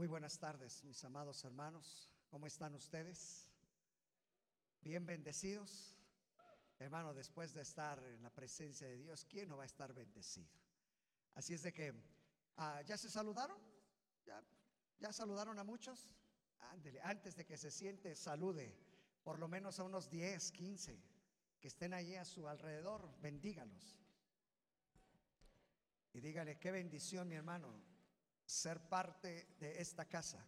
Muy 0.00 0.08
buenas 0.08 0.38
tardes, 0.38 0.82
mis 0.82 1.04
amados 1.04 1.44
hermanos. 1.44 2.08
¿Cómo 2.30 2.46
están 2.46 2.74
ustedes? 2.74 3.46
Bien 4.80 5.04
bendecidos. 5.04 5.94
Hermano, 6.78 7.12
después 7.12 7.52
de 7.52 7.60
estar 7.60 8.02
en 8.02 8.22
la 8.22 8.30
presencia 8.30 8.86
de 8.86 8.96
Dios, 8.96 9.26
¿quién 9.26 9.50
no 9.50 9.58
va 9.58 9.64
a 9.64 9.66
estar 9.66 9.92
bendecido? 9.92 10.48
Así 11.34 11.52
es 11.52 11.62
de 11.64 11.74
que, 11.74 11.92
ah, 12.56 12.80
¿ya 12.80 12.96
se 12.96 13.10
saludaron? 13.10 13.58
¿Ya, 14.24 14.42
¿Ya 15.00 15.12
saludaron 15.12 15.58
a 15.58 15.64
muchos? 15.64 16.16
Ándele, 16.70 17.02
antes 17.02 17.36
de 17.36 17.44
que 17.44 17.58
se 17.58 17.70
siente, 17.70 18.16
salude 18.16 18.74
por 19.22 19.38
lo 19.38 19.48
menos 19.48 19.80
a 19.80 19.84
unos 19.84 20.08
10, 20.08 20.50
15 20.52 20.98
que 21.60 21.68
estén 21.68 21.92
allí 21.92 22.14
a 22.14 22.24
su 22.24 22.48
alrededor, 22.48 23.14
bendígalos. 23.20 24.00
Y 26.14 26.20
dígale, 26.20 26.58
qué 26.58 26.70
bendición, 26.70 27.28
mi 27.28 27.34
hermano, 27.34 27.89
ser 28.50 28.80
parte 28.80 29.46
de 29.60 29.80
esta 29.80 30.04
casa. 30.06 30.44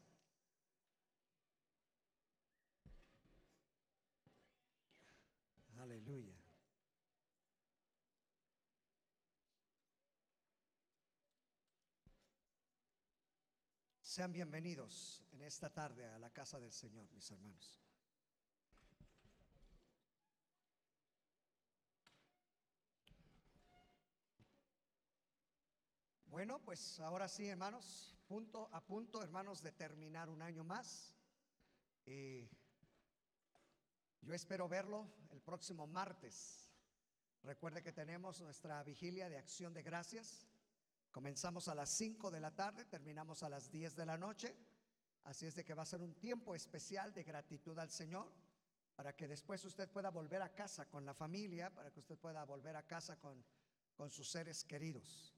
Aleluya. 5.79 6.37
Sean 14.01 14.33
bienvenidos 14.33 15.25
en 15.33 15.43
esta 15.43 15.73
tarde 15.73 16.07
a 16.07 16.19
la 16.19 16.31
casa 16.31 16.59
del 16.59 16.73
Señor, 16.73 17.09
mis 17.13 17.31
hermanos. 17.31 17.79
Bueno, 26.33 26.61
pues 26.65 26.99
ahora 27.01 27.29
sí, 27.29 27.47
hermanos, 27.47 28.17
punto 28.27 28.67
a 28.73 28.81
punto, 28.81 29.23
hermanos, 29.23 29.63
de 29.63 29.71
terminar 29.71 30.31
un 30.31 30.41
año 30.41 30.65
más. 30.65 31.15
Y 32.07 32.49
yo 34.23 34.33
espero 34.33 34.67
verlo 34.67 35.07
el 35.29 35.43
próximo 35.43 35.87
martes. 35.87 36.73
Recuerde 37.43 37.83
que 37.83 37.93
tenemos 37.93 38.41
nuestra 38.41 38.83
vigilia 38.83 39.29
de 39.29 39.37
acción 39.37 39.75
de 39.75 39.83
gracias. 39.83 40.47
Comenzamos 41.11 41.69
a 41.69 41.75
las 41.75 41.91
5 41.91 42.31
de 42.31 42.41
la 42.41 42.53
tarde, 42.57 42.87
terminamos 42.87 43.43
a 43.43 43.51
las 43.51 43.71
10 43.71 43.95
de 43.95 44.07
la 44.07 44.17
noche. 44.17 44.57
Así 45.25 45.45
es 45.45 45.55
de 45.55 45.65
que 45.65 45.75
va 45.75 45.83
a 45.83 45.85
ser 45.85 46.01
un 46.01 46.15
tiempo 46.15 46.55
especial 46.55 47.13
de 47.13 47.25
gratitud 47.25 47.79
al 47.79 47.91
Señor 47.91 48.33
para 48.97 49.15
que 49.15 49.29
después 49.29 49.63
usted 49.67 49.91
pueda 49.91 50.09
volver 50.09 50.41
a 50.41 50.55
casa 50.55 50.89
con 50.89 51.05
la 51.05 51.13
familia, 51.13 51.69
para 51.69 51.91
que 51.91 52.01
usted 52.01 52.17
pueda 52.17 52.43
volver 52.47 52.75
a 52.75 52.87
casa 52.87 53.19
con, 53.21 53.45
con 53.95 54.11
sus 54.11 54.31
seres 54.31 54.65
queridos. 54.65 55.37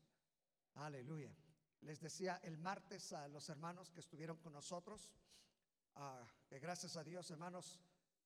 Aleluya. 0.75 1.35
Les 1.83 2.01
decía 2.01 2.41
el 2.43 2.59
martes 2.59 3.13
a 3.13 3.29
los 3.29 3.49
hermanos 3.49 3.91
que 3.91 4.01
estuvieron 4.01 4.39
con 4.39 4.53
nosotros, 4.53 5.11
ah, 5.97 6.27
que 6.49 6.59
gracias 6.59 6.97
a 6.97 7.05
Dios, 7.05 7.31
hermanos, 7.31 7.79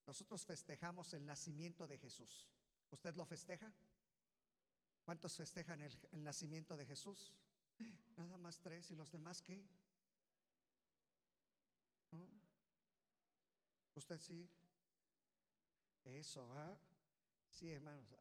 nosotros 0.06 0.44
festejamos 0.46 1.12
el 1.12 1.26
nacimiento 1.26 1.86
de 1.86 1.98
Jesús. 1.98 2.46
¿Usted 2.90 3.14
lo 3.16 3.26
festeja? 3.26 3.72
¿Cuántos 5.04 5.36
festejan 5.36 5.82
el, 5.82 6.22
nacimiento 6.22 6.76
de 6.76 6.86
Jesús? 6.86 7.32
Nada 8.16 8.38
más 8.38 8.58
tres. 8.60 8.90
¿Y 8.90 8.96
los 8.96 9.10
demás 9.10 9.42
qué? 9.42 9.66
¿Usted 13.94 14.18
sí? 14.20 14.48
Eso, 16.04 16.48
¿ah? 16.52 16.78
Sí, 17.50 17.70
hermanos. 17.70 18.14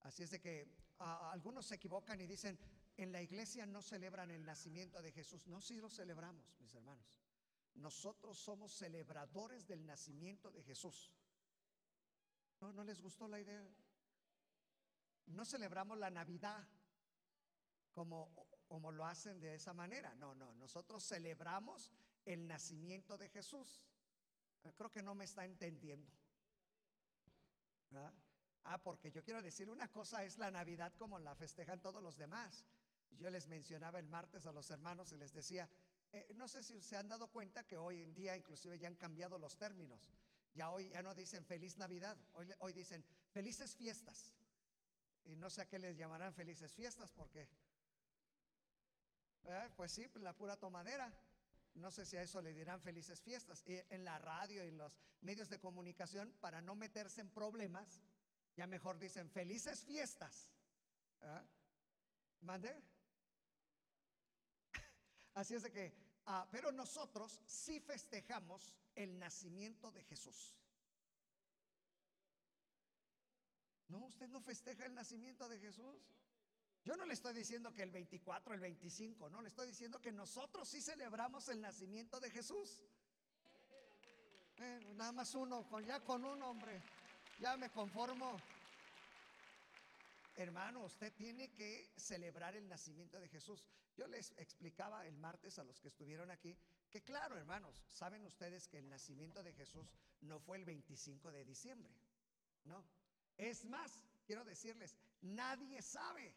Así 0.00 0.22
es 0.22 0.30
de 0.30 0.40
que 0.40 0.68
ah, 1.00 1.30
algunos 1.32 1.66
se 1.66 1.74
equivocan 1.74 2.20
y 2.20 2.26
dicen, 2.26 2.58
en 2.96 3.12
la 3.12 3.22
iglesia 3.22 3.66
no 3.66 3.82
celebran 3.82 4.30
el 4.30 4.44
nacimiento 4.44 5.00
de 5.00 5.12
Jesús. 5.12 5.46
No, 5.46 5.60
sí 5.60 5.76
lo 5.76 5.88
celebramos, 5.88 6.56
mis 6.60 6.74
hermanos. 6.74 7.06
Nosotros 7.74 8.38
somos 8.38 8.72
celebradores 8.72 9.66
del 9.66 9.86
nacimiento 9.86 10.50
de 10.50 10.62
Jesús. 10.62 11.10
¿No, 12.60 12.72
no 12.72 12.84
les 12.84 13.00
gustó 13.00 13.26
la 13.28 13.40
idea? 13.40 13.66
No 15.26 15.44
celebramos 15.44 15.98
la 15.98 16.10
Navidad 16.10 16.68
como, 17.92 18.30
como 18.68 18.92
lo 18.92 19.06
hacen 19.06 19.40
de 19.40 19.54
esa 19.54 19.72
manera. 19.72 20.14
No, 20.14 20.34
no, 20.34 20.54
nosotros 20.54 21.02
celebramos 21.02 21.90
el 22.24 22.46
nacimiento 22.46 23.16
de 23.16 23.28
Jesús. 23.28 23.82
Creo 24.76 24.90
que 24.90 25.02
no 25.02 25.14
me 25.14 25.24
está 25.24 25.44
entendiendo. 25.44 26.12
Ah, 28.64 28.78
porque 28.78 29.10
yo 29.10 29.22
quiero 29.24 29.42
decir, 29.42 29.68
una 29.68 29.88
cosa 29.88 30.24
es 30.24 30.38
la 30.38 30.50
Navidad 30.50 30.92
como 30.96 31.18
la 31.18 31.34
festejan 31.34 31.80
todos 31.80 32.02
los 32.02 32.16
demás. 32.16 32.64
Yo 33.18 33.30
les 33.30 33.46
mencionaba 33.46 33.98
el 33.98 34.08
martes 34.08 34.46
a 34.46 34.52
los 34.52 34.70
hermanos 34.70 35.12
y 35.12 35.16
les 35.16 35.32
decía, 35.32 35.68
eh, 36.12 36.32
no 36.34 36.48
sé 36.48 36.62
si 36.62 36.80
se 36.80 36.96
han 36.96 37.08
dado 37.08 37.28
cuenta 37.28 37.64
que 37.66 37.76
hoy 37.76 38.02
en 38.02 38.14
día 38.14 38.36
inclusive 38.36 38.78
ya 38.78 38.88
han 38.88 38.96
cambiado 38.96 39.38
los 39.38 39.56
términos. 39.56 40.00
Ya 40.54 40.70
hoy 40.70 40.90
ya 40.90 41.02
no 41.02 41.14
dicen 41.14 41.44
feliz 41.44 41.78
Navidad, 41.78 42.16
hoy, 42.34 42.52
hoy 42.58 42.72
dicen 42.72 43.04
felices 43.30 43.74
fiestas. 43.74 44.34
Y 45.24 45.36
no 45.36 45.48
sé 45.48 45.62
a 45.62 45.68
qué 45.68 45.78
les 45.78 45.96
llamarán 45.96 46.34
felices 46.34 46.72
fiestas 46.74 47.12
porque, 47.12 47.48
eh, 49.44 49.70
pues 49.76 49.92
sí, 49.92 50.10
la 50.16 50.34
pura 50.34 50.56
tomadera. 50.56 51.12
No 51.74 51.90
sé 51.90 52.04
si 52.04 52.16
a 52.16 52.22
eso 52.22 52.42
le 52.42 52.52
dirán 52.52 52.80
felices 52.80 53.20
fiestas. 53.22 53.62
Y 53.66 53.80
en 53.88 54.04
la 54.04 54.18
radio 54.18 54.64
y 54.64 54.68
en 54.68 54.76
los 54.76 54.98
medios 55.22 55.48
de 55.48 55.58
comunicación, 55.58 56.32
para 56.40 56.60
no 56.60 56.74
meterse 56.74 57.20
en 57.20 57.30
problemas, 57.30 58.02
ya 58.56 58.66
mejor 58.66 58.98
dicen 58.98 59.30
felices 59.30 59.82
fiestas. 59.84 60.50
¿Ah? 61.22 61.42
¿Mande? 62.42 62.82
Así 65.34 65.54
es 65.54 65.62
de 65.62 65.72
que, 65.72 65.92
ah, 66.26 66.46
pero 66.50 66.72
nosotros 66.72 67.40
sí 67.46 67.80
festejamos 67.80 68.74
el 68.94 69.18
nacimiento 69.18 69.90
de 69.90 70.02
Jesús. 70.04 70.54
No, 73.88 74.06
usted 74.06 74.28
no 74.28 74.40
festeja 74.40 74.86
el 74.86 74.94
nacimiento 74.94 75.48
de 75.48 75.58
Jesús. 75.58 76.08
Yo 76.84 76.96
no 76.96 77.06
le 77.06 77.14
estoy 77.14 77.32
diciendo 77.34 77.72
que 77.72 77.82
el 77.82 77.90
24, 77.90 78.54
el 78.54 78.60
25, 78.60 79.30
no, 79.30 79.40
le 79.40 79.48
estoy 79.48 79.68
diciendo 79.68 80.00
que 80.00 80.10
nosotros 80.10 80.68
sí 80.68 80.80
celebramos 80.80 81.48
el 81.48 81.60
nacimiento 81.60 82.18
de 82.18 82.30
Jesús. 82.30 82.82
nada 84.94 85.12
más 85.12 85.34
uno, 85.34 85.68
con, 85.68 85.84
ya 85.84 86.00
con 86.00 86.24
un 86.24 86.42
hombre, 86.42 86.82
ya 87.38 87.56
me 87.56 87.70
conformo. 87.70 88.36
Hermano, 90.34 90.84
usted 90.84 91.12
tiene 91.12 91.52
que 91.52 91.92
celebrar 91.96 92.56
el 92.56 92.66
nacimiento 92.68 93.20
de 93.20 93.28
Jesús. 93.28 93.68
Yo 93.96 94.06
les 94.06 94.32
explicaba 94.38 95.06
el 95.06 95.16
martes 95.18 95.58
a 95.58 95.64
los 95.64 95.78
que 95.80 95.88
estuvieron 95.88 96.30
aquí 96.30 96.56
que 96.90 97.02
claro, 97.02 97.38
hermanos, 97.38 97.74
saben 97.88 98.24
ustedes 98.26 98.68
que 98.68 98.78
el 98.78 98.88
nacimiento 98.88 99.42
de 99.42 99.54
Jesús 99.54 99.90
no 100.20 100.38
fue 100.40 100.58
el 100.58 100.66
25 100.66 101.32
de 101.32 101.42
diciembre. 101.42 101.90
No. 102.64 102.84
Es 103.38 103.64
más, 103.64 104.04
quiero 104.26 104.44
decirles, 104.44 104.94
nadie 105.22 105.80
sabe. 105.80 106.34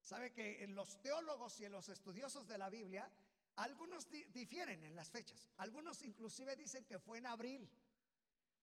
Sabe 0.00 0.32
que 0.32 0.64
en 0.64 0.74
los 0.74 1.00
teólogos 1.02 1.60
y 1.60 1.66
en 1.66 1.72
los 1.72 1.90
estudiosos 1.90 2.48
de 2.48 2.56
la 2.56 2.70
Biblia, 2.70 3.10
algunos 3.56 4.08
difieren 4.32 4.82
en 4.84 4.96
las 4.96 5.10
fechas. 5.10 5.46
Algunos 5.58 6.02
inclusive 6.02 6.56
dicen 6.56 6.86
que 6.86 6.98
fue 6.98 7.18
en 7.18 7.26
abril, 7.26 7.70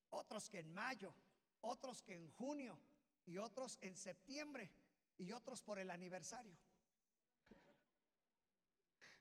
otros 0.09 0.49
que 0.49 0.59
en 0.59 0.73
mayo, 0.73 1.13
otros 1.61 2.01
que 2.01 2.15
en 2.15 2.31
junio 2.31 2.79
y 3.25 3.37
otros 3.37 3.77
en 3.81 3.95
septiembre 3.95 4.71
y 5.17 5.31
otros 5.31 5.61
por 5.61 5.79
el 5.79 5.89
aniversario. 5.91 6.57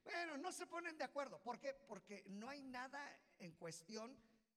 Bueno, 0.04 0.36
no 0.36 0.50
se 0.52 0.66
ponen 0.66 0.98
de 0.98 1.04
acuerdo. 1.04 1.40
¿Por 1.42 1.60
qué? 1.60 1.74
Porque 1.86 2.24
no 2.26 2.48
hay 2.48 2.62
nada 2.62 3.00
en 3.38 3.52
cuestión, 3.52 4.16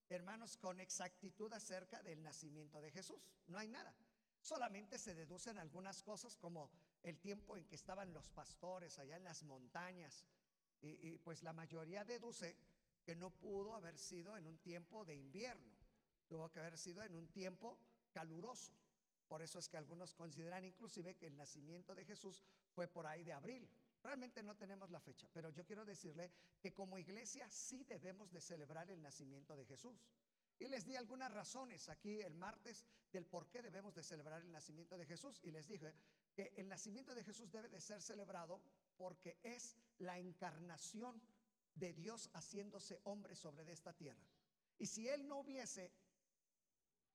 hermanos, 0.09 0.57
con 0.57 0.79
exactitud 0.79 1.51
acerca 1.53 2.01
del 2.01 2.23
nacimiento 2.23 2.81
de 2.81 2.91
Jesús. 2.91 3.29
No 3.47 3.59
hay 3.59 3.67
nada. 3.67 3.94
Solamente 4.41 4.97
se 4.97 5.16
deducen 5.16 5.57
algunas 5.57 6.01
cosas 6.01 6.35
como 6.35 6.72
el 7.03 7.19
tiempo 7.19 7.57
en 7.57 7.66
que 7.66 7.75
estaban 7.75 8.13
los 8.13 8.29
pastores 8.29 8.97
allá 9.00 9.17
en 9.17 9.23
las 9.23 9.43
montañas. 9.43 10.25
Y, 10.81 11.09
y 11.09 11.17
pues 11.19 11.43
la 11.43 11.53
mayoría 11.53 12.03
deduce 12.03 12.58
que 13.03 13.16
no 13.16 13.29
pudo 13.29 13.75
haber 13.75 13.97
sido 13.97 14.35
en 14.37 14.47
un 14.47 14.58
tiempo 14.58 15.05
de 15.05 15.16
invierno. 15.16 15.75
Tuvo 16.28 16.52
que 16.52 16.59
haber 16.59 16.78
sido 16.78 17.03
en 17.03 17.16
un 17.16 17.28
tiempo 17.28 17.78
caluroso. 18.11 18.72
Por 19.27 19.41
eso 19.41 19.59
es 19.59 19.67
que 19.67 19.77
algunos 19.77 20.13
consideran 20.13 20.63
inclusive 20.63 21.16
que 21.16 21.27
el 21.27 21.35
nacimiento 21.35 21.95
de 21.95 22.05
Jesús 22.05 22.43
fue 22.72 22.87
por 22.87 23.07
ahí 23.07 23.23
de 23.23 23.33
abril. 23.33 23.67
Realmente 24.03 24.43
no 24.43 24.55
tenemos 24.55 24.91
la 24.91 24.99
fecha, 24.99 25.27
pero 25.33 25.49
yo 25.49 25.66
quiero 25.66 25.83
decirle 25.83 26.31
que 26.61 26.73
como 26.73 26.97
iglesia 26.97 27.49
sí 27.49 27.83
debemos 27.85 28.31
de 28.31 28.39
celebrar 28.39 28.89
el 28.91 29.01
nacimiento 29.01 29.55
de 29.55 29.66
Jesús. 29.66 30.05
Y 30.59 30.67
les 30.67 30.85
di 30.85 30.95
algunas 30.95 31.31
razones 31.31 31.89
aquí 31.89 32.22
el 32.22 32.35
martes 32.35 32.85
del 33.11 33.25
por 33.25 33.49
qué 33.49 33.61
debemos 33.61 33.93
de 33.95 34.03
celebrar 34.03 34.41
el 34.41 34.51
nacimiento 34.51 34.97
de 34.97 35.05
Jesús. 35.05 35.39
Y 35.43 35.51
les 35.51 35.67
dije 35.67 35.93
que 36.33 36.53
el 36.55 36.69
nacimiento 36.69 37.13
de 37.16 37.23
Jesús 37.23 37.51
debe 37.51 37.67
de 37.67 37.81
ser 37.81 38.01
celebrado 38.01 38.61
porque 38.95 39.37
es 39.43 39.75
la 39.97 40.17
encarnación 40.17 41.21
de 41.73 41.93
Dios 41.93 42.29
haciéndose 42.33 42.99
hombre 43.03 43.35
sobre 43.35 43.69
esta 43.71 43.93
tierra. 43.93 44.23
Y 44.78 44.85
si 44.85 45.07
Él 45.09 45.28
no 45.28 45.39
hubiese 45.39 45.91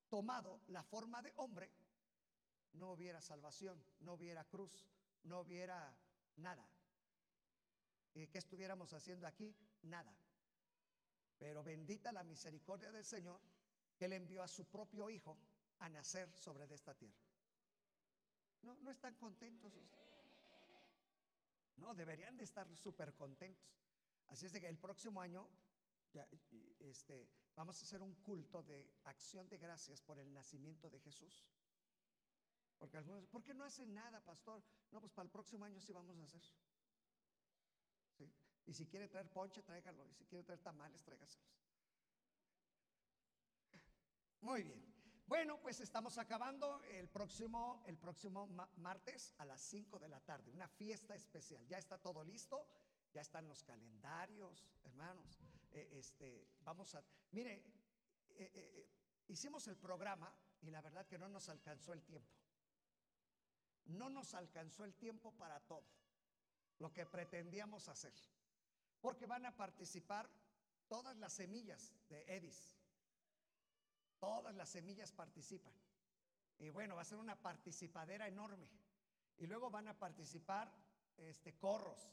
tomado 0.09 0.61
la 0.69 0.83
forma 0.83 1.23
de 1.23 1.33
hombre, 1.37 1.71
no 2.75 2.93
hubiera 2.93 3.21
salvación, 3.21 3.83
no 4.01 4.15
hubiera 4.15 4.45
cruz, 4.45 4.87
no 5.25 5.41
hubiera 5.41 5.95
nada. 6.37 6.67
¿Y 8.15 8.27
qué 8.27 8.39
estuviéramos 8.39 8.93
haciendo 8.93 9.27
aquí? 9.27 9.55
Nada. 9.83 10.15
Pero 11.39 11.63
bendita 11.63 12.13
la 12.13 12.25
misericordia 12.25 12.91
del 12.91 13.05
Señor 13.05 13.41
que 13.97 14.07
Él 14.07 14.13
envió 14.15 14.43
a 14.43 14.49
su 14.49 14.65
propio 14.67 15.09
Hijo 15.11 15.39
a 15.79 15.89
nacer 15.89 16.31
sobre 16.37 16.65
esta 16.75 16.95
tierra. 16.95 17.21
No, 18.63 18.75
no 18.77 18.91
están 18.91 19.15
contentos 19.15 19.73
No, 21.77 21.95
deberían 21.95 22.37
de 22.37 22.45
estar 22.45 22.67
súper 22.77 23.15
contentos. 23.15 23.65
Así 24.29 24.47
es 24.47 24.53
que 24.53 24.69
el 24.69 24.79
próximo 24.79 25.21
año 25.21 25.49
este, 26.81 27.29
vamos 27.55 27.81
a 27.81 27.85
hacer 27.85 28.03
un 28.03 28.15
culto 28.17 28.63
de 28.63 28.91
acción 29.05 29.49
de 29.49 29.59
gracias 29.59 30.03
por 30.03 30.19
el 30.19 30.33
nacimiento 30.33 30.91
de 30.91 31.01
Jesús. 31.01 31.45
Porque 32.81 32.97
algunos, 32.97 33.27
¿por 33.27 33.45
qué 33.45 33.53
no 33.53 33.65
hacen 33.65 33.93
nada, 33.93 34.25
pastor? 34.25 34.65
No, 34.91 35.01
pues 35.01 35.13
para 35.13 35.27
el 35.27 35.31
próximo 35.31 35.67
año 35.67 35.79
sí 35.81 35.93
vamos 35.93 36.19
a 36.19 36.25
hacer. 36.25 36.43
Y 38.67 38.73
si 38.73 38.87
quiere 38.87 39.07
traer 39.07 39.29
ponche, 39.29 39.63
tráigalo. 39.63 40.07
Y 40.09 40.15
si 40.15 40.25
quiere 40.25 40.43
traer 40.43 40.61
tamales, 40.61 41.03
tráigaselos. 41.03 41.61
Muy 44.41 44.63
bien. 44.63 44.83
Bueno, 45.27 45.61
pues 45.61 45.81
estamos 45.81 46.17
acabando 46.17 46.83
el 46.85 47.09
próximo, 47.09 47.83
el 47.87 47.99
próximo 47.99 48.49
martes 48.79 49.35
a 49.39 49.45
las 49.45 49.61
5 49.61 49.99
de 49.99 50.09
la 50.09 50.21
tarde, 50.21 50.51
una 50.51 50.67
fiesta 50.67 51.15
especial. 51.15 51.65
Ya 51.69 51.79
está 51.79 51.99
todo 51.99 52.25
listo, 52.25 52.67
ya 53.13 53.21
están 53.21 53.47
los 53.47 53.63
calendarios, 53.63 54.67
hermanos. 54.83 55.39
Eh, 55.71 55.89
este, 55.93 56.49
vamos 56.63 56.95
a, 56.95 57.05
mire, 57.33 57.63
eh, 58.31 58.51
eh, 58.55 58.91
hicimos 59.29 59.69
el 59.69 59.77
programa 59.77 60.35
y 60.63 60.71
la 60.71 60.81
verdad 60.81 61.07
que 61.07 61.19
no 61.19 61.29
nos 61.29 61.49
alcanzó 61.49 61.93
el 61.93 62.03
tiempo. 62.03 62.40
No 63.91 64.09
nos 64.09 64.35
alcanzó 64.35 64.85
el 64.85 64.95
tiempo 64.95 65.33
para 65.33 65.61
todo 65.61 65.85
lo 66.79 66.93
que 66.93 67.07
pretendíamos 67.07 67.89
hacer, 67.89 68.13
porque 69.01 69.27
van 69.27 69.47
a 69.47 69.57
participar 69.57 70.29
todas 70.89 71.17
las 71.17 71.33
semillas 71.33 71.93
de 72.09 72.23
Edis. 72.37 72.77
Todas 74.19 74.55
las 74.55 74.69
semillas 74.69 75.13
participan. 75.13 75.73
Y 76.59 76.69
bueno, 76.69 76.95
va 76.95 77.03
a 77.03 77.07
ser 77.07 77.19
una 77.19 77.41
participadera 77.41 78.29
enorme. 78.29 78.69
Y 79.39 79.47
luego 79.47 79.71
van 79.71 79.89
a 79.89 79.99
participar 79.99 80.71
este, 81.17 81.57
corros, 81.57 82.13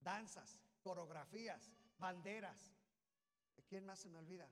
danzas, 0.00 0.58
coreografías, 0.82 1.70
banderas. 1.98 2.74
¿Quién 3.68 3.84
más 3.84 3.98
se 3.98 4.08
me 4.08 4.18
olvida? 4.18 4.48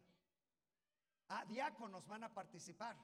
Ah, 1.29 1.45
diáconos 1.47 2.07
van 2.07 2.25
a 2.25 2.35
participar. 2.35 2.97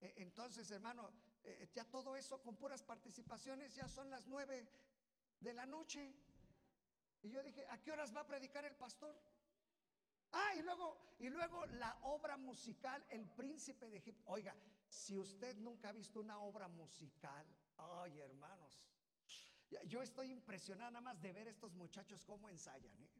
E, 0.00 0.14
entonces, 0.16 0.70
hermano, 0.70 1.10
eh, 1.44 1.68
ya 1.72 1.84
todo 1.84 2.16
eso 2.16 2.40
con 2.40 2.56
puras 2.56 2.82
participaciones 2.82 3.74
ya 3.74 3.88
son 3.88 4.10
las 4.10 4.26
nueve 4.26 4.68
de 5.40 5.52
la 5.54 5.66
noche. 5.66 6.14
Y 7.22 7.30
yo 7.30 7.42
dije, 7.42 7.66
¿a 7.68 7.80
qué 7.80 7.92
horas 7.92 8.14
va 8.14 8.20
a 8.20 8.26
predicar 8.26 8.64
el 8.64 8.74
pastor? 8.74 9.16
Ah, 10.32 10.54
y 10.56 10.62
luego, 10.62 11.16
y 11.18 11.28
luego 11.28 11.66
la 11.66 11.96
obra 12.02 12.36
musical 12.36 13.04
El 13.10 13.28
Príncipe 13.28 13.88
de 13.90 13.98
Egipto. 13.98 14.22
Oiga, 14.26 14.54
si 14.88 15.18
usted 15.18 15.56
nunca 15.56 15.90
ha 15.90 15.92
visto 15.92 16.20
una 16.20 16.38
obra 16.38 16.68
musical, 16.68 17.46
ay 17.76 18.18
hermanos, 18.20 18.88
yo 19.86 20.02
estoy 20.02 20.30
impresionada 20.30 20.90
nada 20.90 21.00
más 21.00 21.20
de 21.20 21.32
ver 21.32 21.48
estos 21.48 21.74
muchachos 21.74 22.24
cómo 22.24 22.48
ensayan. 22.48 22.94
¿eh? 23.02 23.10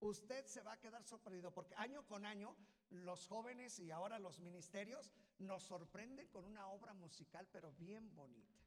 Usted 0.00 0.46
se 0.46 0.62
va 0.62 0.72
a 0.72 0.80
quedar 0.80 1.04
sorprendido 1.04 1.52
porque 1.52 1.74
año 1.76 2.06
con 2.06 2.24
año 2.24 2.56
los 2.90 3.26
jóvenes 3.26 3.78
y 3.78 3.90
ahora 3.90 4.18
los 4.18 4.40
ministerios 4.40 5.10
nos 5.40 5.64
sorprenden 5.64 6.28
con 6.28 6.44
una 6.44 6.68
obra 6.68 6.92
musical 6.94 7.46
pero 7.50 7.72
bien 7.72 8.14
bonita. 8.14 8.60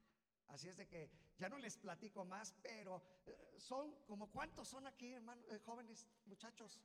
Así 0.47 0.67
es 0.67 0.77
de 0.77 0.87
que 0.87 1.09
ya 1.37 1.49
no 1.49 1.57
les 1.57 1.77
platico 1.77 2.25
más, 2.25 2.53
pero 2.61 3.01
eh, 3.25 3.55
son 3.57 3.95
como 4.05 4.29
cuántos 4.29 4.67
son 4.67 4.85
aquí, 4.85 5.13
hermanos, 5.13 5.45
eh, 5.49 5.59
jóvenes, 5.59 6.07
muchachos. 6.25 6.79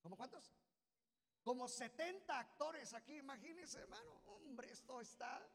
¿Cómo 0.00 0.16
cuántos? 0.16 0.52
Como 1.42 1.68
70 1.68 2.38
actores 2.38 2.94
aquí, 2.94 3.16
imagínense, 3.16 3.80
hermano. 3.80 4.12
Hombre, 4.26 4.70
esto 4.70 5.00
está. 5.00 5.46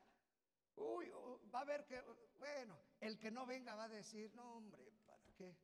Uy, 0.76 1.10
oh, 1.14 1.42
va 1.54 1.62
a 1.62 1.66
ver 1.66 1.86
que, 1.86 2.02
bueno, 2.38 2.78
el 3.00 3.18
que 3.18 3.32
no 3.32 3.46
venga 3.46 3.74
va 3.76 3.86
a 3.86 3.90
decir, 3.90 4.34
no, 4.36 4.58
hombre, 4.58 4.92
¿para 5.06 5.24
qué? 5.36 5.58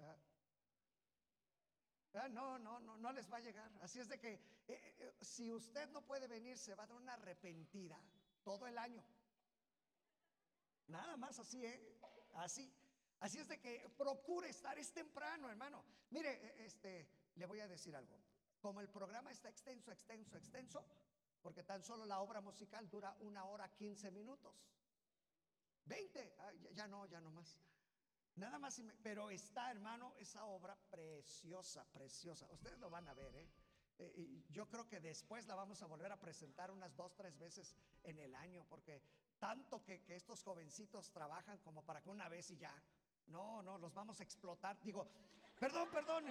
Ah, 0.00 0.16
ah 2.14 2.28
no, 2.28 2.58
no, 2.58 2.80
no, 2.80 2.96
no 2.96 3.12
les 3.12 3.30
va 3.32 3.38
a 3.38 3.40
llegar. 3.40 3.70
Así 3.80 4.00
es 4.00 4.08
de 4.08 4.18
que 4.18 4.34
eh, 4.34 4.40
eh, 4.68 5.14
si 5.20 5.52
usted 5.52 5.88
no 5.90 6.02
puede 6.02 6.26
venir, 6.26 6.58
se 6.58 6.74
va 6.74 6.84
a 6.84 6.86
dar 6.86 6.96
una 6.96 7.14
arrepentida 7.14 7.98
todo 8.42 8.66
el 8.66 8.78
año. 8.78 9.04
Nada 10.88 11.16
más 11.16 11.38
así, 11.38 11.64
¿eh? 11.64 11.98
Así. 12.34 12.72
Así 13.20 13.38
es 13.38 13.48
de 13.48 13.60
que 13.60 13.88
procure 13.96 14.48
estar, 14.48 14.76
es 14.78 14.92
temprano, 14.92 15.48
hermano. 15.48 15.84
Mire, 16.10 16.32
e, 16.32 16.66
este, 16.66 17.08
le 17.36 17.46
voy 17.46 17.60
a 17.60 17.68
decir 17.68 17.94
algo. 17.94 18.18
Como 18.60 18.80
el 18.80 18.88
programa 18.88 19.30
está 19.30 19.48
extenso, 19.48 19.92
extenso, 19.92 20.36
extenso, 20.36 20.84
porque 21.40 21.62
tan 21.62 21.82
solo 21.82 22.04
la 22.04 22.20
obra 22.20 22.40
musical 22.40 22.88
dura 22.90 23.16
una 23.20 23.44
hora 23.44 23.68
quince 23.70 24.10
minutos. 24.10 24.54
Veinte, 25.84 26.34
ya, 26.74 26.86
no, 26.86 27.06
ya 27.06 27.20
no 27.20 27.30
más. 27.30 27.58
Nada 28.36 28.58
más, 28.58 28.80
pero 29.02 29.30
está, 29.30 29.70
hermano, 29.70 30.14
esa 30.18 30.44
obra 30.46 30.76
preciosa, 30.90 31.84
preciosa. 31.92 32.48
Ustedes 32.50 32.78
lo 32.78 32.88
van 32.88 33.08
a 33.08 33.14
ver, 33.14 33.34
¿eh? 33.36 33.48
eh 33.98 34.42
yo 34.48 34.68
creo 34.68 34.88
que 34.88 35.00
después 35.00 35.46
la 35.46 35.54
vamos 35.54 35.82
a 35.82 35.86
volver 35.86 36.10
a 36.10 36.20
presentar 36.20 36.70
unas 36.70 36.96
dos, 36.96 37.14
tres 37.14 37.38
veces 37.38 37.76
en 38.02 38.18
el 38.18 38.34
año, 38.34 38.64
porque 38.68 39.02
tanto 39.38 39.84
que, 39.84 40.02
que 40.02 40.16
estos 40.16 40.42
jovencitos 40.42 41.10
trabajan 41.12 41.58
como 41.58 41.84
para 41.84 42.00
que 42.00 42.08
una 42.08 42.28
vez 42.28 42.50
y 42.50 42.56
ya. 42.56 42.74
No, 43.26 43.62
no, 43.62 43.78
los 43.78 43.92
vamos 43.92 44.18
a 44.20 44.22
explotar. 44.22 44.80
Digo, 44.82 45.06
perdón, 45.58 45.90
perdón. 45.90 46.24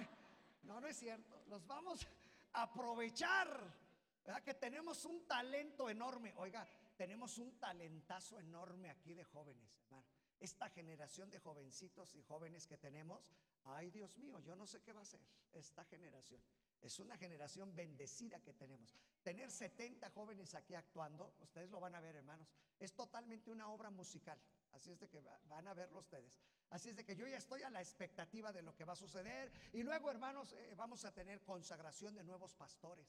No, 0.62 0.80
no 0.80 0.86
es 0.86 0.96
cierto. 0.96 1.44
Los 1.46 1.66
vamos 1.66 2.06
a 2.52 2.62
aprovechar. 2.62 3.92
¿Verdad? 4.24 4.42
Que 4.42 4.54
tenemos 4.54 5.04
un 5.04 5.26
talento 5.26 5.90
enorme. 5.90 6.32
Oiga, 6.36 6.66
tenemos 6.96 7.38
un 7.38 7.58
talentazo 7.58 8.38
enorme 8.38 8.90
aquí 8.90 9.14
de 9.14 9.24
jóvenes, 9.24 9.76
hermano. 9.78 10.06
Esta 10.42 10.68
generación 10.70 11.30
de 11.30 11.38
jovencitos 11.38 12.16
y 12.16 12.22
jóvenes 12.22 12.66
que 12.66 12.76
tenemos, 12.76 13.30
ay 13.62 13.92
Dios 13.92 14.18
mío, 14.18 14.40
yo 14.40 14.56
no 14.56 14.66
sé 14.66 14.80
qué 14.82 14.92
va 14.92 15.02
a 15.02 15.04
ser 15.04 15.20
esta 15.52 15.84
generación. 15.84 16.42
Es 16.80 16.98
una 16.98 17.16
generación 17.16 17.76
bendecida 17.76 18.40
que 18.40 18.52
tenemos. 18.52 18.92
Tener 19.22 19.52
70 19.52 20.10
jóvenes 20.10 20.56
aquí 20.56 20.74
actuando, 20.74 21.32
ustedes 21.38 21.70
lo 21.70 21.78
van 21.78 21.94
a 21.94 22.00
ver, 22.00 22.16
hermanos, 22.16 22.48
es 22.80 22.92
totalmente 22.92 23.52
una 23.52 23.68
obra 23.68 23.90
musical. 23.90 24.36
Así 24.72 24.90
es 24.90 24.98
de 24.98 25.08
que 25.08 25.22
van 25.44 25.68
a 25.68 25.74
verlo 25.74 26.00
ustedes. 26.00 26.40
Así 26.70 26.88
es 26.88 26.96
de 26.96 27.04
que 27.04 27.14
yo 27.14 27.24
ya 27.28 27.36
estoy 27.36 27.62
a 27.62 27.70
la 27.70 27.80
expectativa 27.80 28.52
de 28.52 28.62
lo 28.62 28.74
que 28.74 28.84
va 28.84 28.94
a 28.94 28.96
suceder. 28.96 29.52
Y 29.72 29.84
luego, 29.84 30.10
hermanos, 30.10 30.54
eh, 30.54 30.74
vamos 30.76 31.04
a 31.04 31.14
tener 31.14 31.40
consagración 31.44 32.16
de 32.16 32.24
nuevos 32.24 32.52
pastores. 32.56 33.06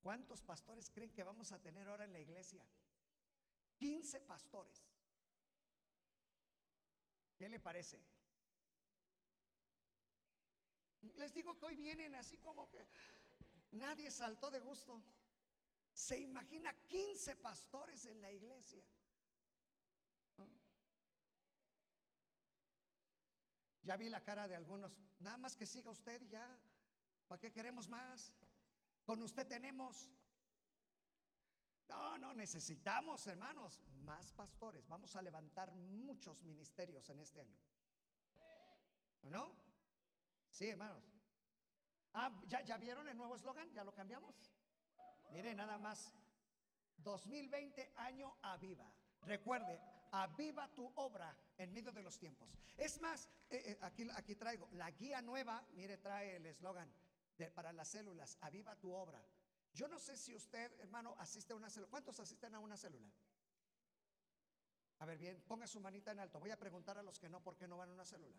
¿Cuántos 0.00 0.40
pastores 0.40 0.88
creen 0.88 1.12
que 1.12 1.22
vamos 1.22 1.52
a 1.52 1.58
tener 1.58 1.86
ahora 1.86 2.06
en 2.06 2.14
la 2.14 2.20
iglesia? 2.20 2.64
15 3.80 4.20
pastores. 4.20 4.84
¿Qué 7.38 7.48
le 7.48 7.58
parece? 7.58 7.98
Les 11.16 11.32
digo 11.32 11.58
que 11.58 11.64
hoy 11.64 11.76
vienen 11.76 12.14
así 12.14 12.36
como 12.36 12.68
que 12.68 12.86
nadie 13.72 14.10
saltó 14.10 14.50
de 14.50 14.60
gusto. 14.60 15.02
Se 15.94 16.18
imagina 16.18 16.74
15 16.88 17.36
pastores 17.36 18.04
en 18.04 18.20
la 18.20 18.30
iglesia. 18.30 18.84
Ya 23.82 23.96
vi 23.96 24.10
la 24.10 24.22
cara 24.22 24.46
de 24.46 24.54
algunos. 24.54 24.92
Nada 25.20 25.38
más 25.38 25.56
que 25.56 25.64
siga 25.64 25.90
usted 25.90 26.20
ya. 26.28 26.46
¿Para 27.28 27.40
qué 27.40 27.50
queremos 27.50 27.88
más? 27.88 28.34
Con 29.04 29.22
usted 29.22 29.46
tenemos. 29.46 30.10
No, 31.90 32.16
no, 32.18 32.32
necesitamos, 32.34 33.26
hermanos, 33.26 33.80
más 34.04 34.32
pastores. 34.32 34.86
Vamos 34.86 35.16
a 35.16 35.22
levantar 35.22 35.72
muchos 35.74 36.40
ministerios 36.44 37.10
en 37.10 37.18
este 37.18 37.40
año. 37.40 37.58
¿No? 39.22 39.52
Sí, 40.48 40.68
hermanos. 40.68 41.02
Ah, 42.14 42.30
¿ya, 42.46 42.60
¿ya 42.62 42.78
vieron 42.78 43.08
el 43.08 43.16
nuevo 43.16 43.34
eslogan? 43.34 43.72
¿Ya 43.72 43.82
lo 43.82 43.92
cambiamos? 43.92 44.36
Mire, 45.32 45.52
nada 45.52 45.78
más. 45.78 46.12
2020, 46.98 47.92
año 47.96 48.36
aviva. 48.42 48.88
Recuerde, 49.22 49.80
aviva 50.12 50.68
tu 50.68 50.92
obra 50.94 51.36
en 51.58 51.72
medio 51.72 51.90
de 51.90 52.02
los 52.02 52.18
tiempos. 52.18 52.56
Es 52.76 53.00
más, 53.00 53.28
eh, 53.48 53.62
eh, 53.66 53.78
aquí, 53.80 54.06
aquí 54.14 54.36
traigo 54.36 54.68
la 54.72 54.92
guía 54.92 55.20
nueva, 55.22 55.66
mire, 55.72 55.96
trae 55.98 56.36
el 56.36 56.46
eslogan 56.46 56.92
para 57.54 57.72
las 57.72 57.88
células, 57.88 58.38
aviva 58.42 58.76
tu 58.76 58.92
obra. 58.92 59.20
Yo 59.72 59.88
no 59.88 59.98
sé 59.98 60.16
si 60.16 60.34
usted, 60.34 60.72
hermano, 60.80 61.14
asiste 61.18 61.52
a 61.52 61.56
una 61.56 61.70
célula. 61.70 61.90
¿Cuántos 61.90 62.18
asisten 62.20 62.54
a 62.54 62.58
una 62.58 62.76
célula? 62.76 63.10
A 64.98 65.06
ver, 65.06 65.16
bien, 65.16 65.42
ponga 65.46 65.66
su 65.66 65.80
manita 65.80 66.10
en 66.10 66.20
alto. 66.20 66.38
Voy 66.38 66.50
a 66.50 66.58
preguntar 66.58 66.98
a 66.98 67.02
los 67.02 67.18
que 67.18 67.28
no, 67.28 67.42
¿por 67.42 67.56
qué 67.56 67.66
no 67.66 67.76
van 67.76 67.90
a 67.90 67.92
una 67.92 68.04
célula? 68.04 68.36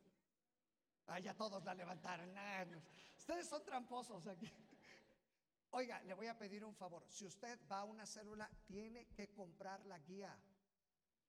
Ah, 1.08 1.20
ya 1.20 1.34
todos 1.34 1.64
la 1.64 1.74
levantaron. 1.74 2.32
ustedes 3.18 3.48
son 3.48 3.64
tramposos 3.64 4.28
aquí. 4.28 4.50
Oiga, 5.72 6.02
le 6.04 6.14
voy 6.14 6.28
a 6.28 6.38
pedir 6.38 6.64
un 6.64 6.76
favor. 6.76 7.04
Si 7.08 7.26
usted 7.26 7.60
va 7.72 7.80
a 7.80 7.84
una 7.86 8.06
célula, 8.06 8.50
tiene 8.68 9.08
que 9.08 9.30
comprar 9.34 9.86
la 9.86 9.98
guía. 10.00 10.38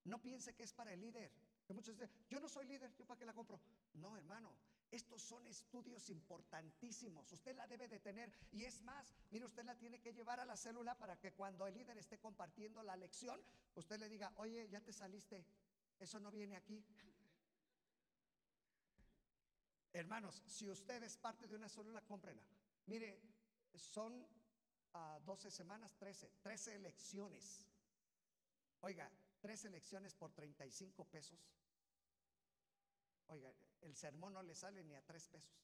No 0.05 0.21
piense 0.21 0.55
que 0.55 0.65
es 0.65 0.73
para 0.73 0.93
el 0.93 1.01
líder. 1.01 1.33
Muchos 1.69 1.95
dicen, 1.97 2.11
yo 2.29 2.39
no 2.39 2.49
soy 2.49 2.67
líder, 2.67 2.95
¿yo 2.97 3.07
para 3.07 3.19
qué 3.19 3.25
la 3.25 3.33
compro? 3.33 3.59
No, 3.95 4.17
hermano, 4.17 4.53
estos 4.93 5.23
son 5.23 5.47
estudios 5.47 6.11
importantísimos. 6.11 7.33
Usted 7.33 7.57
la 7.57 7.67
debe 7.67 7.89
de 7.89 7.99
tener. 7.99 8.31
Y 8.53 8.65
es 8.65 8.83
más, 8.83 9.13
mire, 9.31 9.47
usted 9.47 9.65
la 9.65 9.75
tiene 9.75 10.01
que 10.01 10.13
llevar 10.13 10.39
a 10.39 10.45
la 10.45 10.57
célula 10.57 10.97
para 10.99 11.19
que 11.19 11.33
cuando 11.33 11.67
el 11.67 11.75
líder 11.75 11.97
esté 11.97 12.19
compartiendo 12.19 12.83
la 12.83 12.95
lección, 12.95 13.41
usted 13.75 13.99
le 13.99 14.09
diga, 14.11 14.33
oye, 14.37 14.69
ya 14.69 14.81
te 14.83 14.93
saliste. 14.93 15.45
Eso 15.99 16.21
no 16.21 16.31
viene 16.31 16.57
aquí. 16.57 16.85
Hermanos, 19.95 20.43
si 20.47 20.69
usted 20.69 21.03
es 21.03 21.17
parte 21.17 21.47
de 21.47 21.57
una 21.57 21.71
célula, 21.71 22.03
cómprela. 22.03 22.43
Mire, 22.87 23.19
son 23.75 24.27
12 25.25 25.49
ah, 25.49 25.51
semanas, 25.51 25.97
13, 25.97 26.31
13 26.43 26.79
lecciones. 26.81 27.67
Oiga, 28.83 29.11
tres 29.41 29.65
elecciones 29.65 30.15
por 30.15 30.33
35 30.33 31.05
pesos. 31.07 31.41
Oiga, 33.29 33.53
el 33.83 33.95
sermón 33.95 34.33
no 34.35 34.43
le 34.43 34.55
sale 34.55 34.83
ni 34.85 34.95
a 34.95 35.03
tres 35.05 35.29
pesos. 35.29 35.63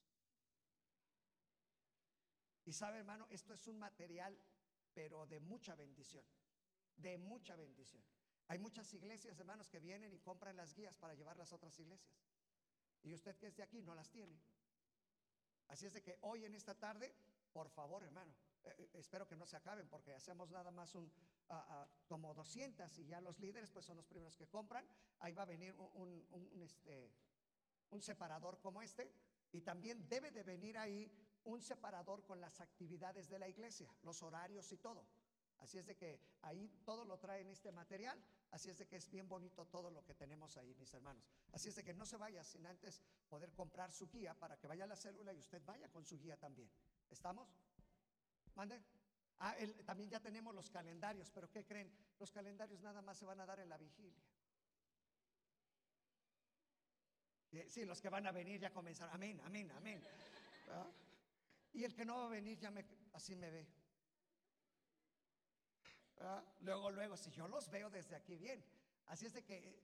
Y 2.65 2.73
sabe, 2.73 2.99
hermano, 2.99 3.25
esto 3.29 3.53
es 3.53 3.67
un 3.67 3.79
material, 3.79 4.37
pero 4.93 5.25
de 5.25 5.39
mucha 5.39 5.75
bendición, 5.75 6.23
de 6.97 7.17
mucha 7.17 7.55
bendición. 7.55 8.03
Hay 8.47 8.59
muchas 8.59 8.93
iglesias, 8.93 9.39
hermanos, 9.39 9.69
que 9.69 9.79
vienen 9.79 10.13
y 10.13 10.19
compran 10.19 10.55
las 10.57 10.73
guías 10.73 10.95
para 10.97 11.13
llevarlas 11.13 11.51
a 11.51 11.55
otras 11.55 11.79
iglesias. 11.79 12.13
Y 13.03 13.13
usted 13.13 13.37
que 13.37 13.47
es 13.47 13.55
de 13.55 13.63
aquí 13.63 13.81
no 13.81 13.95
las 13.95 14.09
tiene. 14.09 14.39
Así 15.67 15.85
es 15.85 15.93
de 15.93 16.01
que 16.01 16.17
hoy 16.21 16.45
en 16.45 16.55
esta 16.55 16.75
tarde, 16.75 17.15
por 17.53 17.69
favor, 17.69 18.03
hermano, 18.03 18.33
eh, 18.63 18.75
eh, 18.77 18.89
espero 18.95 19.27
que 19.27 19.35
no 19.35 19.45
se 19.45 19.55
acaben 19.55 19.87
porque 19.87 20.13
hacemos 20.13 20.49
nada 20.49 20.71
más 20.71 20.95
un 20.95 21.11
como 22.05 22.33
200 22.35 22.99
y 22.99 23.05
ya 23.07 23.21
los 23.21 23.39
líderes 23.39 23.71
pues 23.71 23.83
son 23.83 23.97
los 23.97 24.05
primeros 24.05 24.35
que 24.35 24.47
compran. 24.47 24.85
Ahí 25.19 25.33
va 25.33 25.43
a 25.43 25.45
venir 25.45 25.73
un, 25.73 26.23
un, 26.29 26.61
este, 26.61 27.11
un 27.91 28.01
separador 28.01 28.59
como 28.59 28.81
este 28.81 29.11
y 29.51 29.61
también 29.61 30.07
debe 30.07 30.31
de 30.31 30.43
venir 30.43 30.77
ahí 30.77 31.11
un 31.43 31.61
separador 31.61 32.23
con 32.25 32.39
las 32.39 32.61
actividades 32.61 33.29
de 33.29 33.39
la 33.39 33.47
iglesia, 33.47 33.93
los 34.03 34.21
horarios 34.21 34.71
y 34.71 34.77
todo. 34.77 35.05
Así 35.59 35.77
es 35.77 35.85
de 35.85 35.95
que 35.95 36.19
ahí 36.41 36.69
todo 36.85 37.03
lo 37.05 37.17
trae 37.17 37.41
en 37.41 37.49
este 37.49 37.71
material. 37.71 38.21
Así 38.51 38.69
es 38.69 38.77
de 38.77 38.87
que 38.87 38.95
es 38.95 39.09
bien 39.09 39.27
bonito 39.27 39.65
todo 39.65 39.91
lo 39.91 40.03
que 40.05 40.15
tenemos 40.15 40.57
ahí, 40.57 40.73
mis 40.75 40.93
hermanos. 40.93 41.23
Así 41.51 41.69
es 41.69 41.75
de 41.75 41.83
que 41.83 41.93
no 41.93 42.05
se 42.05 42.17
vaya 42.17 42.43
sin 42.43 42.65
antes 42.65 43.01
poder 43.27 43.51
comprar 43.53 43.91
su 43.91 44.07
guía 44.09 44.33
para 44.33 44.57
que 44.57 44.67
vaya 44.67 44.85
a 44.85 44.87
la 44.87 44.95
célula 44.95 45.33
y 45.33 45.39
usted 45.39 45.61
vaya 45.65 45.89
con 45.89 46.05
su 46.05 46.17
guía 46.17 46.37
también. 46.37 46.69
¿Estamos? 47.09 47.47
Mande. 48.55 48.81
Ah, 49.39 49.55
también 49.85 50.09
ya 50.09 50.19
tenemos 50.19 50.53
los 50.53 50.69
calendarios, 50.69 51.29
pero 51.31 51.49
¿qué 51.49 51.65
creen? 51.65 51.91
Los 52.19 52.31
calendarios 52.31 52.81
nada 52.81 53.01
más 53.01 53.17
se 53.17 53.25
van 53.25 53.39
a 53.39 53.45
dar 53.45 53.59
en 53.59 53.69
la 53.69 53.77
vigilia. 53.77 54.21
Eh, 57.51 57.65
sí, 57.69 57.85
los 57.85 58.01
que 58.01 58.09
van 58.09 58.27
a 58.27 58.31
venir 58.31 58.59
ya 58.59 58.71
comenzaron. 58.71 59.13
Amén, 59.13 59.41
amén, 59.43 59.71
amén. 59.71 60.03
¿Ah? 60.69 60.87
Y 61.73 61.83
el 61.83 61.93
que 61.95 62.05
no 62.05 62.17
va 62.17 62.25
a 62.25 62.29
venir 62.29 62.57
ya 62.59 62.71
me, 62.71 62.85
así 63.13 63.35
me 63.35 63.49
ve. 63.49 63.67
¿Ah? 66.21 66.43
Luego, 66.61 66.91
luego, 66.91 67.17
si 67.17 67.31
yo 67.31 67.47
los 67.47 67.69
veo 67.69 67.89
desde 67.89 68.15
aquí, 68.15 68.37
bien. 68.37 68.63
Así 69.07 69.25
es 69.25 69.33
de 69.33 69.43
que 69.43 69.81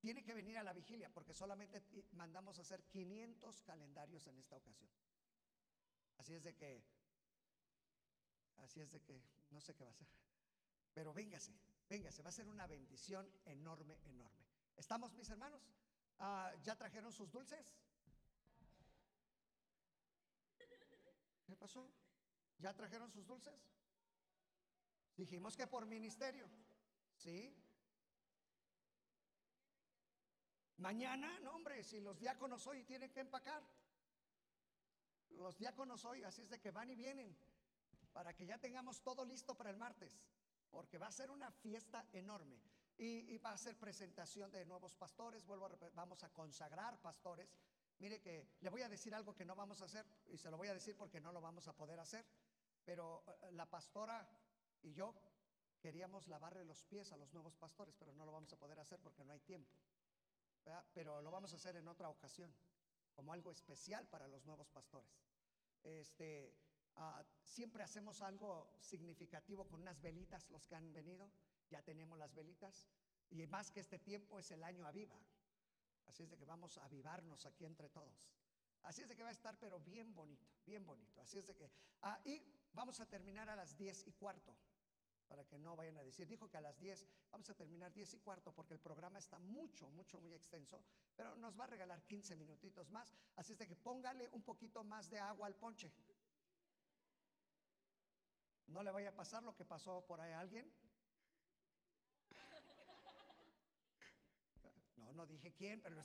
tiene 0.00 0.22
que 0.22 0.34
venir 0.34 0.58
a 0.58 0.62
la 0.62 0.72
vigilia, 0.72 1.08
porque 1.12 1.32
solamente 1.32 1.82
mandamos 2.12 2.58
a 2.58 2.62
hacer 2.62 2.82
500 2.84 3.62
calendarios 3.62 4.26
en 4.26 4.38
esta 4.38 4.56
ocasión. 4.56 4.90
Así 6.18 6.34
es 6.34 6.42
de 6.42 6.54
que 6.54 6.84
Así 8.64 8.80
es 8.80 8.90
de 8.92 9.00
que 9.00 9.22
no 9.50 9.60
sé 9.60 9.74
qué 9.74 9.84
va 9.84 9.90
a 9.90 9.94
ser. 9.94 10.08
Pero 10.92 11.12
véngase, 11.12 11.52
véngase, 11.88 12.22
va 12.22 12.30
a 12.30 12.32
ser 12.32 12.48
una 12.48 12.66
bendición 12.66 13.30
enorme, 13.44 13.98
enorme. 14.04 14.44
¿Estamos, 14.76 15.12
mis 15.14 15.28
hermanos? 15.28 15.62
Ah, 16.18 16.52
¿Ya 16.62 16.76
trajeron 16.76 17.12
sus 17.12 17.30
dulces? 17.30 17.66
¿Qué 21.46 21.56
pasó? 21.56 21.90
¿Ya 22.58 22.74
trajeron 22.74 23.10
sus 23.10 23.26
dulces? 23.26 23.60
Dijimos 25.16 25.56
que 25.56 25.66
por 25.66 25.86
ministerio. 25.86 26.48
¿Sí? 27.16 27.54
Mañana, 30.78 31.38
no 31.40 31.52
hombre, 31.54 31.82
si 31.84 32.00
los 32.00 32.18
diáconos 32.18 32.66
hoy 32.66 32.82
tienen 32.84 33.12
que 33.12 33.20
empacar. 33.20 33.62
Los 35.30 35.56
diáconos 35.56 36.04
hoy, 36.04 36.22
así 36.24 36.42
es 36.42 36.50
de 36.50 36.60
que 36.60 36.70
van 36.70 36.90
y 36.90 36.96
vienen 36.96 37.36
para 38.14 38.32
que 38.32 38.46
ya 38.46 38.58
tengamos 38.58 39.02
todo 39.02 39.24
listo 39.24 39.56
para 39.56 39.70
el 39.70 39.76
martes, 39.76 40.16
porque 40.70 40.98
va 40.98 41.08
a 41.08 41.12
ser 41.12 41.30
una 41.30 41.50
fiesta 41.50 42.06
enorme. 42.12 42.56
Y, 42.96 43.38
va 43.38 43.52
a 43.52 43.58
ser 43.58 43.76
presentación 43.76 44.50
de 44.52 44.64
nuevos 44.64 44.94
pastores, 44.94 45.44
vuelvo 45.44 45.68
vamos 45.94 46.22
a 46.22 46.28
consagrar 46.30 47.00
pastores. 47.00 47.56
Mire 47.98 48.20
que 48.20 48.46
le 48.60 48.70
voy 48.70 48.82
a 48.82 48.88
decir 48.88 49.14
algo 49.14 49.34
que 49.34 49.44
no 49.44 49.54
vamos 49.54 49.82
a 49.82 49.86
hacer, 49.86 50.06
y 50.26 50.38
se 50.38 50.50
lo 50.50 50.56
voy 50.56 50.68
a 50.68 50.74
decir 50.74 50.96
porque 50.96 51.20
no 51.20 51.32
lo 51.32 51.40
vamos 51.40 51.66
a 51.68 51.72
poder 51.72 51.98
hacer, 51.98 52.24
pero 52.84 53.24
eh, 53.26 53.52
la 53.52 53.66
pastora 53.66 54.28
y 54.82 54.92
yo 54.92 55.14
queríamos 55.80 56.28
lavarle 56.28 56.64
los 56.64 56.84
pies 56.84 57.12
a 57.12 57.16
los 57.16 57.32
nuevos 57.32 57.56
pastores, 57.56 57.94
pero 57.98 58.12
no 58.14 58.24
lo 58.24 58.32
vamos 58.32 58.52
a 58.52 58.56
poder 58.56 58.78
hacer 58.78 59.00
porque 59.00 59.24
no 59.24 59.32
hay 59.32 59.40
tiempo. 59.40 59.76
Pero 60.94 61.20
lo 61.20 61.30
vamos 61.30 61.52
a 61.52 61.56
hacer 61.56 61.76
en 61.76 61.86
otra 61.88 62.08
ocasión, 62.08 62.54
como 63.14 63.34
algo 63.34 63.50
especial 63.50 64.06
para 64.06 64.26
los 64.28 64.46
nuevos 64.46 64.70
pastores. 64.70 65.10
Este, 65.82 66.56
Ah, 66.96 67.24
siempre 67.42 67.82
hacemos 67.82 68.22
algo 68.22 68.70
significativo 68.78 69.66
con 69.66 69.80
unas 69.80 70.00
velitas, 70.00 70.48
los 70.50 70.66
que 70.66 70.76
han 70.76 70.92
venido, 70.92 71.28
ya 71.74 71.82
tenemos 71.82 72.16
las 72.16 72.32
velitas, 72.32 72.86
y 73.30 73.44
más 73.48 73.72
que 73.72 73.80
este 73.80 73.98
tiempo 73.98 74.38
es 74.38 74.48
el 74.52 74.62
año 74.62 74.86
aviva. 74.86 75.18
Así 76.06 76.22
es 76.22 76.30
de 76.30 76.36
que 76.36 76.44
vamos 76.44 76.78
a 76.78 76.84
avivarnos 76.84 77.46
aquí 77.46 77.64
entre 77.64 77.88
todos. 77.88 78.30
Así 78.84 79.02
es 79.02 79.08
de 79.08 79.16
que 79.16 79.24
va 79.24 79.30
a 79.30 79.32
estar, 79.32 79.58
pero 79.58 79.80
bien 79.80 80.14
bonito, 80.14 80.46
bien 80.64 80.86
bonito. 80.86 81.20
Así 81.20 81.38
es 81.38 81.46
de 81.48 81.56
que, 81.56 81.68
ah, 82.02 82.20
y 82.24 82.40
vamos 82.74 83.00
a 83.00 83.06
terminar 83.06 83.48
a 83.48 83.56
las 83.56 83.76
10 83.76 84.06
y 84.06 84.12
cuarto, 84.12 84.54
para 85.26 85.44
que 85.44 85.58
no 85.58 85.74
vayan 85.74 85.96
a 85.96 86.04
decir, 86.04 86.28
dijo 86.28 86.48
que 86.48 86.58
a 86.58 86.60
las 86.60 86.78
10, 86.78 87.04
vamos 87.32 87.50
a 87.50 87.54
terminar 87.54 87.92
10 87.92 88.14
y 88.14 88.18
cuarto, 88.20 88.52
porque 88.52 88.74
el 88.74 88.78
programa 88.78 89.18
está 89.18 89.40
mucho, 89.40 89.88
mucho, 89.88 90.20
muy 90.20 90.32
extenso, 90.32 90.80
pero 91.16 91.34
nos 91.36 91.58
va 91.58 91.64
a 91.64 91.68
regalar 91.68 92.04
15 92.04 92.36
minutitos 92.36 92.88
más. 92.90 93.12
Así 93.34 93.52
es 93.52 93.58
de 93.58 93.66
que 93.66 93.74
póngale 93.74 94.28
un 94.28 94.42
poquito 94.42 94.84
más 94.84 95.10
de 95.10 95.18
agua 95.18 95.48
al 95.48 95.56
ponche. 95.56 95.90
No 98.68 98.84
le 98.84 98.92
vaya 98.92 99.08
a 99.08 99.16
pasar 99.16 99.42
lo 99.42 99.56
que 99.56 99.64
pasó 99.64 100.06
por 100.06 100.20
ahí 100.20 100.32
a 100.32 100.38
alguien. 100.38 100.72
No, 105.14 105.26
dije 105.26 105.52
quién, 105.52 105.80
pero 105.80 105.96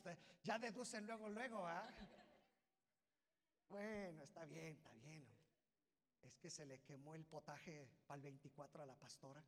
ya 0.44 0.58
deducen 0.60 1.06
luego, 1.06 1.30
luego, 1.30 1.68
¿ah? 1.68 1.90
Bueno, 3.68 4.24
está 4.24 4.46
bien, 4.46 4.76
está 4.76 4.94
bien. 4.94 5.28
Es 6.22 6.38
que 6.38 6.50
se 6.50 6.66
le 6.66 6.82
quemó 6.82 7.16
el 7.16 7.26
potaje 7.26 7.88
para 8.08 8.16
el 8.18 8.22
24 8.24 8.84
a 8.84 8.86
la 8.86 8.96
pastora. 8.96 9.44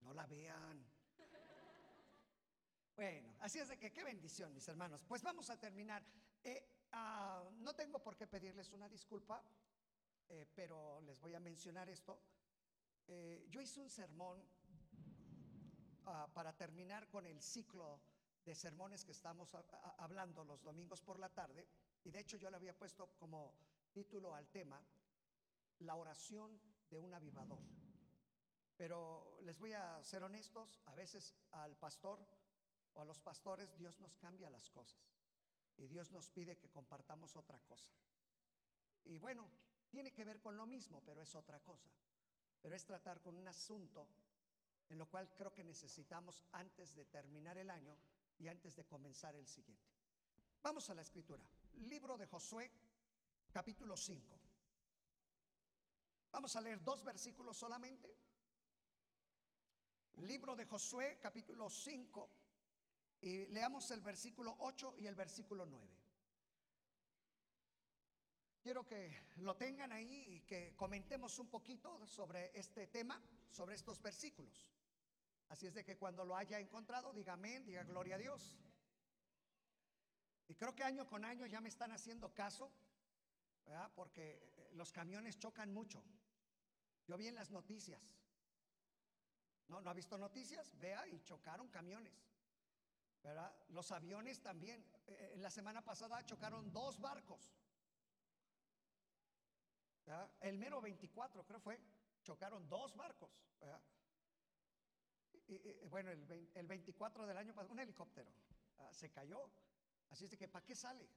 No 0.00 0.14
la 0.14 0.26
vean. 0.26 0.86
Bueno, 2.94 3.34
así 3.40 3.58
es 3.58 3.68
de 3.68 3.78
que 3.78 3.92
qué 3.92 4.04
bendición, 4.04 4.52
mis 4.52 4.66
hermanos. 4.68 5.02
Pues 5.04 5.22
vamos 5.22 5.48
a 5.50 5.58
terminar. 5.58 6.04
Eh, 6.44 6.86
ah, 6.92 7.42
no 7.56 7.74
tengo 7.74 8.02
por 8.02 8.16
qué 8.16 8.26
pedirles 8.26 8.72
una 8.72 8.88
disculpa 8.88 9.42
eh, 10.32 10.46
pero 10.54 11.00
les 11.02 11.20
voy 11.20 11.34
a 11.34 11.40
mencionar 11.40 11.90
esto. 11.90 12.18
Eh, 13.06 13.46
yo 13.50 13.60
hice 13.60 13.80
un 13.80 13.90
sermón 13.90 14.42
ah, 16.06 16.28
para 16.32 16.52
terminar 16.52 17.08
con 17.08 17.26
el 17.26 17.40
ciclo 17.40 18.00
de 18.44 18.54
sermones 18.54 19.04
que 19.04 19.12
estamos 19.12 19.54
hablando 19.98 20.44
los 20.44 20.62
domingos 20.62 21.00
por 21.00 21.18
la 21.18 21.28
tarde, 21.28 21.66
y 22.04 22.10
de 22.10 22.20
hecho 22.20 22.36
yo 22.36 22.50
le 22.50 22.56
había 22.56 22.76
puesto 22.76 23.08
como 23.18 23.54
título 23.92 24.34
al 24.34 24.48
tema, 24.48 24.82
la 25.80 25.94
oración 25.94 26.60
de 26.90 26.98
un 26.98 27.14
avivador. 27.14 27.62
Pero 28.76 29.38
les 29.42 29.58
voy 29.58 29.74
a 29.74 30.02
ser 30.02 30.22
honestos, 30.22 30.80
a 30.86 30.94
veces 30.94 31.34
al 31.52 31.76
pastor 31.76 32.18
o 32.94 33.00
a 33.00 33.04
los 33.04 33.20
pastores 33.20 33.76
Dios 33.76 34.00
nos 34.00 34.16
cambia 34.16 34.50
las 34.50 34.68
cosas 34.70 35.00
y 35.76 35.86
Dios 35.86 36.10
nos 36.12 36.28
pide 36.28 36.56
que 36.56 36.68
compartamos 36.68 37.36
otra 37.36 37.58
cosa. 37.60 37.92
Y 39.04 39.18
bueno, 39.18 39.48
tiene 39.88 40.12
que 40.12 40.24
ver 40.24 40.40
con 40.40 40.56
lo 40.56 40.66
mismo, 40.66 41.02
pero 41.04 41.22
es 41.22 41.34
otra 41.34 41.60
cosa. 41.60 41.90
Pero 42.60 42.74
es 42.74 42.84
tratar 42.84 43.20
con 43.20 43.36
un 43.36 43.48
asunto 43.48 44.06
en 44.92 44.98
lo 44.98 45.06
cual 45.06 45.32
creo 45.34 45.54
que 45.54 45.64
necesitamos 45.64 46.44
antes 46.52 46.94
de 46.94 47.06
terminar 47.06 47.56
el 47.56 47.70
año 47.70 47.96
y 48.38 48.46
antes 48.48 48.76
de 48.76 48.84
comenzar 48.84 49.34
el 49.34 49.48
siguiente. 49.48 49.90
Vamos 50.60 50.90
a 50.90 50.94
la 50.94 51.00
escritura. 51.00 51.42
Libro 51.88 52.18
de 52.18 52.26
Josué, 52.26 52.70
capítulo 53.50 53.96
5. 53.96 54.38
Vamos 56.32 56.54
a 56.56 56.60
leer 56.60 56.84
dos 56.84 57.02
versículos 57.04 57.56
solamente. 57.56 58.14
Libro 60.18 60.54
de 60.54 60.66
Josué, 60.66 61.18
capítulo 61.22 61.70
5. 61.70 62.30
Y 63.22 63.46
leamos 63.46 63.90
el 63.92 64.02
versículo 64.02 64.56
8 64.58 64.96
y 64.98 65.06
el 65.06 65.14
versículo 65.14 65.64
9. 65.64 65.88
Quiero 68.60 68.86
que 68.86 69.22
lo 69.36 69.56
tengan 69.56 69.90
ahí 69.90 70.26
y 70.28 70.40
que 70.42 70.76
comentemos 70.76 71.38
un 71.38 71.48
poquito 71.48 72.06
sobre 72.06 72.56
este 72.58 72.88
tema, 72.88 73.18
sobre 73.50 73.74
estos 73.74 74.02
versículos. 74.02 74.70
Así 75.52 75.66
es 75.66 75.74
de 75.74 75.84
que 75.84 75.98
cuando 75.98 76.24
lo 76.24 76.34
haya 76.34 76.58
encontrado, 76.58 77.12
diga 77.12 77.34
amén, 77.34 77.62
diga 77.66 77.82
gloria 77.84 78.14
a 78.14 78.18
Dios. 78.18 78.56
Y 80.48 80.54
creo 80.54 80.74
que 80.74 80.82
año 80.82 81.06
con 81.06 81.26
año 81.26 81.44
ya 81.44 81.60
me 81.60 81.68
están 81.68 81.92
haciendo 81.92 82.32
caso, 82.32 82.72
¿verdad? 83.66 83.92
porque 83.94 84.30
eh, 84.32 84.70
los 84.72 84.90
camiones 84.92 85.38
chocan 85.38 85.70
mucho. 85.70 86.02
Yo 87.06 87.18
vi 87.18 87.26
en 87.26 87.34
las 87.34 87.50
noticias. 87.50 88.16
¿No, 89.68 89.82
¿No 89.82 89.90
ha 89.90 89.92
visto 89.92 90.16
noticias? 90.16 90.74
Vea, 90.78 91.06
y 91.08 91.20
chocaron 91.20 91.68
camiones. 91.68 92.14
¿verdad? 93.22 93.54
Los 93.68 93.92
aviones 93.92 94.40
también. 94.40 94.82
Eh, 95.06 95.34
la 95.36 95.50
semana 95.50 95.84
pasada 95.84 96.24
chocaron 96.24 96.72
dos 96.72 96.98
barcos. 96.98 97.52
El 100.40 100.56
mero 100.56 100.80
24, 100.80 101.44
creo 101.44 101.60
fue, 101.60 101.78
chocaron 102.22 102.66
dos 102.70 102.96
barcos. 102.96 103.30
Bueno, 105.90 106.10
el, 106.10 106.50
el, 106.54 106.66
24 106.66 107.26
del 107.26 107.36
año 107.36 107.54
pasado, 107.54 107.72
un 107.72 107.80
helicóptero 107.80 108.32
se 108.92 109.10
cayó. 109.10 109.50
Así 110.10 110.24
es 110.24 110.30
de 110.30 110.36
que, 110.36 110.48
¿para 110.48 110.64
qué 110.64 110.74
sale? 110.74 111.08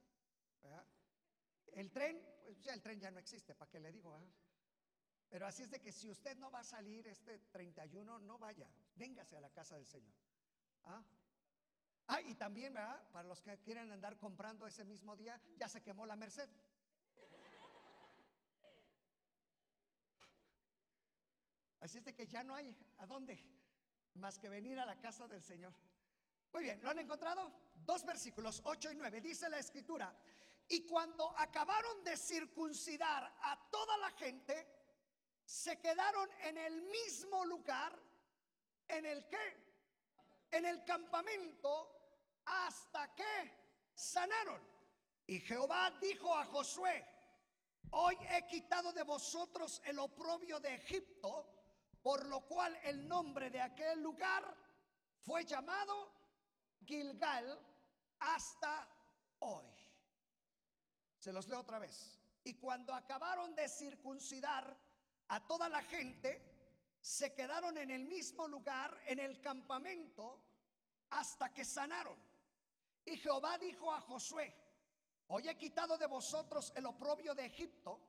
El 1.74 1.91
tren, 1.91 2.22
pues 2.44 2.62
ya 2.62 2.74
el 2.74 2.82
tren 2.82 3.00
ya 3.00 3.12
no 3.12 3.20
existe, 3.20 3.53
¿para 3.55 3.70
qué 3.70 3.79
le 3.79 3.91
digo? 3.91 4.17
Pero 5.29 5.48
así 5.48 5.63
es 5.63 5.70
de 5.70 5.82
que 5.82 5.91
si 5.91 6.10
usted 6.10 6.38
no 6.38 6.50
va 6.50 6.60
a 6.60 6.63
salir 6.63 7.08
este 7.08 7.39
31, 7.51 8.20
no 8.20 8.38
vaya, 8.38 8.70
véngase 8.96 9.36
a 9.36 9.41
la 9.41 9.50
casa 9.50 9.75
del 9.75 9.86
Señor. 9.86 10.15
¿Ah? 10.86 11.03
Ah, 12.08 12.22
y 12.22 12.36
también, 12.36 12.74
¿verdad? 12.74 13.01
Para 13.12 13.27
los 13.27 13.41
que 13.41 13.58
quieren 13.60 13.91
andar 13.91 14.17
comprando 14.17 14.67
ese 14.67 14.86
mismo 14.86 15.15
día, 15.15 15.41
ya 15.58 15.67
se 15.67 15.82
quemó 15.82 16.05
la 16.05 16.15
Merced. 16.15 16.50
Así 21.79 21.98
es 21.98 22.05
de 22.05 22.15
que 22.15 22.27
ya 22.27 22.44
no 22.44 22.55
hay 22.55 22.75
a 22.98 23.05
dónde 23.05 23.38
más 24.15 24.38
que 24.39 24.50
venir 24.50 24.79
a 24.79 24.86
la 24.86 25.00
casa 25.00 25.27
del 25.27 25.41
Señor. 25.41 25.74
Muy 26.53 26.63
bien, 26.63 26.81
¿lo 26.81 26.89
han 26.89 27.00
encontrado? 27.00 27.51
Dos 27.75 28.05
versículos, 28.05 28.62
8 28.63 28.91
y 28.91 28.95
9. 28.95 29.22
Dice 29.22 29.50
la 29.50 29.60
escritura, 29.60 30.15
y 30.67 30.86
cuando 30.86 31.38
acabaron 31.38 32.03
de 32.03 32.17
circuncidar 32.17 33.24
a 33.41 33.69
toda 33.69 33.98
la 33.98 34.12
gente, 34.12 34.67
se 35.43 35.79
quedaron 35.79 36.29
en 36.43 36.57
el 36.57 36.81
mismo 36.84 37.45
lugar 37.45 37.98
en 38.88 39.05
el 39.05 39.27
que, 39.27 39.65
en 40.51 40.65
el 40.65 40.84
campamento 40.84 41.91
hasta 42.45 43.13
que 43.13 43.51
sanaron. 43.93 44.62
Y 45.27 45.39
Jehová 45.39 45.91
dijo 46.01 46.36
a 46.36 46.45
Josué, 46.45 47.05
hoy 47.91 48.17
he 48.29 48.45
quitado 48.48 48.91
de 48.93 49.03
vosotros 49.03 49.81
el 49.86 50.00
oprobio 50.00 50.60
de 50.60 50.75
Egipto, 50.75 51.64
por 52.06 52.24
lo 52.28 52.42
cual 52.42 52.78
el 52.84 53.08
nombre 53.08 53.50
de 53.50 53.60
aquel 53.60 54.00
lugar 54.04 54.56
fue 55.24 55.44
llamado 55.44 56.12
Gilgal 56.86 57.60
hasta 58.20 58.88
hoy. 59.40 59.66
Se 61.18 61.34
los 61.34 61.48
leo 61.48 61.62
otra 61.62 61.80
vez. 61.80 62.22
Y 62.44 62.60
cuando 62.60 62.94
acabaron 62.94 63.56
de 63.56 63.68
circuncidar 63.68 64.78
a 65.30 65.48
toda 65.48 65.68
la 65.68 65.82
gente, 65.82 66.40
se 67.02 67.34
quedaron 67.34 67.76
en 67.80 67.90
el 67.90 68.06
mismo 68.06 68.48
lugar, 68.48 68.96
en 69.08 69.18
el 69.18 69.42
campamento, 69.42 70.40
hasta 71.10 71.52
que 71.56 71.66
sanaron. 71.66 72.20
Y 73.04 73.18
Jehová 73.18 73.58
dijo 73.58 73.92
a 73.92 74.00
Josué, 74.02 74.54
hoy 75.30 75.50
he 75.50 75.58
quitado 75.58 75.98
de 75.98 76.06
vosotros 76.06 76.72
el 76.76 76.86
oprobio 76.86 77.34
de 77.34 77.48
Egipto, 77.48 78.00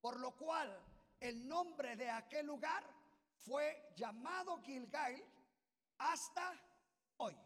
por 0.00 0.18
lo 0.18 0.36
cual 0.36 0.76
el 1.20 1.46
nombre 1.46 1.94
de 1.94 2.10
aquel 2.10 2.46
lugar 2.46 2.93
fue 3.44 3.92
llamado 3.96 4.58
Gilgal 4.62 5.22
hasta 5.98 6.60
hoy. 7.18 7.36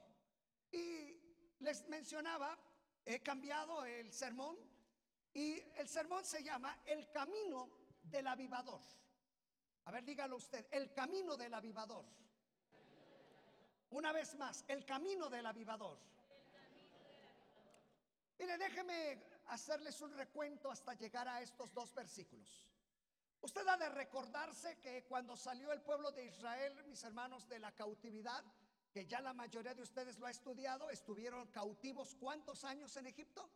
Y 0.71 1.21
les 1.61 1.87
mencionaba, 1.89 2.57
he 3.05 3.21
cambiado 3.21 3.85
el 3.85 4.13
sermón 4.13 4.57
y 5.33 5.61
el 5.77 5.89
sermón 5.89 6.25
se 6.25 6.43
llama 6.43 6.81
El 6.85 7.11
camino 7.11 7.69
del 8.03 8.27
avivador. 8.27 8.81
A 9.85 9.91
ver, 9.91 10.05
dígalo 10.05 10.37
usted, 10.37 10.67
el 10.71 10.93
camino 10.93 11.37
del 11.37 11.55
avivador. 11.55 12.05
Una 13.91 14.13
vez 14.13 14.35
más, 14.37 14.65
el 14.69 14.85
camino 14.85 15.29
del 15.31 15.47
avivador. 15.47 15.99
Mire, 18.39 18.59
déjeme 18.59 19.19
hacerles 19.47 20.01
un 20.03 20.13
recuento 20.13 20.71
hasta 20.71 20.95
llegar 20.95 21.27
a 21.27 21.41
estos 21.41 21.73
dos 21.73 21.93
versículos. 21.95 22.68
Usted 23.41 23.67
ha 23.69 23.77
de 23.77 23.89
recordarse 23.89 24.79
que 24.81 25.05
cuando 25.05 25.37
salió 25.37 25.73
el 25.73 25.81
pueblo 25.81 26.11
de 26.11 26.27
Israel, 26.27 26.85
mis 26.87 27.03
hermanos, 27.05 27.49
de 27.49 27.59
la 27.59 27.73
cautividad, 27.73 28.45
que 28.93 29.07
ya 29.07 29.21
la 29.21 29.33
mayoría 29.33 29.75
de 29.75 29.83
ustedes 29.83 30.19
lo 30.19 30.27
ha 30.27 30.31
estudiado, 30.31 30.91
estuvieron 30.91 31.47
cautivos 31.49 32.15
¿cuántos 32.17 32.65
años 32.65 32.97
en 32.97 33.07
Egipto? 33.07 33.49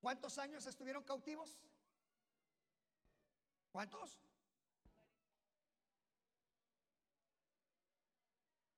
¿Cuántos 0.00 0.38
años 0.38 0.66
estuvieron 0.66 1.02
cautivos? 1.02 1.58
¿Cuántos? 3.72 4.20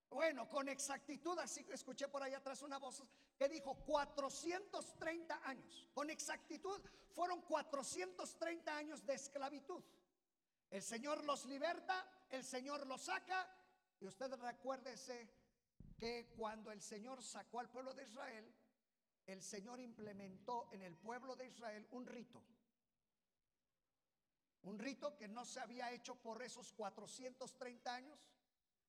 Bueno, 0.09 0.49
con 0.49 0.69
exactitud, 0.69 1.39
así 1.41 1.67
escuché 1.71 2.09
por 2.09 2.23
ahí 2.23 2.33
atrás 2.33 2.63
una 2.63 2.79
voz 2.79 3.03
que 3.39 3.49
dijo 3.49 3.75
430 3.85 5.49
años. 5.49 5.89
Con 5.93 6.11
exactitud 6.11 6.81
fueron 7.11 7.43
430 7.43 8.77
años 8.77 9.05
de 9.05 9.15
esclavitud. 9.15 9.83
El 10.71 10.83
Señor 10.83 11.23
los 11.25 11.45
liberta, 11.47 12.27
el 12.31 12.45
Señor 12.45 12.87
los 12.87 13.03
saca. 13.03 13.49
Y 14.01 14.07
usted 14.07 14.33
recuérdese 14.35 15.31
que 15.99 16.33
cuando 16.37 16.71
el 16.71 16.83
Señor 16.83 17.23
sacó 17.23 17.61
al 17.61 17.71
pueblo 17.71 17.95
de 17.95 18.05
Israel, 18.05 18.55
el 19.27 19.43
Señor 19.43 19.81
implementó 19.81 20.69
en 20.73 20.83
el 20.83 20.97
pueblo 20.97 21.37
de 21.37 21.47
Israel 21.47 21.87
un 21.91 22.07
rito. 22.07 22.43
Un 24.63 24.79
rito 24.79 25.17
que 25.17 25.29
no 25.29 25.45
se 25.45 25.61
había 25.61 25.93
hecho 25.93 26.17
por 26.17 26.43
esos 26.43 26.73
430 26.73 27.95
años 27.95 28.19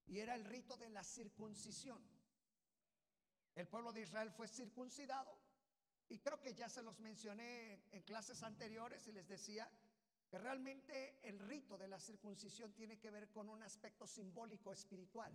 y 0.08 0.20
era 0.20 0.36
el 0.36 0.46
rito 0.46 0.78
de 0.78 0.90
la 0.90 1.04
circuncisión. 1.04 2.02
El 3.58 3.68
pueblo 3.68 3.92
de 3.92 4.02
Israel 4.02 4.30
fue 4.30 4.48
circuncidado 4.48 5.36
y 6.10 6.20
creo 6.20 6.40
que 6.40 6.54
ya 6.54 6.70
se 6.70 6.84
los 6.84 7.00
mencioné 7.00 7.82
en 7.92 8.04
clases 8.04 8.44
anteriores 8.44 9.08
y 9.08 9.12
les 9.12 9.28
decía 9.28 9.68
que 10.30 10.38
realmente 10.38 11.18
el 11.28 11.40
rito 11.40 11.76
de 11.76 11.88
la 11.88 12.00
circuncisión 12.00 12.72
tiene 12.74 13.00
que 13.00 13.10
ver 13.10 13.32
con 13.32 13.50
un 13.50 13.64
aspecto 13.64 14.06
simbólico 14.06 14.72
espiritual, 14.72 15.34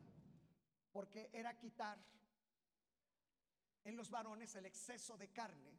porque 0.92 1.30
era 1.32 1.58
quitar 1.58 1.98
en 3.82 3.96
los 3.96 4.08
varones 4.08 4.54
el 4.54 4.66
exceso 4.66 5.16
de 5.18 5.32
carne, 5.32 5.76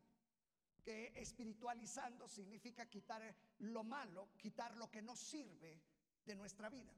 que 0.83 1.13
espiritualizando 1.15 2.27
significa 2.27 2.89
quitar 2.89 3.33
lo 3.59 3.85
malo, 3.85 4.33
quitar 4.37 4.75
lo 4.75 4.91
que 4.91 5.01
no 5.01 5.15
sirve 5.15 5.81
de 6.25 6.35
nuestra 6.35 6.69
vida. 6.69 6.93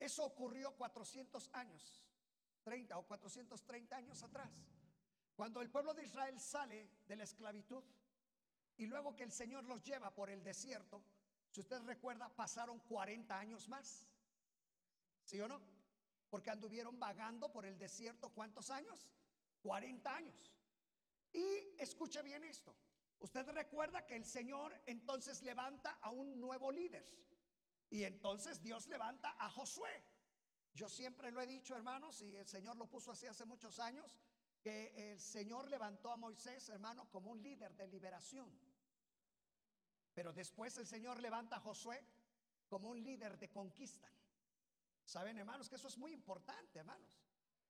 Eso 0.00 0.24
ocurrió 0.24 0.72
400 0.72 1.50
años, 1.52 2.02
30 2.64 2.98
o 2.98 3.06
430 3.06 3.96
años 3.96 4.22
atrás, 4.22 4.50
cuando 5.36 5.60
el 5.60 5.70
pueblo 5.70 5.94
de 5.94 6.04
Israel 6.04 6.40
sale 6.40 6.90
de 7.06 7.16
la 7.16 7.24
esclavitud 7.24 7.84
y 8.76 8.86
luego 8.86 9.14
que 9.14 9.24
el 9.24 9.32
Señor 9.32 9.64
los 9.64 9.82
lleva 9.82 10.12
por 10.14 10.30
el 10.30 10.42
desierto, 10.42 11.04
si 11.50 11.60
usted 11.60 11.80
recuerda, 11.82 12.28
pasaron 12.34 12.80
40 12.80 13.38
años 13.38 13.68
más. 13.68 14.04
¿Sí 15.22 15.40
o 15.40 15.46
no? 15.46 15.60
Porque 16.28 16.50
anduvieron 16.50 16.98
vagando 16.98 17.52
por 17.52 17.64
el 17.64 17.78
desierto, 17.78 18.30
¿cuántos 18.30 18.70
años? 18.70 19.08
40 19.62 20.16
años. 20.16 20.52
Y 21.32 21.76
escuche 21.78 22.22
bien 22.22 22.42
esto. 22.44 22.74
Usted 23.20 23.48
recuerda 23.50 24.04
que 24.04 24.16
el 24.16 24.24
Señor 24.24 24.74
entonces 24.86 25.42
levanta 25.42 25.98
a 26.02 26.10
un 26.10 26.40
nuevo 26.40 26.72
líder. 26.72 27.08
Y 27.88 28.04
entonces 28.04 28.60
Dios 28.60 28.88
levanta 28.88 29.36
a 29.38 29.48
Josué. 29.48 30.02
Yo 30.74 30.88
siempre 30.88 31.30
lo 31.30 31.40
he 31.40 31.46
dicho, 31.46 31.76
hermanos, 31.76 32.20
y 32.20 32.34
el 32.34 32.46
Señor 32.46 32.76
lo 32.76 32.86
puso 32.86 33.12
así 33.12 33.26
hace 33.26 33.44
muchos 33.44 33.78
años, 33.78 34.18
que 34.60 35.12
el 35.12 35.20
Señor 35.20 35.68
levantó 35.68 36.10
a 36.10 36.16
Moisés, 36.16 36.68
hermano, 36.68 37.08
como 37.10 37.30
un 37.30 37.40
líder 37.40 37.76
de 37.76 37.86
liberación. 37.86 38.50
Pero 40.12 40.32
después 40.32 40.76
el 40.78 40.86
Señor 40.86 41.20
levanta 41.20 41.56
a 41.56 41.60
Josué 41.60 42.04
como 42.68 42.90
un 42.90 43.02
líder 43.02 43.38
de 43.38 43.50
conquista. 43.50 44.10
Saben, 45.04 45.38
hermanos, 45.38 45.68
que 45.68 45.76
eso 45.76 45.86
es 45.86 45.98
muy 45.98 46.12
importante, 46.12 46.80
hermanos, 46.80 47.20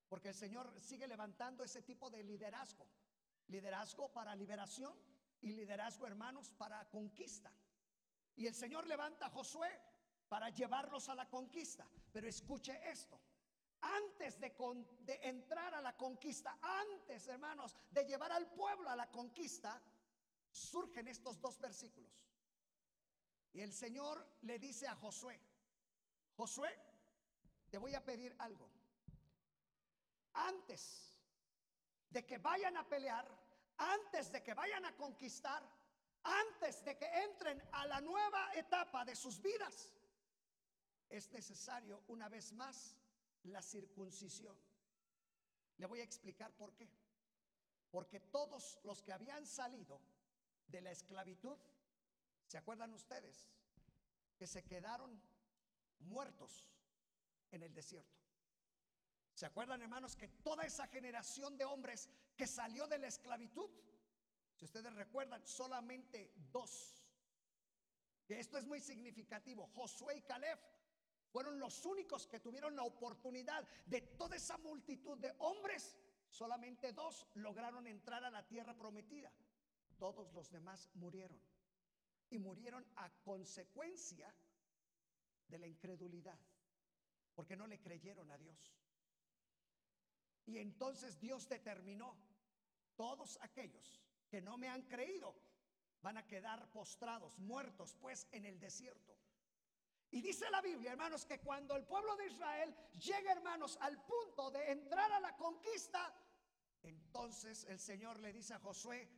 porque 0.08 0.28
el 0.28 0.34
Señor 0.34 0.80
sigue 0.80 1.06
levantando 1.06 1.62
ese 1.62 1.82
tipo 1.82 2.08
de 2.08 2.22
liderazgo. 2.22 2.88
Liderazgo 3.48 4.10
para 4.12 4.34
liberación 4.34 4.96
y 5.42 5.52
liderazgo, 5.52 6.06
hermanos, 6.06 6.50
para 6.52 6.88
conquista. 6.88 7.52
Y 8.36 8.46
el 8.46 8.54
Señor 8.54 8.86
levanta 8.86 9.26
a 9.26 9.30
Josué 9.30 9.68
para 10.28 10.50
llevarlos 10.50 11.08
a 11.08 11.14
la 11.14 11.28
conquista. 11.28 11.86
Pero 12.12 12.28
escuche 12.28 12.80
esto. 12.90 13.20
Antes 13.80 14.40
de, 14.40 14.54
entrar 15.22 15.74
a 15.74 15.82
la 15.82 15.96
conquista, 15.96 16.58
antes, 16.62 17.26
hermanos, 17.28 17.76
de 17.90 18.04
llevar 18.04 18.32
al 18.32 18.46
pueblo 18.52 18.88
a 18.88 18.96
la 18.96 19.10
conquista, 19.10 19.80
surgen 20.50 21.08
estos 21.08 21.38
dos 21.40 21.60
versículos. 21.60 22.26
Y 23.52 23.60
el 23.60 23.72
Señor 23.72 24.26
le 24.42 24.58
dice 24.58 24.86
a 24.88 24.96
Josué, 24.96 25.38
Josué, 26.36 26.70
te 27.70 27.78
voy 27.78 27.94
a 27.94 28.04
pedir 28.04 28.34
algo. 28.38 28.68
Antes 30.32 31.18
de 32.08 32.24
que 32.24 32.38
vayan 32.38 32.76
a 32.76 32.88
pelear, 32.88 33.28
antes 33.76 34.32
de 34.32 34.42
que 34.42 34.54
vayan 34.54 34.84
a 34.84 34.96
conquistar, 34.96 35.62
antes 36.22 36.82
de 36.84 36.96
que 36.96 37.06
entren 37.06 37.62
a 37.72 37.86
la 37.86 38.00
nueva 38.00 38.50
etapa 38.54 39.04
de 39.04 39.14
sus 39.14 39.40
vidas, 39.42 39.93
es 41.08 41.30
necesario 41.30 42.02
una 42.08 42.28
vez 42.28 42.52
más 42.52 42.96
la 43.44 43.62
circuncisión. 43.62 44.56
Le 45.76 45.86
voy 45.86 46.00
a 46.00 46.04
explicar 46.04 46.52
por 46.56 46.74
qué. 46.74 46.88
Porque 47.90 48.20
todos 48.20 48.80
los 48.84 49.02
que 49.02 49.12
habían 49.12 49.46
salido 49.46 50.00
de 50.66 50.80
la 50.80 50.90
esclavitud, 50.90 51.56
¿se 52.46 52.58
acuerdan 52.58 52.92
ustedes? 52.92 53.48
Que 54.36 54.46
se 54.46 54.64
quedaron 54.64 55.20
muertos 56.00 56.68
en 57.50 57.62
el 57.62 57.72
desierto. 57.72 58.20
¿Se 59.32 59.46
acuerdan, 59.46 59.82
hermanos, 59.82 60.16
que 60.16 60.28
toda 60.28 60.64
esa 60.64 60.86
generación 60.86 61.56
de 61.56 61.64
hombres 61.64 62.08
que 62.36 62.46
salió 62.46 62.86
de 62.86 62.98
la 62.98 63.08
esclavitud, 63.08 63.68
si 64.54 64.64
ustedes 64.64 64.92
recuerdan, 64.94 65.44
solamente 65.44 66.32
dos, 66.52 67.04
esto 68.28 68.56
es 68.58 68.66
muy 68.66 68.80
significativo, 68.80 69.66
Josué 69.74 70.16
y 70.16 70.22
Caleb 70.22 70.58
fueron 71.34 71.58
los 71.58 71.84
únicos 71.84 72.28
que 72.28 72.38
tuvieron 72.38 72.76
la 72.76 72.84
oportunidad 72.84 73.66
de 73.86 74.02
toda 74.02 74.36
esa 74.36 74.56
multitud 74.58 75.18
de 75.18 75.34
hombres, 75.38 75.98
solamente 76.28 76.92
dos 76.92 77.26
lograron 77.34 77.88
entrar 77.88 78.22
a 78.22 78.30
la 78.30 78.46
tierra 78.46 78.72
prometida. 78.76 79.32
Todos 79.98 80.32
los 80.32 80.48
demás 80.52 80.88
murieron. 80.94 81.40
Y 82.30 82.38
murieron 82.38 82.86
a 82.94 83.10
consecuencia 83.24 84.32
de 85.48 85.58
la 85.58 85.66
incredulidad, 85.66 86.38
porque 87.34 87.56
no 87.56 87.66
le 87.66 87.80
creyeron 87.80 88.30
a 88.30 88.38
Dios. 88.38 88.72
Y 90.46 90.58
entonces 90.58 91.18
Dios 91.18 91.48
determinó, 91.48 92.16
todos 92.94 93.40
aquellos 93.42 94.00
que 94.28 94.40
no 94.40 94.56
me 94.56 94.68
han 94.68 94.82
creído 94.82 95.34
van 96.00 96.16
a 96.16 96.28
quedar 96.28 96.70
postrados, 96.70 97.40
muertos, 97.40 97.96
pues 98.00 98.28
en 98.30 98.46
el 98.46 98.60
desierto. 98.60 99.23
Y 100.14 100.22
dice 100.22 100.48
la 100.50 100.60
Biblia, 100.60 100.92
hermanos, 100.92 101.26
que 101.26 101.40
cuando 101.40 101.74
el 101.74 101.84
pueblo 101.84 102.14
de 102.16 102.26
Israel 102.26 102.72
llega, 102.94 103.32
hermanos, 103.32 103.76
al 103.80 104.00
punto 104.04 104.50
de 104.52 104.70
entrar 104.70 105.10
a 105.10 105.18
la 105.18 105.36
conquista, 105.36 106.14
entonces 106.82 107.64
el 107.64 107.80
Señor 107.80 108.20
le 108.20 108.32
dice 108.32 108.54
a 108.54 108.60
Josué, 108.60 109.10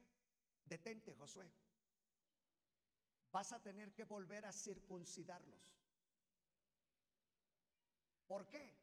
detente, 0.64 1.14
Josué, 1.14 1.52
vas 3.30 3.52
a 3.52 3.61
tener 3.61 3.92
que 3.92 4.04
volver 4.04 4.46
a 4.46 4.52
circuncidarlos. 4.52 5.76
¿Por 8.26 8.48
qué? 8.48 8.74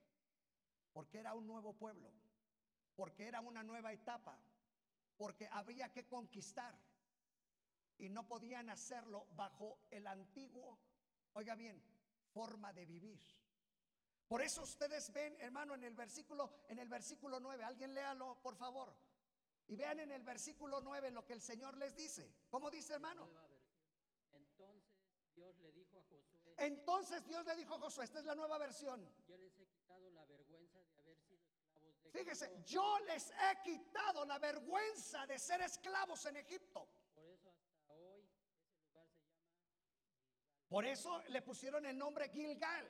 Porque 0.94 1.18
era 1.18 1.34
un 1.34 1.48
nuevo 1.48 1.74
pueblo 1.74 2.14
porque 2.96 3.28
era 3.28 3.42
una 3.42 3.64
nueva 3.64 3.92
etapa, 3.92 4.38
porque 5.18 5.48
había 5.52 5.92
que 5.92 6.06
conquistar 6.06 6.78
y 7.98 8.10
no 8.10 8.28
podían 8.28 8.70
hacerlo 8.70 9.28
bajo 9.36 9.80
el 9.90 10.06
antiguo, 10.08 10.78
oiga 11.34 11.56
bien, 11.56 11.82
forma 12.34 12.74
de 12.74 12.86
vivir. 12.86 13.22
Por 14.28 14.42
eso 14.42 14.62
ustedes 14.64 15.12
ven, 15.12 15.36
hermano, 15.40 15.76
en 15.76 15.84
el 15.84 15.94
versículo 15.94 16.52
en 16.68 16.80
el 16.80 16.90
versículo 16.90 17.40
9, 17.40 17.64
alguien 17.64 17.94
léalo, 17.94 18.40
por 18.42 18.56
favor. 18.56 18.94
Y 19.68 19.76
vean 19.76 20.00
en 20.00 20.12
el 20.12 20.24
versículo 20.24 20.82
9 20.82 21.12
lo 21.12 21.24
que 21.26 21.34
el 21.34 21.42
Señor 21.42 21.78
les 21.78 21.96
dice. 21.96 22.34
¿Cómo 22.50 22.70
dice, 22.72 22.94
hermano? 22.94 23.30
Entonces 24.34 24.84
Dios 25.36 25.56
le 25.60 25.72
dijo 25.72 26.00
a 26.00 26.04
Josué, 26.04 26.54
Entonces 26.58 27.26
Dios 27.26 27.46
le 27.46 27.56
dijo 27.56 27.76
a 27.76 27.80
Josué, 27.80 28.04
esta 28.06 28.20
es 28.20 28.26
la 28.26 28.36
nueva 28.36 28.58
versión. 28.58 29.00
yo 29.28 29.38
les 29.38 29.58
he 29.60 29.66
quitado 29.68 30.10
la 30.12 30.26
vergüenza 30.26 30.80
de 30.84 30.98
haber 31.00 31.18
sido 31.20 31.46
esclavos 31.48 32.02
de 32.04 32.10
Fíjese, 32.12 32.46
Egipto. 32.46 32.66
yo 32.66 33.00
les 33.08 33.32
he 33.32 33.62
quitado 33.64 34.26
la 34.26 34.40
vergüenza 34.40 35.26
de 35.28 35.40
ser 35.40 35.62
esclavos 35.62 36.26
en 36.26 36.38
Egipto. 36.38 36.88
Por 37.16 37.26
eso 37.26 37.50
hasta 37.52 37.94
hoy 37.96 38.22
ese 38.22 38.76
lugar 38.82 39.08
se 39.08 39.24
llama 39.28 40.63
Por 40.74 40.88
eso 40.88 41.22
le 41.30 41.44
pusieron 41.44 41.86
el 41.86 41.96
nombre 41.96 42.30
Gilgal. 42.30 42.90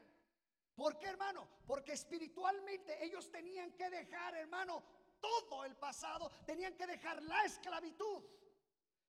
¿Por 0.74 0.98
qué, 0.98 1.08
hermano? 1.08 1.46
Porque 1.67 1.91
espiritualmente 1.91 3.04
ellos 3.04 3.30
tenían 3.30 3.74
que 3.74 3.89
dejar, 3.89 4.34
hermano, 4.36 4.82
todo 5.19 5.65
el 5.65 5.76
pasado, 5.76 6.32
tenían 6.46 6.78
que 6.78 6.88
dejar 6.88 7.22
la 7.24 7.43
esclavitud. 7.43 8.24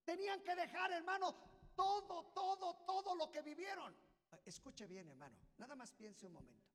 Tenían 0.05 0.43
que 0.43 0.57
dejar, 0.57 0.91
hermano, 0.91 1.37
todo, 1.77 2.33
todo, 2.33 2.75
todo 2.85 3.15
lo 3.15 3.31
que 3.31 3.43
vivieron. 3.43 3.95
Escuche 4.45 4.89
bien, 4.89 5.07
hermano. 5.09 5.39
Nada 5.59 5.77
más 5.77 5.93
piense 5.93 6.27
un 6.27 6.33
momento. 6.33 6.69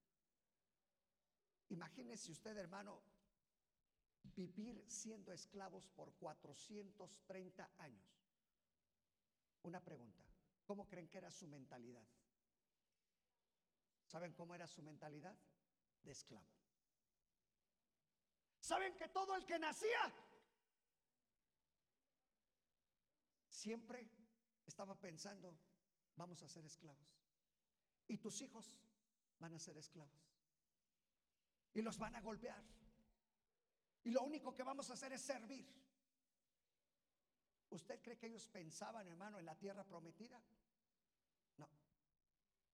Imagínese 1.68 2.32
usted, 2.32 2.56
hermano, 2.56 3.04
vivir 4.24 4.86
siendo 4.88 5.34
esclavos 5.34 5.90
por 5.90 6.14
430 6.14 7.70
años. 7.78 8.24
Una 9.64 9.82
pregunta. 9.82 10.29
¿Cómo 10.70 10.88
creen 10.88 11.10
que 11.10 11.18
era 11.18 11.32
su 11.32 11.48
mentalidad? 11.48 12.08
¿Saben 14.06 14.34
cómo 14.34 14.54
era 14.54 14.68
su 14.68 14.84
mentalidad? 14.84 15.36
De 16.04 16.12
esclavo. 16.12 16.46
¿Saben 18.60 18.96
que 18.96 19.08
todo 19.08 19.36
el 19.36 19.48
que 19.48 19.58
nacía 19.58 20.14
siempre 23.48 24.08
estaba 24.68 24.94
pensando, 24.94 25.58
vamos 26.16 26.44
a 26.44 26.48
ser 26.48 26.64
esclavos? 26.66 27.18
Y 28.08 28.20
tus 28.20 28.40
hijos 28.44 28.78
van 29.40 29.56
a 29.56 29.60
ser 29.60 29.76
esclavos. 29.76 30.22
Y 31.74 31.82
los 31.82 31.98
van 31.98 32.16
a 32.16 32.22
golpear. 32.22 32.64
Y 34.04 34.12
lo 34.12 34.22
único 34.22 34.54
que 34.54 34.62
vamos 34.62 34.88
a 34.92 34.94
hacer 34.94 35.14
es 35.14 35.22
servir. 35.22 35.68
¿Usted 37.70 38.02
cree 38.02 38.18
que 38.18 38.28
ellos 38.28 38.48
pensaban, 38.48 39.08
hermano, 39.08 39.40
en 39.40 39.46
la 39.46 39.56
tierra 39.56 39.84
prometida? 39.84 40.42
No. 41.58 41.70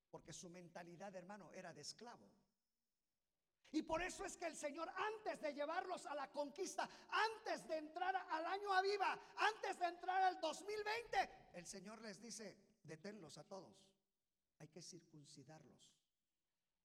Porque 0.10 0.32
su 0.32 0.50
mentalidad, 0.50 1.14
hermano, 1.16 1.52
era 1.52 1.74
de 1.74 1.82
esclavo. 1.82 2.30
Y 3.72 3.82
por 3.82 4.02
eso 4.02 4.24
es 4.24 4.38
que 4.38 4.46
el 4.46 4.56
Señor, 4.56 4.90
antes 4.96 5.42
de 5.42 5.54
llevarlos 5.54 6.06
a 6.06 6.16
la 6.16 6.32
conquista, 6.32 6.90
antes 7.10 7.68
de 7.68 7.78
entrar 7.78 8.16
al 8.16 8.46
año 8.46 8.72
aviva, 8.72 9.20
antes 9.36 9.78
de 9.78 9.86
entrar 9.86 10.24
al 10.24 10.40
2020, 10.40 11.30
el 11.56 11.66
Señor 11.66 12.02
les 12.02 12.22
dice, 12.22 12.56
deténlos 12.84 13.38
a 13.38 13.44
todos. 13.44 13.92
Hay 14.60 14.70
que 14.70 14.82
circuncidarlos 14.82 15.92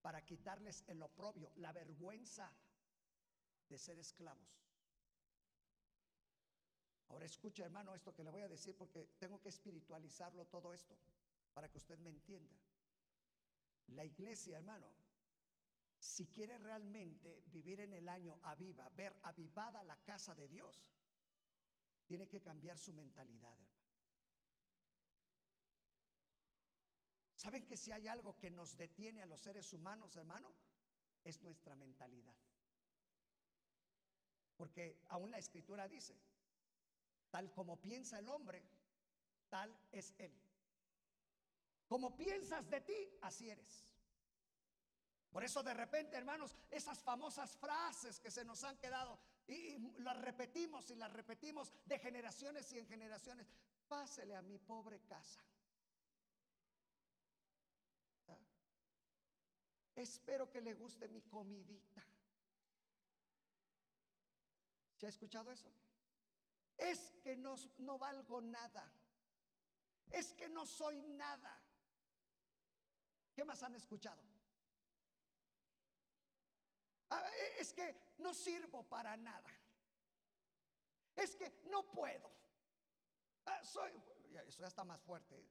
para 0.02 0.24
quitarles 0.24 0.82
el 0.88 1.00
oprobio, 1.02 1.52
la 1.56 1.72
vergüenza 1.72 2.50
de 3.68 3.78
ser 3.78 3.98
esclavos. 4.00 4.69
Ahora 7.10 7.26
escucha, 7.26 7.64
hermano, 7.64 7.94
esto 7.94 8.14
que 8.14 8.22
le 8.22 8.30
voy 8.30 8.42
a 8.42 8.48
decir 8.48 8.76
porque 8.76 9.04
tengo 9.18 9.40
que 9.40 9.48
espiritualizarlo 9.48 10.46
todo 10.46 10.72
esto 10.72 10.96
para 11.52 11.68
que 11.68 11.78
usted 11.78 11.98
me 11.98 12.10
entienda. 12.10 12.56
La 13.88 14.04
iglesia, 14.04 14.58
hermano, 14.58 14.86
si 15.98 16.28
quiere 16.28 16.56
realmente 16.58 17.42
vivir 17.46 17.80
en 17.80 17.92
el 17.94 18.08
año 18.08 18.38
aviva, 18.44 18.88
ver 18.90 19.18
avivada 19.24 19.82
la 19.82 19.96
casa 19.96 20.34
de 20.36 20.46
Dios, 20.48 20.86
tiene 22.06 22.28
que 22.28 22.40
cambiar 22.40 22.78
su 22.78 22.92
mentalidad, 22.92 23.52
hermano. 23.52 23.70
¿Saben 27.34 27.66
que 27.66 27.76
si 27.76 27.90
hay 27.90 28.06
algo 28.06 28.38
que 28.38 28.50
nos 28.50 28.76
detiene 28.76 29.22
a 29.22 29.26
los 29.26 29.40
seres 29.40 29.72
humanos, 29.72 30.14
hermano? 30.14 30.52
Es 31.24 31.42
nuestra 31.42 31.74
mentalidad. 31.74 32.36
Porque 34.56 35.00
aún 35.08 35.30
la 35.30 35.38
escritura 35.38 35.88
dice, 35.88 36.14
tal 37.30 37.52
como 37.52 37.80
piensa 37.80 38.18
el 38.18 38.28
hombre, 38.28 38.62
tal 39.48 39.76
es 39.92 40.14
él. 40.18 40.32
Como 41.86 42.16
piensas 42.16 42.68
de 42.70 42.80
ti, 42.82 43.18
así 43.22 43.50
eres. 43.50 43.90
Por 45.30 45.44
eso 45.44 45.62
de 45.62 45.74
repente, 45.74 46.16
hermanos, 46.16 46.56
esas 46.70 47.02
famosas 47.02 47.56
frases 47.56 48.18
que 48.18 48.30
se 48.30 48.44
nos 48.44 48.64
han 48.64 48.76
quedado 48.78 49.18
y, 49.46 49.78
las 50.00 50.20
repetimos 50.20 50.90
y 50.90 50.96
las 50.96 51.12
repetimos 51.12 51.72
de 51.84 51.98
generaciones 51.98 52.72
y 52.72 52.78
en 52.78 52.86
generaciones. 52.86 53.52
Pásele 53.88 54.34
a 54.34 54.42
mi 54.42 54.58
pobre 54.58 55.00
casa. 55.00 55.40
¿Ah? 58.28 58.38
Espero 59.94 60.50
que 60.50 60.60
le 60.60 60.74
guste 60.74 61.08
mi 61.08 61.22
comidita. 61.22 62.04
¿Se 64.96 65.06
ha 65.06 65.08
escuchado 65.08 65.50
eso? 65.50 65.70
Es 66.80 67.12
que 67.22 67.36
no, 67.36 67.56
no 67.78 67.98
valgo 67.98 68.40
nada. 68.40 68.90
Es 70.10 70.32
que 70.32 70.48
no 70.48 70.66
soy 70.66 71.02
nada. 71.02 71.62
¿Qué 73.34 73.44
más 73.44 73.62
han 73.62 73.74
escuchado? 73.74 74.22
Ah, 77.10 77.28
e- 77.38 77.60
Es 77.60 77.72
que 77.72 78.14
no 78.18 78.32
sirvo 78.32 78.82
para 78.88 79.16
nada. 79.16 79.50
Es 81.14 81.36
que 81.36 81.60
no 81.70 81.90
puedo. 81.92 82.30
Ah, 83.44 83.62
soy, 83.62 83.92
eso 84.46 84.60
ya 84.62 84.68
está 84.68 84.82
más 84.84 85.02
fuerte. 85.02 85.44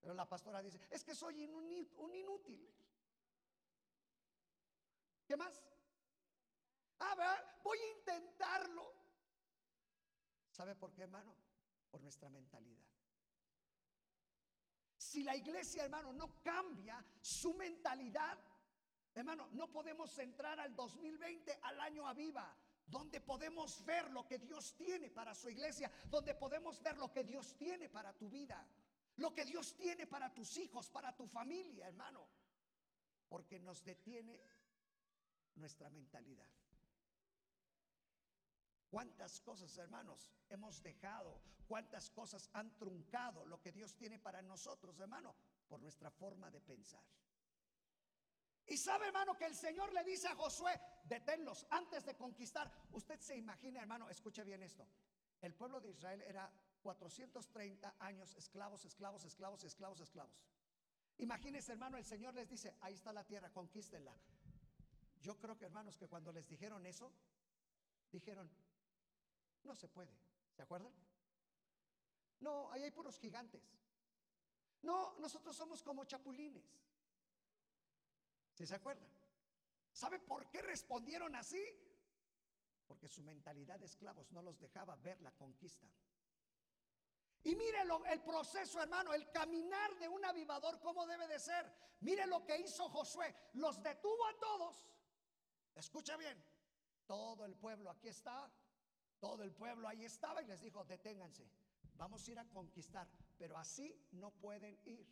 Pero 0.00 0.14
la 0.14 0.28
pastora 0.28 0.62
dice, 0.62 0.80
es 0.90 1.04
que 1.04 1.14
soy 1.14 1.44
un 1.46 2.14
inútil. 2.16 2.68
¿Qué 5.26 5.36
más? 5.36 5.62
A 6.98 7.14
ver, 7.14 7.44
voy 7.62 7.78
a. 7.78 7.99
¿Sabe 10.60 10.74
por 10.74 10.92
qué, 10.92 11.04
hermano? 11.04 11.34
Por 11.90 12.02
nuestra 12.02 12.28
mentalidad. 12.28 12.84
Si 14.94 15.22
la 15.22 15.34
iglesia, 15.34 15.84
hermano, 15.84 16.12
no 16.12 16.42
cambia 16.42 17.02
su 17.18 17.54
mentalidad, 17.54 18.38
hermano, 19.14 19.48
no 19.52 19.72
podemos 19.72 20.18
entrar 20.18 20.60
al 20.60 20.76
2020 20.76 21.60
al 21.62 21.80
año 21.80 22.06
aviva, 22.06 22.54
donde 22.86 23.22
podemos 23.22 23.82
ver 23.86 24.10
lo 24.10 24.26
que 24.26 24.38
Dios 24.38 24.74
tiene 24.76 25.08
para 25.08 25.34
su 25.34 25.48
iglesia, 25.48 25.90
donde 26.10 26.34
podemos 26.34 26.82
ver 26.82 26.98
lo 26.98 27.10
que 27.10 27.24
Dios 27.24 27.56
tiene 27.56 27.88
para 27.88 28.12
tu 28.12 28.28
vida, 28.28 28.62
lo 29.16 29.32
que 29.32 29.46
Dios 29.46 29.74
tiene 29.78 30.06
para 30.06 30.34
tus 30.34 30.58
hijos, 30.58 30.90
para 30.90 31.16
tu 31.16 31.26
familia, 31.26 31.88
hermano, 31.88 32.28
porque 33.30 33.58
nos 33.58 33.82
detiene 33.82 34.38
nuestra 35.54 35.88
mentalidad. 35.88 36.59
¿Cuántas 38.90 39.40
cosas, 39.40 39.76
hermanos, 39.78 40.32
hemos 40.48 40.82
dejado? 40.82 41.40
¿Cuántas 41.68 42.10
cosas 42.10 42.50
han 42.52 42.76
truncado 42.76 43.46
lo 43.46 43.60
que 43.60 43.70
Dios 43.70 43.94
tiene 43.94 44.18
para 44.18 44.42
nosotros, 44.42 44.98
hermano? 44.98 45.34
Por 45.68 45.80
nuestra 45.80 46.10
forma 46.10 46.50
de 46.50 46.60
pensar. 46.60 47.02
Y 48.66 48.76
sabe, 48.76 49.06
hermano, 49.06 49.36
que 49.36 49.46
el 49.46 49.54
Señor 49.54 49.92
le 49.92 50.02
dice 50.02 50.26
a 50.26 50.34
Josué, 50.34 50.80
deténlos 51.04 51.66
antes 51.70 52.04
de 52.04 52.16
conquistar. 52.16 52.70
Usted 52.92 53.20
se 53.20 53.36
imagina, 53.36 53.80
hermano, 53.80 54.08
escuche 54.08 54.42
bien 54.42 54.62
esto. 54.62 54.86
El 55.40 55.54
pueblo 55.54 55.80
de 55.80 55.90
Israel 55.90 56.22
era 56.22 56.52
430 56.82 57.96
años 58.00 58.34
esclavos, 58.34 58.84
esclavos, 58.84 59.24
esclavos, 59.24 59.64
esclavos, 59.64 60.00
esclavos. 60.00 60.42
Imagínese, 61.18 61.72
hermano, 61.72 61.96
el 61.96 62.04
Señor 62.04 62.34
les 62.34 62.48
dice, 62.48 62.76
ahí 62.80 62.94
está 62.94 63.12
la 63.12 63.24
tierra, 63.24 63.50
conquístenla. 63.50 64.16
Yo 65.20 65.38
creo 65.38 65.56
que, 65.56 65.66
hermanos, 65.66 65.96
que 65.96 66.08
cuando 66.08 66.32
les 66.32 66.48
dijeron 66.48 66.84
eso, 66.86 67.12
dijeron, 68.10 68.50
no 69.64 69.74
se 69.74 69.88
puede. 69.88 70.16
¿Se 70.52 70.62
acuerdan? 70.62 70.92
No, 72.40 72.70
ahí 72.72 72.82
hay 72.82 72.90
puros 72.90 73.18
gigantes. 73.18 73.62
No, 74.82 75.14
nosotros 75.18 75.56
somos 75.56 75.82
como 75.82 76.04
chapulines. 76.04 76.64
¿Sí 78.54 78.66
se 78.66 78.74
acuerdan? 78.74 79.08
¿Sabe 79.92 80.18
por 80.18 80.50
qué 80.50 80.62
respondieron 80.62 81.34
así? 81.34 81.62
Porque 82.86 83.08
su 83.08 83.22
mentalidad 83.22 83.78
de 83.78 83.86
esclavos 83.86 84.32
no 84.32 84.42
los 84.42 84.58
dejaba 84.58 84.96
ver 84.96 85.20
la 85.20 85.32
conquista. 85.32 85.86
Y 87.42 87.54
mire 87.56 87.78
el 88.10 88.20
proceso, 88.22 88.82
hermano, 88.82 89.14
el 89.14 89.30
caminar 89.30 89.98
de 89.98 90.08
un 90.08 90.24
avivador, 90.24 90.78
cómo 90.80 91.06
debe 91.06 91.26
de 91.26 91.38
ser. 91.38 91.72
Mire 92.00 92.26
lo 92.26 92.44
que 92.44 92.58
hizo 92.58 92.88
Josué. 92.90 93.34
Los 93.54 93.82
detuvo 93.82 94.26
a 94.26 94.38
todos. 94.38 94.86
Escucha 95.74 96.16
bien. 96.16 96.42
Todo 97.06 97.44
el 97.46 97.56
pueblo 97.56 97.90
aquí 97.90 98.08
está. 98.08 98.50
Todo 99.20 99.42
el 99.42 99.52
pueblo 99.52 99.86
ahí 99.86 100.04
estaba 100.04 100.42
y 100.42 100.46
les 100.46 100.62
dijo, 100.62 100.84
deténganse. 100.84 101.46
Vamos 101.94 102.26
a 102.26 102.30
ir 102.30 102.38
a 102.38 102.48
conquistar. 102.48 103.06
Pero 103.38 103.56
así 103.58 103.94
no 104.12 104.30
pueden 104.30 104.78
ir. 104.86 105.06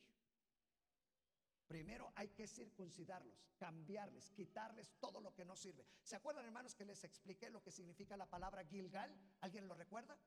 Primero 1.66 2.10
hay 2.16 2.28
que 2.28 2.48
circuncidarlos, 2.48 3.46
cambiarles, 3.58 4.30
quitarles 4.30 4.90
todo 4.98 5.20
lo 5.20 5.34
que 5.34 5.44
no 5.44 5.54
sirve. 5.54 5.84
¿Se 6.02 6.16
acuerdan, 6.16 6.46
hermanos, 6.46 6.74
que 6.74 6.86
les 6.86 7.04
expliqué 7.04 7.50
lo 7.50 7.62
que 7.62 7.70
significa 7.70 8.16
la 8.16 8.24
palabra 8.24 8.64
Gilgal? 8.64 9.14
¿Alguien 9.42 9.68
lo 9.68 9.74
recuerda? 9.74 10.18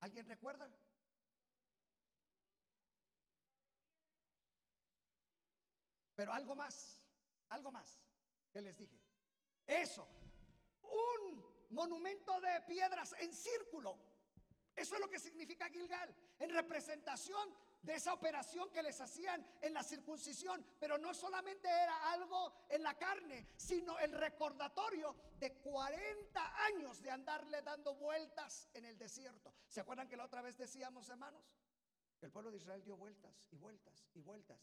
¿Alguien 0.00 0.26
recuerda? 0.26 0.68
Pero 6.16 6.32
algo 6.32 6.56
más, 6.56 7.04
algo 7.50 7.70
más 7.70 8.00
que 8.50 8.62
les 8.62 8.76
dije. 8.76 8.98
Eso, 9.64 10.08
un 10.82 11.45
monumento 11.70 12.40
de 12.40 12.60
piedras 12.66 13.14
en 13.20 13.32
círculo. 13.32 13.98
Eso 14.74 14.94
es 14.94 15.00
lo 15.00 15.08
que 15.08 15.18
significa 15.18 15.70
Gilgal, 15.70 16.14
en 16.38 16.50
representación 16.50 17.54
de 17.80 17.94
esa 17.94 18.12
operación 18.12 18.70
que 18.70 18.82
les 18.82 19.00
hacían 19.00 19.46
en 19.62 19.72
la 19.72 19.82
circuncisión, 19.82 20.64
pero 20.78 20.98
no 20.98 21.14
solamente 21.14 21.68
era 21.68 22.12
algo 22.12 22.52
en 22.68 22.82
la 22.82 22.98
carne, 22.98 23.48
sino 23.56 23.98
el 23.98 24.12
recordatorio 24.12 25.16
de 25.38 25.54
40 25.60 26.64
años 26.66 27.00
de 27.00 27.10
andarle 27.10 27.62
dando 27.62 27.94
vueltas 27.94 28.68
en 28.74 28.84
el 28.84 28.98
desierto. 28.98 29.54
¿Se 29.68 29.80
acuerdan 29.80 30.08
que 30.08 30.16
la 30.16 30.24
otra 30.24 30.42
vez 30.42 30.58
decíamos, 30.58 31.08
hermanos? 31.08 31.42
El 32.20 32.30
pueblo 32.30 32.50
de 32.50 32.58
Israel 32.58 32.82
dio 32.82 32.96
vueltas 32.96 33.46
y 33.50 33.56
vueltas 33.56 34.08
y 34.14 34.20
vueltas. 34.20 34.60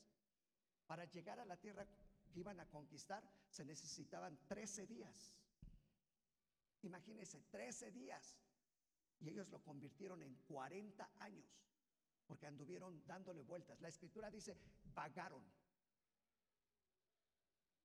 Para 0.86 1.06
llegar 1.06 1.40
a 1.40 1.46
la 1.46 1.58
tierra 1.58 1.86
que 1.86 2.40
iban 2.40 2.60
a 2.60 2.68
conquistar 2.68 3.24
se 3.48 3.64
necesitaban 3.64 4.38
13 4.48 4.86
días. 4.86 5.34
Imagínense, 6.84 7.42
13 7.50 7.92
días. 7.92 8.38
Y 9.20 9.30
ellos 9.30 9.50
lo 9.50 9.62
convirtieron 9.64 10.22
en 10.22 10.36
40 10.48 11.10
años 11.20 11.64
porque 12.26 12.48
anduvieron 12.48 13.06
dándole 13.06 13.42
vueltas. 13.44 13.80
La 13.82 13.90
escritura 13.90 14.30
dice, 14.30 14.58
vagaron. 14.94 15.44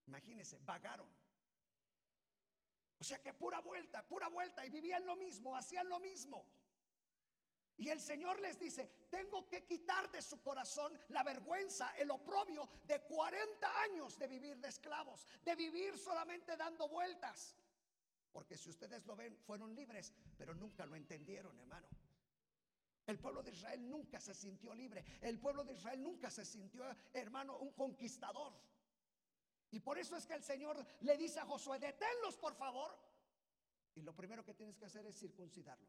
Imagínense, 0.07 0.59
vagaron. 0.65 1.09
O 2.99 3.05
sea 3.05 3.23
que 3.23 3.33
pura 3.33 3.61
vuelta, 3.61 4.07
pura 4.07 4.29
vuelta, 4.29 4.67
y 4.67 4.71
vivían 4.71 5.07
lo 5.07 5.17
mismo, 5.17 5.57
hacían 5.57 5.89
lo 5.89 6.01
mismo. 6.01 6.45
Y 7.77 7.91
el 7.91 8.01
Señor 8.01 8.41
les 8.41 8.59
dice, 8.59 9.07
tengo 9.09 9.49
que 9.49 9.65
quitar 9.65 10.11
de 10.11 10.21
su 10.21 10.43
corazón 10.43 10.99
la 11.11 11.23
vergüenza, 11.23 11.95
el 11.97 12.11
oprobio 12.11 12.69
de 12.85 13.01
40 13.03 13.83
años 13.83 14.19
de 14.19 14.27
vivir 14.27 14.57
de 14.59 14.69
esclavos, 14.69 15.25
de 15.45 15.55
vivir 15.55 15.97
solamente 15.97 16.57
dando 16.57 16.89
vueltas. 16.89 17.55
Porque 18.33 18.57
si 18.57 18.71
ustedes 18.71 19.05
lo 19.07 19.17
ven, 19.17 19.37
fueron 19.39 19.75
libres, 19.75 20.13
pero 20.37 20.55
nunca 20.55 20.87
lo 20.87 20.97
entendieron, 20.97 21.59
hermano. 21.59 21.89
El 23.07 23.19
pueblo 23.19 23.43
de 23.43 23.53
Israel 23.53 23.89
nunca 23.89 24.21
se 24.21 24.35
sintió 24.35 24.75
libre. 24.75 25.03
El 25.23 25.39
pueblo 25.39 25.65
de 25.65 25.73
Israel 25.73 26.03
nunca 26.03 26.31
se 26.31 26.45
sintió, 26.45 26.85
hermano, 27.15 27.57
un 27.59 27.73
conquistador. 27.73 28.53
Y 29.71 29.81
por 29.81 29.99
eso 29.99 30.17
es 30.17 30.27
que 30.27 30.35
el 30.35 30.43
Señor 30.43 30.85
le 31.01 31.17
dice 31.17 31.41
a 31.41 31.47
Josué, 31.47 31.79
deténlos 31.79 32.37
por 32.37 32.55
favor. 32.55 32.99
Y 33.95 34.03
lo 34.03 34.15
primero 34.15 34.45
que 34.45 34.55
tienes 34.55 34.77
que 34.77 34.85
hacer 34.85 35.07
es 35.07 35.19
circuncidarlos. 35.19 35.89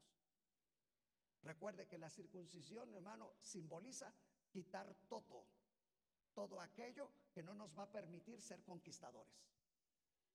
Recuerde 1.43 1.88
que 1.88 1.97
la 1.97 2.10
circuncisión, 2.10 2.93
hermano, 2.93 3.34
simboliza 3.41 4.13
quitar 4.49 4.93
todo, 5.08 5.45
todo 6.34 6.60
aquello 6.60 7.12
que 7.34 7.43
no 7.43 7.54
nos 7.54 7.78
va 7.78 7.84
a 7.84 7.91
permitir 7.91 8.41
ser 8.41 8.63
conquistadores. 8.63 9.45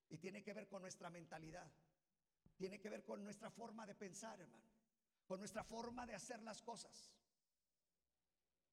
Y 0.08 0.18
tiene 0.18 0.42
que 0.42 0.54
ver 0.54 0.68
con 0.68 0.82
nuestra 0.82 1.10
mentalidad, 1.10 1.70
tiene 2.56 2.80
que 2.80 2.88
ver 2.88 3.04
con 3.04 3.22
nuestra 3.22 3.50
forma 3.50 3.86
de 3.86 3.94
pensar, 3.94 4.40
hermano 4.40 4.74
con 5.26 5.38
nuestra 5.38 5.64
forma 5.64 6.06
de 6.06 6.14
hacer 6.14 6.42
las 6.42 6.62
cosas. 6.62 7.10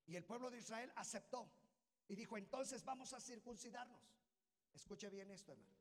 Y 0.06 0.16
el 0.16 0.26
pueblo 0.26 0.50
de 0.50 0.58
Israel 0.58 0.92
aceptó 0.96 1.50
y 2.08 2.16
dijo, 2.16 2.38
entonces 2.38 2.84
vamos 2.84 3.14
a 3.14 3.22
circuncidarnos. 3.22 4.02
Escuche 4.74 5.10
bien 5.10 5.32
esto, 5.32 5.54
hermano. 5.54 5.80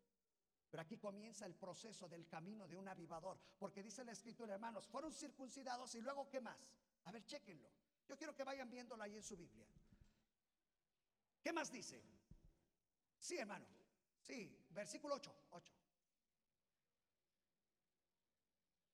Pero 0.70 0.82
aquí 0.82 0.98
comienza 0.98 1.46
el 1.46 1.54
proceso 1.56 2.08
del 2.08 2.28
camino 2.28 2.68
de 2.68 2.76
un 2.76 2.86
avivador, 2.86 3.40
porque 3.58 3.82
dice 3.82 4.04
la 4.04 4.12
escritura, 4.12 4.54
hermanos, 4.54 4.86
fueron 4.86 5.12
circuncidados 5.12 5.94
y 5.96 6.00
luego 6.00 6.28
¿qué 6.28 6.40
más? 6.40 6.58
A 7.04 7.12
ver, 7.12 7.24
chequenlo. 7.24 7.68
Yo 8.06 8.16
quiero 8.16 8.34
que 8.36 8.44
vayan 8.44 8.70
viéndolo 8.70 9.02
ahí 9.02 9.16
en 9.16 9.22
su 9.22 9.36
Biblia. 9.36 9.66
¿Qué 11.42 11.52
más 11.52 11.72
dice? 11.72 12.00
Sí, 13.18 13.36
hermano. 13.36 13.66
Sí, 14.20 14.64
versículo 14.70 15.16
8, 15.16 15.34
8. 15.50 15.79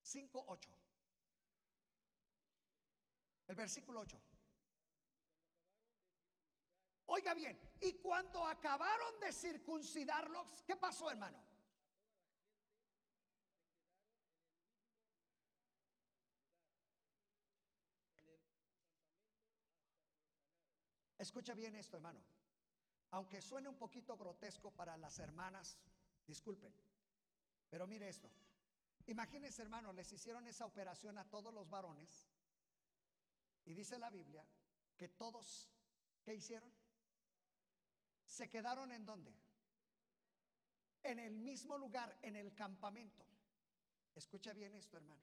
5, 0.07 0.45
8. 0.47 0.69
El 3.47 3.55
versículo 3.55 3.99
8. 4.01 4.21
Oiga 7.07 7.33
bien, 7.33 7.57
y 7.81 7.93
cuando 7.93 8.45
acabaron 8.45 9.19
de 9.19 9.31
circuncidarlos, 9.31 10.63
¿qué 10.65 10.75
pasó, 10.75 11.09
hermano? 11.09 11.41
Escucha 21.17 21.53
bien 21.53 21.75
esto, 21.75 21.97
hermano. 21.97 22.21
Aunque 23.11 23.41
suene 23.41 23.69
un 23.69 23.77
poquito 23.77 24.17
grotesco 24.17 24.71
para 24.71 24.97
las 24.97 25.17
hermanas, 25.19 25.77
disculpen, 26.27 26.73
pero 27.69 27.87
mire 27.87 28.07
esto. 28.09 28.29
Imagínense, 29.07 29.61
hermano, 29.61 29.93
les 29.93 30.11
hicieron 30.11 30.47
esa 30.47 30.65
operación 30.65 31.17
a 31.17 31.29
todos 31.29 31.53
los 31.53 31.69
varones 31.69 32.27
y 33.65 33.73
dice 33.73 33.97
la 33.97 34.09
Biblia 34.09 34.45
que 34.97 35.07
todos, 35.07 35.69
¿qué 36.23 36.35
hicieron? 36.35 36.71
Se 38.25 38.49
quedaron 38.49 38.91
en 38.91 39.05
dónde? 39.05 39.33
En 41.03 41.19
el 41.19 41.37
mismo 41.37 41.77
lugar, 41.77 42.17
en 42.21 42.35
el 42.35 42.53
campamento. 42.53 43.25
Escucha 44.15 44.51
bien 44.53 44.73
esto, 44.75 44.97
hermano. 44.97 45.21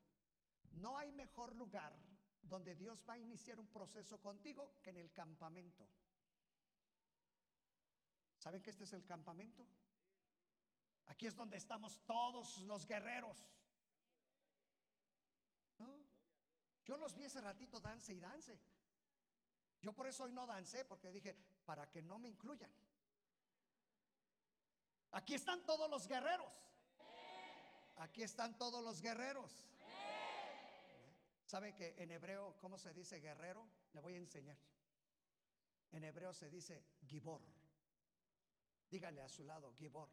No 0.73 0.97
hay 0.97 1.13
mejor 1.13 1.55
lugar 1.55 1.95
donde 2.43 2.75
Dios 2.75 3.05
va 3.09 3.15
a 3.15 3.19
iniciar 3.19 3.59
un 3.59 3.67
proceso 3.69 4.21
contigo 4.21 4.77
que 4.83 4.91
en 4.91 4.99
el 4.99 5.13
campamento. 5.13 5.87
¿Saben 8.39 8.63
que 8.63 8.71
este 8.71 8.85
es 8.85 8.93
el 8.93 9.05
campamento? 9.05 9.67
Aquí 11.07 11.27
es 11.27 11.35
donde 11.35 11.57
estamos 11.57 11.99
todos 12.07 12.59
los 12.63 12.87
guerreros. 12.87 13.37
¿No? 15.79 15.93
Yo 16.85 16.97
los 16.97 17.15
vi 17.15 17.25
ese 17.25 17.41
ratito 17.41 17.81
dance 17.81 18.13
y 18.13 18.21
dance. 18.21 18.59
Yo 19.81 19.93
por 19.93 20.07
eso 20.07 20.25
hoy 20.25 20.33
no 20.33 20.47
dancé, 20.47 20.85
porque 20.85 21.11
dije, 21.11 21.35
para 21.65 21.91
que 21.91 22.03
no 22.03 22.19
me 22.19 22.29
incluyan. 22.29 22.71
Aquí 25.13 25.35
están 25.35 25.65
todos 25.65 25.89
los 25.89 26.07
guerreros. 26.07 26.53
Aquí 27.97 28.23
están 28.23 28.59
todos 28.59 28.83
los 28.83 29.01
guerreros. 29.01 29.53
¿Sabe 31.47 31.75
que 31.75 31.95
en 31.99 32.11
hebreo, 32.11 32.57
cómo 32.61 32.79
se 32.79 32.93
dice 32.93 33.21
guerrero? 33.21 33.67
Le 33.93 34.01
voy 34.01 34.15
a 34.15 34.19
enseñar. 34.19 34.57
En 35.93 36.03
hebreo 36.03 36.33
se 36.33 36.51
dice 36.51 36.85
gibor. 37.07 37.41
Dígale 38.91 39.23
a 39.23 39.29
su 39.29 39.45
lado, 39.45 39.73
gibor. 39.75 40.09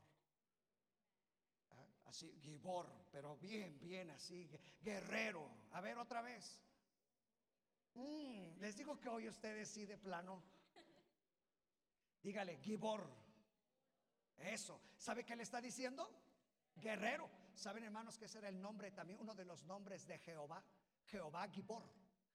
Así, 2.11 2.29
gibor, 2.41 2.91
pero 3.09 3.37
bien, 3.37 3.79
bien 3.79 4.09
así, 4.09 4.45
gue- 4.45 4.59
guerrero. 4.81 5.49
A 5.71 5.79
ver 5.79 5.97
otra 5.97 6.21
vez. 6.21 6.61
Mm, 7.93 8.57
les 8.59 8.75
digo 8.75 8.99
que 8.99 9.07
hoy 9.07 9.29
ustedes 9.29 9.69
sí 9.69 9.85
de 9.85 9.97
plano. 9.97 10.43
Dígale, 12.21 12.57
gibor. 12.57 13.07
Eso. 14.35 14.81
¿Sabe 14.97 15.23
qué 15.23 15.37
le 15.37 15.43
está 15.43 15.61
diciendo? 15.61 16.05
Guerrero. 16.75 17.29
¿Saben, 17.53 17.85
hermanos, 17.85 18.17
que 18.17 18.25
ese 18.25 18.39
era 18.39 18.49
el 18.49 18.61
nombre 18.61 18.91
también, 18.91 19.17
uno 19.21 19.33
de 19.33 19.45
los 19.45 19.63
nombres 19.63 20.05
de 20.05 20.17
Jehová? 20.19 20.61
Jehová 21.05 21.47
Gibor, 21.47 21.83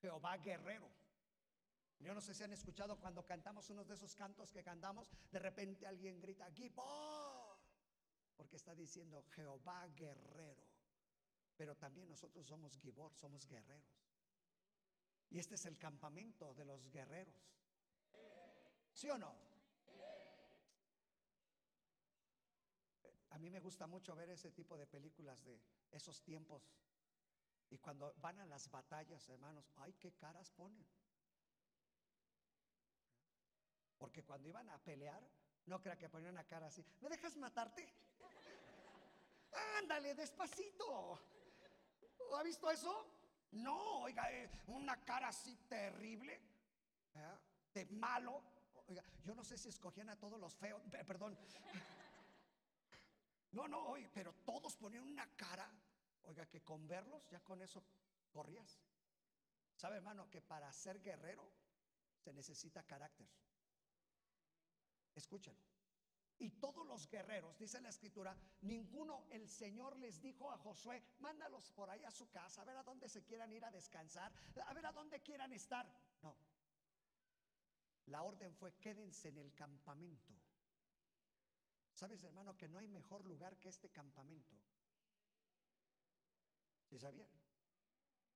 Jehová 0.01 0.39
Guerrero. 0.39 0.89
Yo 1.99 2.15
no 2.15 2.21
sé 2.23 2.33
si 2.33 2.45
han 2.45 2.53
escuchado 2.53 2.99
cuando 2.99 3.27
cantamos 3.27 3.69
unos 3.69 3.87
de 3.89 3.95
esos 3.95 4.15
cantos 4.15 4.51
que 4.53 4.63
cantamos, 4.63 5.07
de 5.31 5.39
repente 5.39 5.87
alguien 5.87 6.19
grita, 6.21 6.51
Gibor, 6.53 7.16
porque 8.37 8.57
está 8.57 8.75
diciendo 8.75 9.25
Jehová 9.35 9.89
Guerrero. 9.89 10.65
Pero 11.57 11.75
también 11.77 12.09
nosotros 12.09 12.47
somos 12.47 12.77
Gibor, 12.79 13.15
somos 13.15 13.47
guerreros. 13.47 14.07
Y 15.31 15.39
este 15.39 15.55
es 15.55 15.65
el 15.65 15.79
campamento 15.79 16.55
de 16.55 16.65
los 16.65 16.89
guerreros. 16.91 17.35
¿Sí 18.93 19.09
o 19.11 19.19
no? 19.19 19.35
A 23.31 23.39
mí 23.39 23.51
me 23.51 23.61
gusta 23.61 23.87
mucho 23.87 24.15
ver 24.15 24.31
ese 24.31 24.51
tipo 24.53 24.79
de 24.79 24.87
películas 24.87 25.45
de 25.45 25.61
esos 25.91 26.23
tiempos. 26.23 26.71
Y 27.69 27.79
cuando 27.79 28.15
van 28.19 28.41
a 28.41 28.47
las 28.47 28.71
batallas, 28.71 29.29
hermanos, 29.29 29.71
ay, 29.77 29.93
qué 29.95 30.13
caras 30.13 30.51
ponen. 30.53 30.87
Porque 33.99 34.23
cuando 34.25 34.49
iban 34.49 34.69
a 34.71 34.79
pelear, 34.79 35.23
no 35.67 35.81
crea 35.81 35.97
que 35.97 36.09
ponían 36.09 36.33
una 36.33 36.45
cara 36.45 36.67
así. 36.67 36.85
¿Me 37.01 37.09
dejas 37.09 37.37
matarte? 37.37 37.87
Ándale, 39.79 40.15
despacito. 40.15 41.19
¿Ha 42.37 42.43
visto 42.43 42.71
eso? 42.71 43.07
No, 43.53 44.01
oiga, 44.03 44.31
eh, 44.33 44.51
una 44.67 45.01
cara 45.05 45.29
así 45.29 45.55
terrible, 45.69 46.35
¿eh? 47.15 47.39
de 47.73 47.87
malo. 47.87 48.43
Oiga, 48.89 49.03
yo 49.25 49.35
no 49.35 49.45
sé 49.45 49.57
si 49.57 49.69
escogían 49.69 50.09
a 50.11 50.19
todos 50.19 50.39
los 50.39 50.55
feos, 50.55 50.83
pe- 50.91 51.05
perdón. 51.05 51.39
No, 53.53 53.67
no, 53.69 53.81
oye, 53.89 54.09
pero 54.13 54.33
todos 54.45 54.77
ponían 54.77 55.05
una 55.05 55.27
cara. 55.37 55.71
Oiga, 56.25 56.47
que 56.47 56.63
con 56.63 56.87
verlos 56.87 57.27
ya 57.31 57.41
con 57.41 57.63
eso 57.63 57.83
corrías. 58.33 58.79
¿Sabe, 59.77 59.97
hermano, 59.97 60.29
que 60.31 60.43
para 60.43 60.73
ser 60.73 61.01
guerrero 61.03 61.49
se 62.19 62.33
necesita 62.33 62.83
carácter? 62.83 63.27
Escúchalo. 65.17 65.59
Y 66.39 66.51
todos 66.51 66.87
los 66.87 67.09
guerreros, 67.09 67.59
dice 67.59 67.81
la 67.81 67.89
escritura, 67.89 68.37
ninguno, 68.61 69.27
el 69.31 69.49
Señor 69.49 69.97
les 69.97 70.21
dijo 70.21 70.51
a 70.53 70.59
Josué, 70.59 71.03
mándalos 71.19 71.71
por 71.71 71.89
ahí 71.89 72.05
a 72.05 72.11
su 72.11 72.31
casa, 72.31 72.61
a 72.61 72.65
ver 72.67 72.77
a 72.77 72.83
dónde 72.83 73.09
se 73.09 73.25
quieran 73.25 73.51
ir 73.53 73.65
a 73.65 73.71
descansar, 73.71 74.33
a 74.67 74.75
ver 74.75 74.85
a 74.85 74.93
dónde 74.93 75.23
quieran 75.23 75.53
estar. 75.55 75.91
No. 76.23 76.37
La 78.07 78.23
orden 78.23 78.55
fue, 78.55 78.75
quédense 78.75 79.29
en 79.29 79.39
el 79.39 79.55
campamento. 79.55 80.35
¿Sabes, 81.91 82.23
hermano, 82.23 82.55
que 82.55 82.69
no 82.69 82.79
hay 82.79 82.87
mejor 82.87 83.25
lugar 83.25 83.59
que 83.59 83.71
este 83.71 83.89
campamento? 83.89 84.55
¿Sí 86.85 86.99
sabían? 86.99 87.31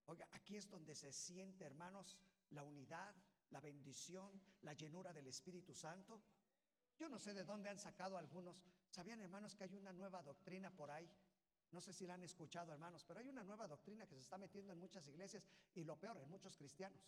Oiga, 0.06 0.26
aquí 0.32 0.56
es 0.56 0.68
donde 0.70 0.94
se 0.94 1.12
siente, 1.12 1.66
hermanos, 1.66 2.16
la 2.48 2.64
unidad, 2.64 3.14
la 3.50 3.60
bendición, 3.60 4.40
la 4.62 4.72
llenura 4.72 5.12
del 5.12 5.26
Espíritu 5.26 5.74
Santo. 5.74 6.22
Yo 7.00 7.08
no 7.08 7.18
sé 7.18 7.32
de 7.32 7.44
dónde 7.44 7.70
han 7.70 7.78
sacado 7.78 8.18
algunos. 8.18 8.62
¿Sabían, 8.90 9.22
hermanos, 9.22 9.56
que 9.56 9.64
hay 9.64 9.74
una 9.74 9.90
nueva 9.90 10.22
doctrina 10.22 10.70
por 10.70 10.90
ahí? 10.90 11.10
No 11.72 11.80
sé 11.80 11.94
si 11.94 12.06
la 12.06 12.12
han 12.12 12.22
escuchado, 12.22 12.74
hermanos, 12.74 13.06
pero 13.06 13.20
hay 13.20 13.28
una 13.30 13.42
nueva 13.42 13.66
doctrina 13.66 14.06
que 14.06 14.16
se 14.16 14.20
está 14.20 14.36
metiendo 14.36 14.74
en 14.74 14.78
muchas 14.78 15.08
iglesias 15.08 15.42
y 15.74 15.84
lo 15.84 15.96
peor, 15.96 16.18
en 16.18 16.28
muchos 16.28 16.58
cristianos. 16.58 17.00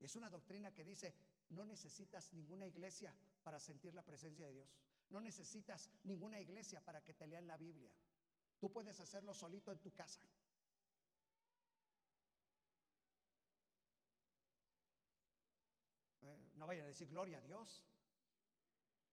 Es 0.00 0.16
una 0.16 0.28
doctrina 0.28 0.74
que 0.74 0.82
dice, 0.82 1.14
no 1.50 1.64
necesitas 1.64 2.32
ninguna 2.32 2.66
iglesia 2.66 3.14
para 3.44 3.60
sentir 3.60 3.94
la 3.94 4.02
presencia 4.02 4.44
de 4.46 4.54
Dios. 4.54 4.76
No 5.10 5.20
necesitas 5.20 5.88
ninguna 6.02 6.40
iglesia 6.40 6.84
para 6.84 7.04
que 7.04 7.14
te 7.14 7.28
lean 7.28 7.46
la 7.46 7.56
Biblia. 7.56 7.92
Tú 8.58 8.72
puedes 8.72 8.98
hacerlo 8.98 9.32
solito 9.34 9.70
en 9.70 9.78
tu 9.78 9.92
casa. 9.92 10.20
Eh, 16.22 16.50
no 16.54 16.66
vayan 16.66 16.86
a 16.86 16.88
decir 16.88 17.06
gloria 17.08 17.38
a 17.38 17.42
Dios. 17.42 17.84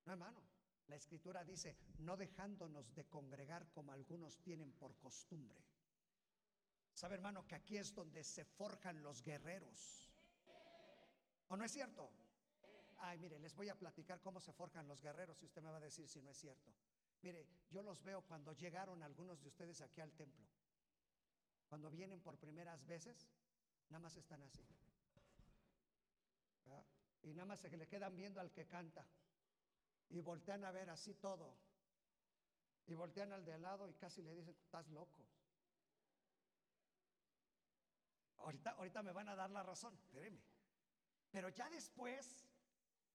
No, 0.10 0.14
hermano. 0.14 0.42
La 0.88 0.96
escritura 0.96 1.44
dice, 1.44 1.78
no 2.00 2.18
dejándonos 2.18 2.96
de 2.96 3.06
congregar 3.06 3.70
como 3.70 3.92
algunos 3.92 4.40
tienen 4.42 4.72
por 4.72 4.98
costumbre. 4.98 5.64
¿Sabe, 6.96 7.14
hermano, 7.14 7.46
que 7.46 7.54
aquí 7.54 7.78
es 7.78 7.94
donde 7.94 8.24
se 8.24 8.44
forjan 8.44 9.04
los 9.04 9.22
guerreros? 9.22 10.12
¿O 11.50 11.56
no 11.56 11.64
es 11.64 11.72
cierto? 11.72 12.10
Ay, 12.98 13.20
mire, 13.20 13.38
les 13.38 13.54
voy 13.54 13.70
a 13.70 13.78
platicar 13.78 14.20
cómo 14.20 14.40
se 14.40 14.52
forjan 14.52 14.88
los 14.88 15.00
guerreros 15.00 15.44
y 15.44 15.46
usted 15.46 15.62
me 15.62 15.70
va 15.70 15.78
a 15.78 15.80
decir 15.80 16.08
si 16.08 16.24
no 16.24 16.32
es 16.32 16.38
cierto. 16.38 16.74
Mire, 17.22 17.46
yo 17.70 17.84
los 17.84 18.02
veo 18.02 18.24
cuando 18.24 18.54
llegaron 18.54 19.04
algunos 19.04 19.40
de 19.44 19.48
ustedes 19.48 19.80
aquí 19.82 20.02
al 20.02 20.14
templo. 20.14 20.48
Cuando 21.68 21.92
vienen 21.92 22.20
por 22.20 22.40
primeras 22.40 22.84
veces, 22.88 23.30
nada 23.90 24.00
más 24.00 24.18
están 24.18 24.42
así. 24.42 24.66
¿verdad? 26.66 26.84
Y 27.22 27.32
nada 27.36 27.46
más 27.46 27.60
se 27.60 27.70
le 27.78 27.88
quedan 27.88 28.16
viendo 28.16 28.42
al 28.42 28.52
que 28.52 28.66
canta. 28.66 29.06
Y 30.10 30.22
voltean 30.22 30.64
a 30.66 30.72
ver 30.72 30.90
así 30.90 31.14
todo. 31.16 31.56
Y 32.88 32.96
voltean 32.96 33.32
al 33.32 33.46
de 33.46 33.54
al 33.54 33.62
lado 33.62 33.88
y 33.88 33.94
casi 33.94 34.22
le 34.22 34.34
dicen, 34.34 34.56
estás 34.60 34.88
loco. 34.90 35.26
Ahorita, 38.38 38.72
ahorita 38.72 39.04
me 39.04 39.12
van 39.12 39.30
a 39.30 39.36
dar 39.36 39.52
la 39.52 39.62
razón, 39.62 39.94
espéreme. 39.96 40.42
Pero 41.30 41.50
ya 41.50 41.70
después, 41.70 42.48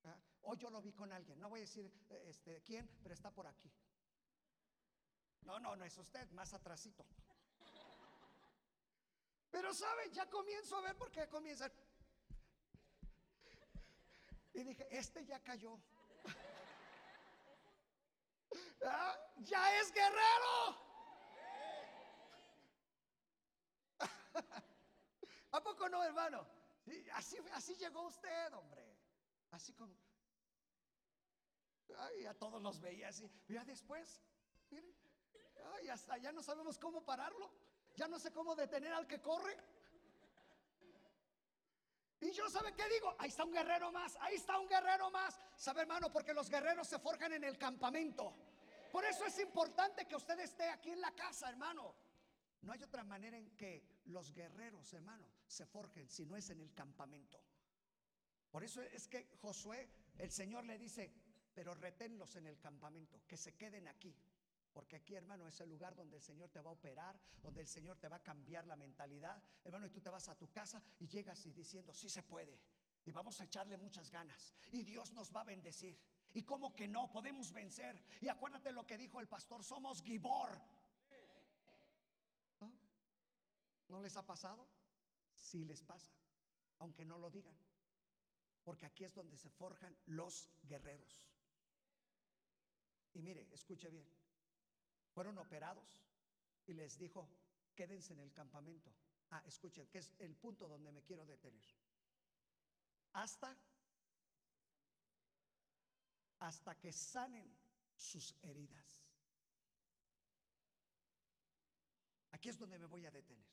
¿verdad? 0.03 0.23
hoy 0.43 0.57
yo 0.59 0.71
lo 0.71 0.81
vi 0.81 0.93
con 0.93 1.13
alguien, 1.13 1.41
no 1.41 1.49
voy 1.49 1.61
a 1.61 1.63
decir 1.63 1.91
este, 2.27 2.63
quién, 2.63 2.89
pero 3.03 3.15
está 3.15 3.31
por 3.31 3.47
aquí. 3.47 3.73
No, 5.43 5.59
no, 5.59 5.75
no 5.75 5.85
es 5.85 5.97
usted, 5.99 6.31
más 6.31 6.53
atrasito. 6.55 7.05
Pero 9.51 9.73
saben, 9.75 10.13
ya 10.13 10.29
comienzo 10.29 10.77
a 10.77 10.83
ver 10.83 10.97
por 10.97 11.11
qué 11.11 11.29
comienzan. 11.29 11.73
Y 14.53 14.63
dije, 14.63 14.87
este 14.91 15.25
ya 15.25 15.41
cayó. 15.41 15.79
Ah, 18.85 19.17
Ya 19.39 19.81
es 19.81 19.93
guerrero. 19.93 20.79
¿A 25.53 25.63
poco 25.63 25.89
no, 25.89 26.03
hermano? 26.05 26.47
Sí, 26.85 27.07
Así, 27.15 27.39
así 27.53 27.75
llegó 27.77 28.03
usted, 28.07 28.53
hombre. 28.53 28.85
Así 29.51 29.73
como. 29.73 29.95
Ay, 31.99 32.27
a 32.27 32.35
todos 32.35 32.61
los 32.61 32.81
veía 32.81 33.09
así. 33.09 33.31
Ya 33.49 33.65
después, 33.65 34.21
miren. 34.71 34.95
Ay, 35.77 35.89
hasta 35.89 36.19
ya 36.19 36.33
no 36.33 36.43
sabemos 36.43 36.79
cómo 36.79 37.05
pararlo. 37.05 37.51
Ya 37.95 38.09
no 38.09 38.19
sé 38.19 38.33
cómo 38.33 38.55
detener 38.57 38.93
al 38.93 39.07
que 39.07 39.23
corre. 39.23 39.57
Y 42.21 42.33
yo, 42.33 42.49
¿sabe 42.49 42.75
qué 42.75 42.89
digo? 42.89 43.15
Ahí 43.19 43.29
está 43.29 43.45
un 43.45 43.53
guerrero 43.53 43.93
más, 43.93 44.17
ahí 44.21 44.37
está 44.37 44.59
un 44.59 44.67
guerrero 44.69 45.11
más. 45.11 45.39
¿Sabe, 45.57 45.83
hermano? 45.83 46.11
Porque 46.11 46.33
los 46.33 46.49
guerreros 46.49 46.89
se 46.89 46.99
forjan 46.99 47.33
en 47.35 47.45
el 47.45 47.59
campamento. 47.59 48.35
Por 48.95 49.05
eso 49.05 49.27
es 49.27 49.37
importante 49.41 50.07
que 50.07 50.15
usted 50.15 50.39
esté 50.39 50.71
aquí 50.71 50.91
en 50.91 51.01
la 51.01 51.11
casa, 51.11 51.49
hermano. 51.49 51.97
No 52.63 52.71
hay 52.71 52.81
otra 52.81 53.03
manera 53.03 53.37
en 53.37 53.51
que 53.57 53.83
los 54.05 54.33
guerreros, 54.33 54.93
hermano, 54.93 55.29
se 55.49 55.67
forjen 55.67 56.09
si 56.09 56.25
no 56.25 56.37
es 56.37 56.49
en 56.51 56.61
el 56.61 56.73
campamento. 56.73 57.43
Por 58.53 58.63
eso 58.63 58.81
es 58.83 59.09
que 59.09 59.27
Josué, 59.43 59.91
el 60.17 60.31
Señor 60.31 60.65
le 60.65 60.79
dice, 60.79 61.13
pero 61.53 61.75
reténlos 61.75 62.37
en 62.37 62.47
el 62.47 62.61
campamento, 62.61 63.21
que 63.27 63.37
se 63.37 63.57
queden 63.57 63.89
aquí. 63.89 64.15
Porque 64.73 64.95
aquí, 64.95 65.17
hermano, 65.17 65.49
es 65.49 65.61
el 65.61 65.71
lugar 65.71 65.97
donde 65.97 66.19
el 66.19 66.23
Señor 66.23 66.51
te 66.51 66.61
va 66.61 66.71
a 66.71 66.75
operar, 66.75 67.19
donde 67.43 67.63
el 67.63 67.67
Señor 67.67 67.97
te 67.99 68.07
va 68.07 68.19
a 68.19 68.23
cambiar 68.23 68.65
la 68.69 68.77
mentalidad. 68.77 69.43
Hermano, 69.65 69.87
y 69.87 69.91
tú 69.91 70.01
te 70.01 70.11
vas 70.11 70.29
a 70.29 70.39
tu 70.39 70.53
casa 70.53 70.81
y 71.01 71.09
llegas 71.09 71.45
y 71.47 71.53
diciendo, 71.53 71.93
sí 71.93 72.09
se 72.09 72.23
puede. 72.23 72.61
Y 73.05 73.11
vamos 73.11 73.41
a 73.41 73.45
echarle 73.45 73.77
muchas 73.77 74.09
ganas. 74.13 74.55
Y 74.71 74.85
Dios 74.85 75.13
nos 75.15 75.35
va 75.35 75.41
a 75.41 75.45
bendecir. 75.45 75.99
Y 76.35 76.43
como 76.43 76.75
que 76.75 76.89
no, 76.89 77.11
podemos 77.11 77.53
vencer. 77.53 78.05
Y 78.21 78.29
acuérdate 78.29 78.73
lo 78.73 78.85
que 78.85 78.99
dijo 78.99 79.21
el 79.21 79.29
pastor, 79.29 79.63
somos 79.63 80.03
Gibor. 80.03 80.51
¿No? 82.61 82.73
¿No 83.89 84.01
les 84.01 84.17
ha 84.17 84.27
pasado? 84.27 84.69
Sí 85.33 85.65
les 85.65 85.83
pasa, 85.83 86.13
aunque 86.79 87.05
no 87.05 87.19
lo 87.19 87.31
digan. 87.31 87.57
Porque 88.65 88.85
aquí 88.85 89.05
es 89.05 89.15
donde 89.15 89.37
se 89.37 89.49
forjan 89.49 89.97
los 90.07 90.51
guerreros. 90.65 91.25
Y 93.13 93.23
mire, 93.23 93.49
escuche 93.53 93.89
bien. 93.89 94.09
Fueron 95.13 95.39
operados 95.39 96.03
y 96.67 96.73
les 96.73 96.99
dijo, 96.99 97.29
quédense 97.77 98.13
en 98.13 98.21
el 98.21 98.33
campamento. 98.33 98.93
Ah, 99.31 99.43
escuchen, 99.47 99.87
que 99.87 99.99
es 99.99 100.13
el 100.19 100.35
punto 100.35 100.67
donde 100.67 100.91
me 100.91 101.03
quiero 101.03 101.25
detener. 101.25 101.65
Hasta 103.13 103.57
hasta 106.45 106.75
que 106.79 106.93
sanen 106.93 107.57
sus 107.97 108.35
heridas. 108.43 109.03
Aquí 112.33 112.51
es 112.51 112.59
donde 112.59 112.79
me 112.79 112.87
voy 112.87 113.07
a 113.07 113.11
detener. 113.11 113.47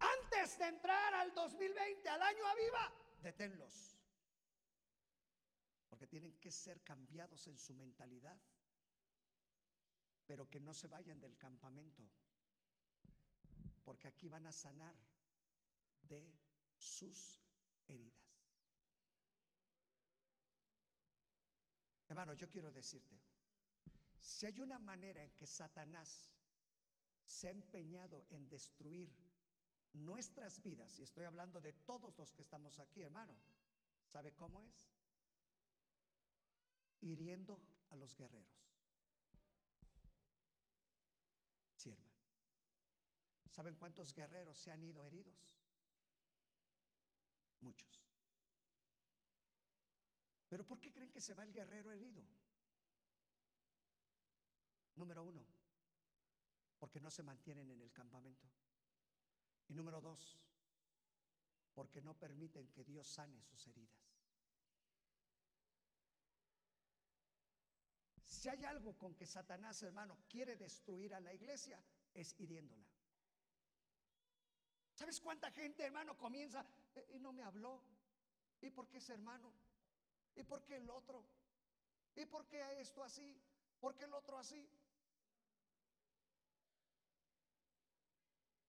Antes 0.00 0.58
de 0.58 0.66
entrar 0.66 1.14
al 1.14 1.32
2020, 1.32 2.08
al 2.08 2.22
año 2.22 2.46
aviva, 2.46 2.92
deténlos. 3.22 3.96
Porque 5.88 6.06
tienen 6.06 6.36
que 6.38 6.50
ser 6.50 6.82
cambiados 6.82 7.46
en 7.46 7.56
su 7.56 7.74
mentalidad, 7.74 8.38
pero 10.26 10.48
que 10.50 10.60
no 10.60 10.74
se 10.74 10.88
vayan 10.88 11.20
del 11.20 11.36
campamento, 11.36 12.02
porque 13.84 14.08
aquí 14.08 14.28
van 14.28 14.46
a 14.46 14.52
sanar 14.52 14.94
de 16.02 16.32
sus 16.76 17.40
heridas. 17.86 18.27
Hermano, 22.08 22.32
yo 22.32 22.48
quiero 22.48 22.72
decirte, 22.72 23.20
si 24.18 24.46
hay 24.46 24.58
una 24.60 24.78
manera 24.78 25.22
en 25.22 25.30
que 25.32 25.46
Satanás 25.46 26.30
se 27.24 27.48
ha 27.48 27.50
empeñado 27.50 28.26
en 28.30 28.48
destruir 28.48 29.14
nuestras 29.92 30.62
vidas, 30.62 30.98
y 30.98 31.02
estoy 31.02 31.24
hablando 31.24 31.60
de 31.60 31.72
todos 31.72 32.16
los 32.16 32.32
que 32.32 32.42
estamos 32.42 32.78
aquí, 32.78 33.02
hermano, 33.02 33.36
¿sabe 34.06 34.32
cómo 34.32 34.62
es? 34.62 34.90
Hiriendo 37.00 37.60
a 37.90 37.96
los 37.96 38.16
guerreros. 38.16 38.72
Sí, 41.76 41.90
hermano. 41.90 42.16
¿Saben 43.50 43.76
cuántos 43.76 44.14
guerreros 44.14 44.58
se 44.58 44.70
han 44.70 44.82
ido 44.82 45.04
heridos? 45.04 45.58
Muchos. 47.60 48.07
Pero 50.48 50.64
¿por 50.64 50.80
qué 50.80 50.92
creen 50.92 51.10
que 51.10 51.20
se 51.20 51.34
va 51.34 51.44
el 51.44 51.52
guerrero 51.52 51.92
herido? 51.92 52.22
Número 54.96 55.22
uno, 55.22 55.44
porque 56.78 57.00
no 57.00 57.10
se 57.10 57.22
mantienen 57.22 57.70
en 57.70 57.80
el 57.80 57.92
campamento. 57.92 58.48
Y 59.68 59.74
número 59.74 60.00
dos, 60.00 60.38
porque 61.74 62.00
no 62.00 62.14
permiten 62.14 62.68
que 62.68 62.84
Dios 62.84 63.06
sane 63.06 63.42
sus 63.42 63.66
heridas. 63.68 64.08
Si 68.24 68.48
hay 68.48 68.64
algo 68.64 68.96
con 68.96 69.14
que 69.14 69.26
Satanás, 69.26 69.82
hermano, 69.82 70.18
quiere 70.28 70.56
destruir 70.56 71.14
a 71.14 71.20
la 71.20 71.34
iglesia, 71.34 71.82
es 72.14 72.34
hiriéndola. 72.38 72.86
¿Sabes 74.94 75.20
cuánta 75.20 75.50
gente, 75.50 75.84
hermano, 75.84 76.16
comienza 76.16 76.66
eh, 76.94 77.06
y 77.14 77.18
no 77.20 77.32
me 77.32 77.42
habló? 77.42 77.82
¿Y 78.60 78.70
por 78.70 78.88
qué 78.88 78.98
es 78.98 79.08
hermano? 79.10 79.52
¿Y 80.38 80.44
por 80.44 80.64
qué 80.64 80.76
el 80.76 80.88
otro? 80.88 81.26
¿Y 82.14 82.24
por 82.26 82.46
qué 82.46 82.80
esto 82.80 83.02
así? 83.02 83.36
¿Por 83.80 83.96
qué 83.96 84.04
el 84.04 84.14
otro 84.14 84.38
así? 84.38 84.70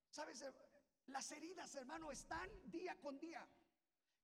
¿Sabes? 0.09 0.43
Las 1.05 1.31
heridas, 1.31 1.75
hermano, 1.75 2.11
están 2.11 2.49
día 2.71 2.99
con 2.99 3.19
día. 3.19 3.47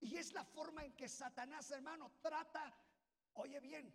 Y 0.02 0.18
es 0.18 0.34
la 0.34 0.44
forma 0.44 0.86
en 0.86 0.96
que 0.96 1.08
Satanás, 1.08 1.70
hermano, 1.70 2.12
trata, 2.20 2.76
oye 3.34 3.60
bien, 3.60 3.94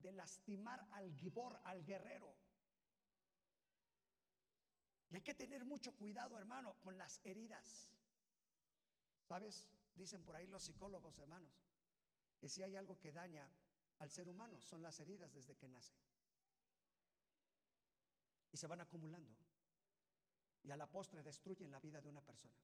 de 0.00 0.12
lastimar 0.12 0.84
al 0.90 1.12
gibor, 1.14 1.56
al 1.64 1.84
guerrero. 1.84 2.34
Y 5.10 5.14
hay 5.14 5.22
que 5.22 5.34
tener 5.34 5.64
mucho 5.64 5.94
cuidado, 5.94 6.36
hermano, 6.36 6.74
con 6.80 6.98
las 6.98 7.20
heridas. 7.24 7.88
¿Sabes? 9.22 9.68
Dicen 9.94 10.24
por 10.24 10.34
ahí 10.34 10.48
los 10.48 10.64
psicólogos, 10.64 11.16
hermanos 11.20 11.67
que 12.38 12.48
si 12.48 12.62
hay 12.62 12.76
algo 12.76 12.98
que 12.98 13.12
daña 13.12 13.50
al 13.98 14.10
ser 14.10 14.28
humano 14.28 14.60
son 14.60 14.82
las 14.82 14.98
heridas 15.00 15.32
desde 15.34 15.56
que 15.56 15.68
nace. 15.68 15.94
Y 18.52 18.56
se 18.56 18.66
van 18.66 18.80
acumulando. 18.80 19.36
Y 20.62 20.70
a 20.70 20.76
la 20.76 20.86
postre 20.86 21.22
destruyen 21.22 21.70
la 21.70 21.80
vida 21.80 22.00
de 22.00 22.08
una 22.08 22.20
persona. 22.20 22.56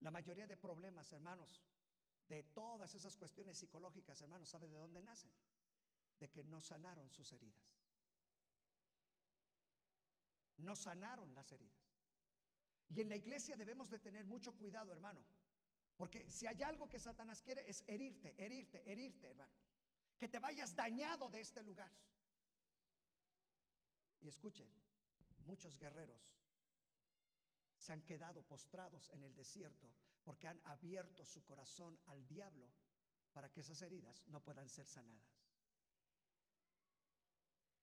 La 0.00 0.10
mayoría 0.10 0.46
de 0.46 0.56
problemas, 0.56 1.12
hermanos, 1.12 1.62
de 2.28 2.42
todas 2.44 2.94
esas 2.94 3.16
cuestiones 3.16 3.58
psicológicas, 3.58 4.20
hermanos, 4.20 4.48
¿sabe 4.48 4.68
de 4.68 4.76
dónde 4.76 5.02
nacen? 5.02 5.32
De 6.18 6.28
que 6.28 6.44
no 6.44 6.60
sanaron 6.60 7.10
sus 7.10 7.32
heridas. 7.32 7.78
No 10.58 10.76
sanaron 10.76 11.34
las 11.34 11.50
heridas. 11.52 11.92
Y 12.88 13.00
en 13.00 13.08
la 13.08 13.16
iglesia 13.16 13.56
debemos 13.56 13.88
de 13.90 13.98
tener 13.98 14.24
mucho 14.26 14.52
cuidado, 14.52 14.92
hermano, 14.92 15.24
porque 15.96 16.28
si 16.30 16.46
hay 16.46 16.62
algo 16.62 16.88
que 16.88 16.98
Satanás 16.98 17.42
quiere 17.42 17.68
es 17.68 17.84
herirte, 17.86 18.34
herirte, 18.36 18.82
herirte, 18.90 19.28
hermano. 19.28 19.52
Que 20.18 20.28
te 20.28 20.38
vayas 20.38 20.74
dañado 20.74 21.28
de 21.28 21.40
este 21.40 21.62
lugar. 21.62 21.92
Y 24.20 24.28
escuchen, 24.28 24.68
muchos 25.44 25.78
guerreros 25.78 26.22
se 27.76 27.92
han 27.92 28.02
quedado 28.02 28.42
postrados 28.42 29.10
en 29.10 29.24
el 29.24 29.34
desierto 29.34 29.88
porque 30.22 30.46
han 30.46 30.60
abierto 30.64 31.24
su 31.24 31.44
corazón 31.44 31.98
al 32.06 32.24
diablo 32.26 32.68
para 33.32 33.50
que 33.50 33.60
esas 33.60 33.82
heridas 33.82 34.24
no 34.28 34.40
puedan 34.40 34.68
ser 34.68 34.86
sanadas. 34.86 35.42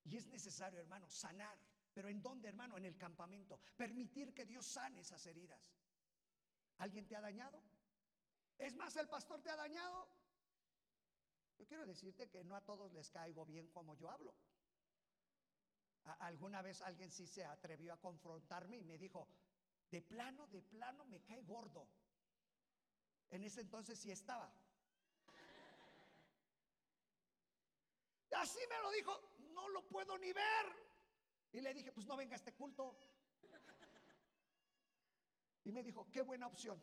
Y 0.06 0.16
es 0.16 0.28
necesario, 0.28 0.80
hermano, 0.80 1.10
sanar. 1.10 1.58
Pero 1.94 2.08
¿en 2.08 2.22
dónde, 2.22 2.48
hermano? 2.48 2.78
En 2.78 2.86
el 2.86 2.98
campamento. 2.98 3.60
Permitir 3.76 4.34
que 4.34 4.46
Dios 4.46 4.66
sane 4.66 5.02
esas 5.02 5.26
heridas. 5.26 5.62
¿Alguien 6.78 7.06
te 7.06 7.16
ha 7.16 7.22
dañado? 7.22 7.62
Es 8.60 8.76
más, 8.76 8.96
el 8.98 9.08
pastor 9.08 9.42
te 9.42 9.50
ha 9.50 9.56
dañado. 9.56 10.08
Yo 11.58 11.66
quiero 11.66 11.86
decirte 11.86 12.30
que 12.30 12.44
no 12.44 12.56
a 12.56 12.62
todos 12.62 12.92
les 12.92 13.10
caigo 13.10 13.46
bien 13.46 13.70
como 13.70 13.96
yo 13.96 14.10
hablo. 14.10 14.36
alguna 16.20 16.62
vez 16.62 16.82
alguien 16.82 17.12
sí 17.12 17.28
se 17.28 17.46
atrevió 17.46 17.94
a 17.94 18.00
confrontarme 18.00 18.78
y 18.78 18.84
me 18.84 18.98
dijo, 18.98 19.28
de 19.90 20.02
plano, 20.02 20.48
de 20.48 20.62
plano 20.62 21.06
me 21.06 21.22
cae 21.22 21.42
gordo. 21.44 21.88
En 23.30 23.44
ese 23.44 23.62
entonces 23.62 24.00
sí 24.00 24.12
estaba. 24.12 24.52
Así 28.32 28.60
me 28.70 28.80
lo 28.82 28.92
dijo, 28.92 29.20
no 29.54 29.68
lo 29.70 29.88
puedo 29.88 30.18
ni 30.18 30.32
ver. 30.34 30.66
Y 31.52 31.62
le 31.62 31.74
dije, 31.74 31.92
pues 31.92 32.08
no 32.08 32.16
venga 32.16 32.34
a 32.34 32.38
este 32.38 32.54
culto. 32.54 32.98
Y 35.64 35.72
me 35.72 35.84
dijo, 35.84 36.10
qué 36.12 36.22
buena 36.22 36.48
opción. 36.48 36.82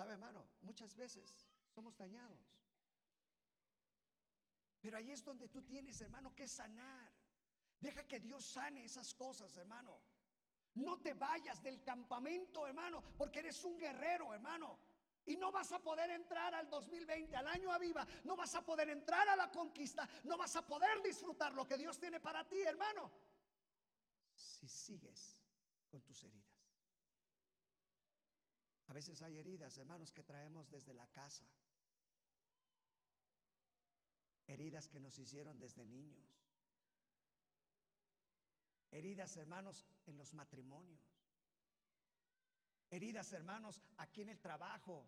¿Sabe, 0.00 0.14
hermano? 0.14 0.48
Muchas 0.62 0.96
veces 0.96 1.46
somos 1.68 1.94
dañados. 1.94 2.40
Pero 4.80 4.96
ahí 4.96 5.10
es 5.10 5.22
donde 5.22 5.46
tú 5.50 5.60
tienes, 5.60 6.00
hermano, 6.00 6.34
que 6.34 6.48
sanar. 6.48 7.12
Deja 7.78 8.08
que 8.08 8.18
Dios 8.18 8.42
sane 8.46 8.82
esas 8.82 9.12
cosas, 9.12 9.54
hermano. 9.58 10.00
No 10.76 11.02
te 11.02 11.12
vayas 11.12 11.62
del 11.62 11.82
campamento, 11.82 12.66
hermano, 12.66 13.02
porque 13.18 13.40
eres 13.40 13.62
un 13.62 13.76
guerrero, 13.76 14.32
hermano. 14.32 14.78
Y 15.26 15.36
no 15.36 15.52
vas 15.52 15.70
a 15.72 15.80
poder 15.80 16.08
entrar 16.08 16.54
al 16.54 16.70
2020, 16.70 17.36
al 17.36 17.48
año 17.48 17.70
aviva. 17.70 18.06
No 18.24 18.36
vas 18.36 18.54
a 18.54 18.64
poder 18.64 18.88
entrar 18.88 19.28
a 19.28 19.36
la 19.36 19.50
conquista. 19.50 20.08
No 20.24 20.38
vas 20.38 20.56
a 20.56 20.66
poder 20.66 21.02
disfrutar 21.02 21.52
lo 21.52 21.66
que 21.66 21.76
Dios 21.76 21.98
tiene 21.98 22.20
para 22.20 22.48
ti, 22.48 22.62
hermano. 22.62 23.12
Si 24.32 24.66
sigues 24.66 25.36
con 25.90 26.00
tus 26.00 26.24
heridas. 26.24 26.49
A 28.90 28.92
veces 28.92 29.22
hay 29.22 29.38
heridas, 29.38 29.78
hermanos, 29.78 30.10
que 30.10 30.24
traemos 30.24 30.68
desde 30.68 30.92
la 30.92 31.06
casa. 31.06 31.44
Heridas 34.48 34.88
que 34.88 34.98
nos 34.98 35.16
hicieron 35.16 35.60
desde 35.60 35.86
niños. 35.86 36.36
Heridas, 38.90 39.36
hermanos, 39.36 39.86
en 40.06 40.18
los 40.18 40.34
matrimonios. 40.34 41.00
Heridas, 42.90 43.32
hermanos, 43.32 43.80
aquí 43.98 44.22
en 44.22 44.30
el 44.30 44.40
trabajo. 44.40 45.06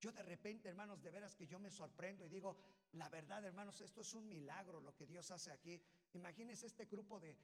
Yo 0.00 0.10
de 0.10 0.22
repente, 0.22 0.70
hermanos, 0.70 1.02
de 1.02 1.10
veras 1.10 1.36
que 1.36 1.46
yo 1.46 1.58
me 1.58 1.70
sorprendo 1.70 2.24
y 2.24 2.30
digo, 2.30 2.56
la 2.92 3.10
verdad, 3.10 3.44
hermanos, 3.44 3.78
esto 3.82 4.00
es 4.00 4.14
un 4.14 4.26
milagro 4.26 4.80
lo 4.80 4.96
que 4.96 5.06
Dios 5.06 5.30
hace 5.30 5.52
aquí. 5.52 5.78
Imagínense 6.14 6.66
este 6.66 6.86
grupo 6.86 7.20
de, 7.20 7.36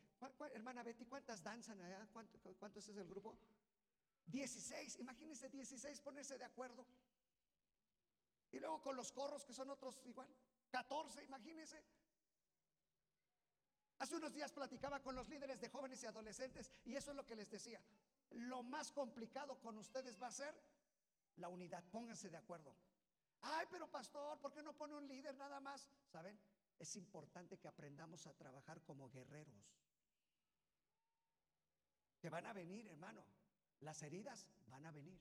hermana 0.55 0.83
Betty, 0.83 1.05
¿cuántas 1.05 1.43
danzan 1.43 1.79
allá? 1.83 2.09
¿Cuánto, 2.11 2.39
¿Cuántos 2.59 2.89
es 2.89 2.97
el 2.97 3.07
grupo? 3.07 3.39
16, 4.29 4.99
imagínense 5.01 5.49
16 5.49 6.01
ponerse 6.01 6.39
de 6.39 6.45
acuerdo. 6.45 6.87
Y 8.51 8.59
luego 8.59 8.81
con 8.81 8.97
los 8.97 9.13
corros, 9.13 9.45
que 9.45 9.53
son 9.53 9.71
otros 9.71 10.01
igual. 10.05 10.29
14, 10.71 11.25
imagínense. 11.25 11.83
Hace 13.99 14.17
unos 14.17 14.33
días 14.33 14.53
platicaba 14.53 15.03
con 15.03 15.15
los 15.17 15.29
líderes 15.29 15.61
de 15.61 15.69
jóvenes 15.69 16.03
y 16.03 16.07
adolescentes 16.07 16.71
y 16.85 16.95
eso 16.95 17.11
es 17.11 17.17
lo 17.17 17.27
que 17.27 17.35
les 17.35 17.51
decía. 17.51 17.83
Lo 18.31 18.63
más 18.63 18.93
complicado 18.93 19.59
con 19.61 19.77
ustedes 19.79 20.21
va 20.23 20.29
a 20.29 20.33
ser 20.33 20.55
la 21.37 21.49
unidad. 21.49 21.83
Pónganse 21.91 22.29
de 22.29 22.37
acuerdo. 22.37 22.75
Ay, 23.41 23.67
pero 23.71 23.91
pastor, 23.91 24.39
¿por 24.41 24.53
qué 24.53 24.63
no 24.63 24.77
pone 24.77 24.95
un 24.95 25.09
líder 25.09 25.35
nada 25.37 25.61
más? 25.61 25.89
¿Saben? 26.07 26.39
Es 26.79 26.95
importante 26.97 27.59
que 27.59 27.67
aprendamos 27.67 28.27
a 28.27 28.35
trabajar 28.35 28.83
como 28.83 29.11
guerreros. 29.11 29.75
Que 32.21 32.31
van 32.31 32.47
a 32.47 32.53
venir, 32.53 32.87
hermano. 32.87 33.25
Las 33.81 34.03
heridas 34.03 34.47
van 34.69 34.87
a 34.87 34.91
venir. 34.91 35.21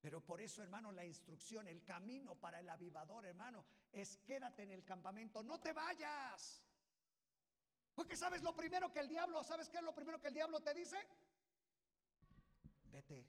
Pero 0.00 0.20
por 0.20 0.40
eso, 0.40 0.62
hermano, 0.62 0.92
la 0.92 1.04
instrucción, 1.04 1.66
el 1.66 1.82
camino 1.82 2.36
para 2.36 2.60
el 2.60 2.68
avivador, 2.68 3.26
hermano, 3.26 3.64
es 3.90 4.18
quédate 4.18 4.62
en 4.62 4.70
el 4.70 4.84
campamento, 4.84 5.42
no 5.42 5.58
te 5.58 5.72
vayas. 5.72 6.62
Porque 7.94 8.16
sabes 8.16 8.42
lo 8.42 8.54
primero 8.54 8.92
que 8.92 9.00
el 9.00 9.08
diablo, 9.08 9.42
¿sabes 9.42 9.68
qué 9.68 9.78
es 9.78 9.82
lo 9.82 9.94
primero 9.94 10.20
que 10.20 10.28
el 10.28 10.34
diablo 10.34 10.60
te 10.60 10.74
dice? 10.74 10.96
Vete, 12.84 13.26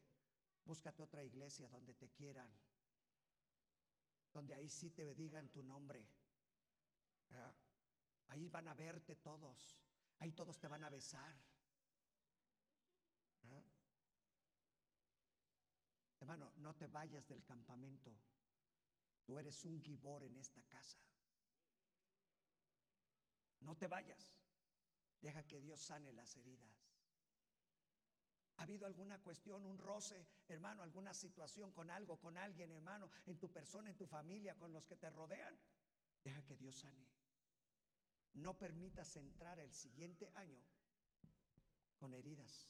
búscate 0.66 1.02
otra 1.02 1.24
iglesia 1.24 1.68
donde 1.70 1.93
te 1.93 2.10
quieran, 2.10 2.52
donde 4.32 4.54
ahí 4.54 4.70
sí 4.70 4.91
te 4.91 5.16
digan 5.16 5.50
tu 5.50 5.64
nombre. 5.64 6.06
Ahí 8.28 8.50
van 8.50 8.68
a 8.68 8.74
verte 8.74 9.16
todos, 9.16 9.80
ahí 10.20 10.34
todos 10.34 10.60
te 10.60 10.68
van 10.68 10.84
a 10.84 10.89
besar. 10.89 11.36
Hermano, 16.28 16.51
no 16.57 16.75
te 16.75 16.88
vayas 16.88 17.25
del 17.30 17.41
campamento. 17.45 18.11
Tú 19.23 19.39
eres 19.39 19.63
un 19.63 19.82
gibor 19.82 20.25
en 20.25 20.36
esta 20.36 20.61
casa. 20.63 20.99
No 23.61 23.78
te 23.78 23.88
vayas. 23.88 24.30
Deja 25.21 25.47
que 25.47 25.61
Dios 25.61 25.80
sane 25.80 26.11
las 26.11 26.36
heridas. 26.36 26.69
¿Ha 28.57 28.63
habido 28.63 28.86
alguna 28.86 29.17
cuestión, 29.19 29.65
un 29.65 29.78
roce, 29.78 30.28
hermano, 30.49 30.84
alguna 30.84 31.13
situación 31.13 31.71
con 31.71 31.89
algo, 31.89 32.19
con 32.19 32.38
alguien, 32.38 32.73
hermano, 32.73 33.09
en 33.25 33.39
tu 33.39 33.49
persona, 33.49 33.89
en 33.89 33.95
tu 33.95 34.05
familia, 34.05 34.53
con 34.57 34.73
los 34.73 34.86
que 34.86 34.97
te 34.97 35.09
rodean? 35.09 35.57
Deja 36.25 36.43
que 36.43 36.57
Dios 36.57 36.75
sane. 36.75 37.07
No 38.34 38.57
permitas 38.57 39.15
entrar 39.15 39.59
el 39.59 39.71
siguiente 39.71 40.30
año 40.36 40.61
con 41.95 42.13
heridas 42.13 42.67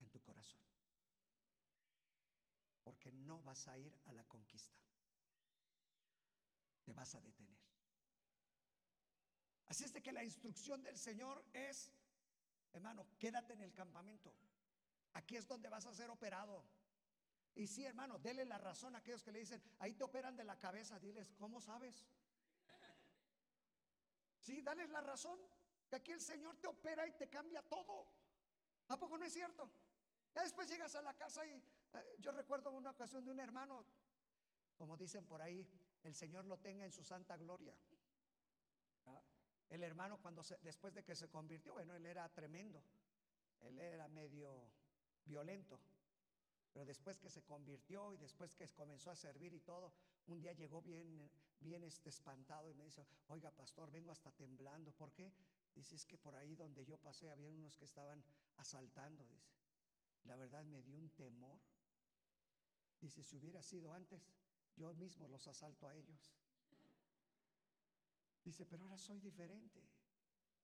en 0.00 0.10
tu 0.10 0.20
corazón. 0.20 0.71
Porque 2.82 3.12
no 3.12 3.40
vas 3.42 3.68
a 3.68 3.78
ir 3.78 3.96
a 4.06 4.12
la 4.12 4.24
conquista. 4.24 4.76
Te 6.84 6.92
vas 6.92 7.14
a 7.14 7.20
detener. 7.20 7.60
Así 9.66 9.84
es 9.84 9.92
de 9.92 10.02
que 10.02 10.12
la 10.12 10.24
instrucción 10.24 10.82
del 10.82 10.98
Señor 10.98 11.44
es, 11.52 11.90
hermano, 12.72 13.06
quédate 13.18 13.54
en 13.54 13.62
el 13.62 13.72
campamento. 13.72 14.34
Aquí 15.14 15.36
es 15.36 15.46
donde 15.46 15.68
vas 15.68 15.86
a 15.86 15.94
ser 15.94 16.10
operado. 16.10 16.64
Y 17.54 17.66
sí, 17.66 17.84
hermano, 17.84 18.18
dele 18.18 18.44
la 18.44 18.58
razón 18.58 18.94
a 18.94 18.98
aquellos 18.98 19.22
que 19.22 19.32
le 19.32 19.40
dicen, 19.40 19.62
ahí 19.78 19.94
te 19.94 20.04
operan 20.04 20.36
de 20.36 20.44
la 20.44 20.58
cabeza. 20.58 20.98
Diles, 20.98 21.32
¿cómo 21.38 21.60
sabes? 21.60 22.06
Sí, 24.40 24.60
dales 24.60 24.90
la 24.90 25.00
razón. 25.00 25.38
Que 25.88 25.96
aquí 25.96 26.12
el 26.12 26.20
Señor 26.20 26.56
te 26.56 26.66
opera 26.68 27.06
y 27.06 27.12
te 27.12 27.28
cambia 27.28 27.62
todo. 27.62 28.06
¿A 28.88 28.98
poco 28.98 29.16
no 29.16 29.24
es 29.24 29.32
cierto? 29.32 29.70
Ya 30.34 30.42
después 30.42 30.68
llegas 30.68 30.94
a 30.94 31.02
la 31.02 31.14
casa 31.14 31.44
y 31.46 31.62
yo 32.18 32.32
recuerdo 32.32 32.70
una 32.70 32.90
ocasión 32.90 33.24
de 33.24 33.30
un 33.30 33.40
hermano, 33.40 33.84
como 34.76 34.96
dicen 34.96 35.24
por 35.26 35.42
ahí, 35.42 35.66
el 36.02 36.14
Señor 36.14 36.44
lo 36.46 36.58
tenga 36.58 36.84
en 36.84 36.92
su 36.92 37.04
santa 37.04 37.36
gloria. 37.36 37.74
El 39.68 39.82
hermano 39.82 40.20
cuando 40.20 40.42
después 40.62 40.92
de 40.94 41.02
que 41.02 41.14
se 41.14 41.28
convirtió, 41.28 41.72
bueno, 41.72 41.94
él 41.94 42.04
era 42.04 42.28
tremendo, 42.28 42.82
él 43.60 43.78
era 43.78 44.06
medio 44.08 44.70
violento, 45.24 45.80
pero 46.72 46.84
después 46.84 47.18
que 47.18 47.30
se 47.30 47.42
convirtió 47.42 48.12
y 48.12 48.18
después 48.18 48.54
que 48.54 48.68
comenzó 48.68 49.10
a 49.10 49.16
servir 49.16 49.54
y 49.54 49.60
todo, 49.60 49.92
un 50.26 50.40
día 50.40 50.52
llegó 50.52 50.82
bien, 50.82 51.30
bien 51.60 51.84
este 51.84 52.10
espantado 52.10 52.70
y 52.70 52.74
me 52.74 52.84
dice, 52.84 53.06
oiga 53.28 53.50
pastor, 53.50 53.90
vengo 53.90 54.10
hasta 54.10 54.30
temblando, 54.32 54.92
¿por 54.92 55.12
qué? 55.12 55.32
Dice, 55.74 55.96
es 55.96 56.04
que 56.04 56.18
por 56.18 56.36
ahí 56.36 56.54
donde 56.54 56.84
yo 56.84 56.98
pasé 56.98 57.30
había 57.30 57.50
unos 57.50 57.78
que 57.78 57.86
estaban 57.86 58.22
asaltando, 58.56 59.26
dice. 59.26 59.52
La 60.24 60.36
verdad 60.36 60.64
me 60.64 60.82
dio 60.82 60.96
un 60.96 61.10
temor. 61.10 61.58
Dice, 63.02 63.24
si 63.24 63.36
hubiera 63.36 63.60
sido 63.60 63.92
antes, 63.92 64.22
yo 64.76 64.94
mismo 64.94 65.26
los 65.26 65.46
asalto 65.48 65.88
a 65.88 65.94
ellos. 65.94 66.32
Dice, 68.44 68.64
pero 68.64 68.84
ahora 68.84 68.96
soy 68.96 69.18
diferente. 69.18 69.82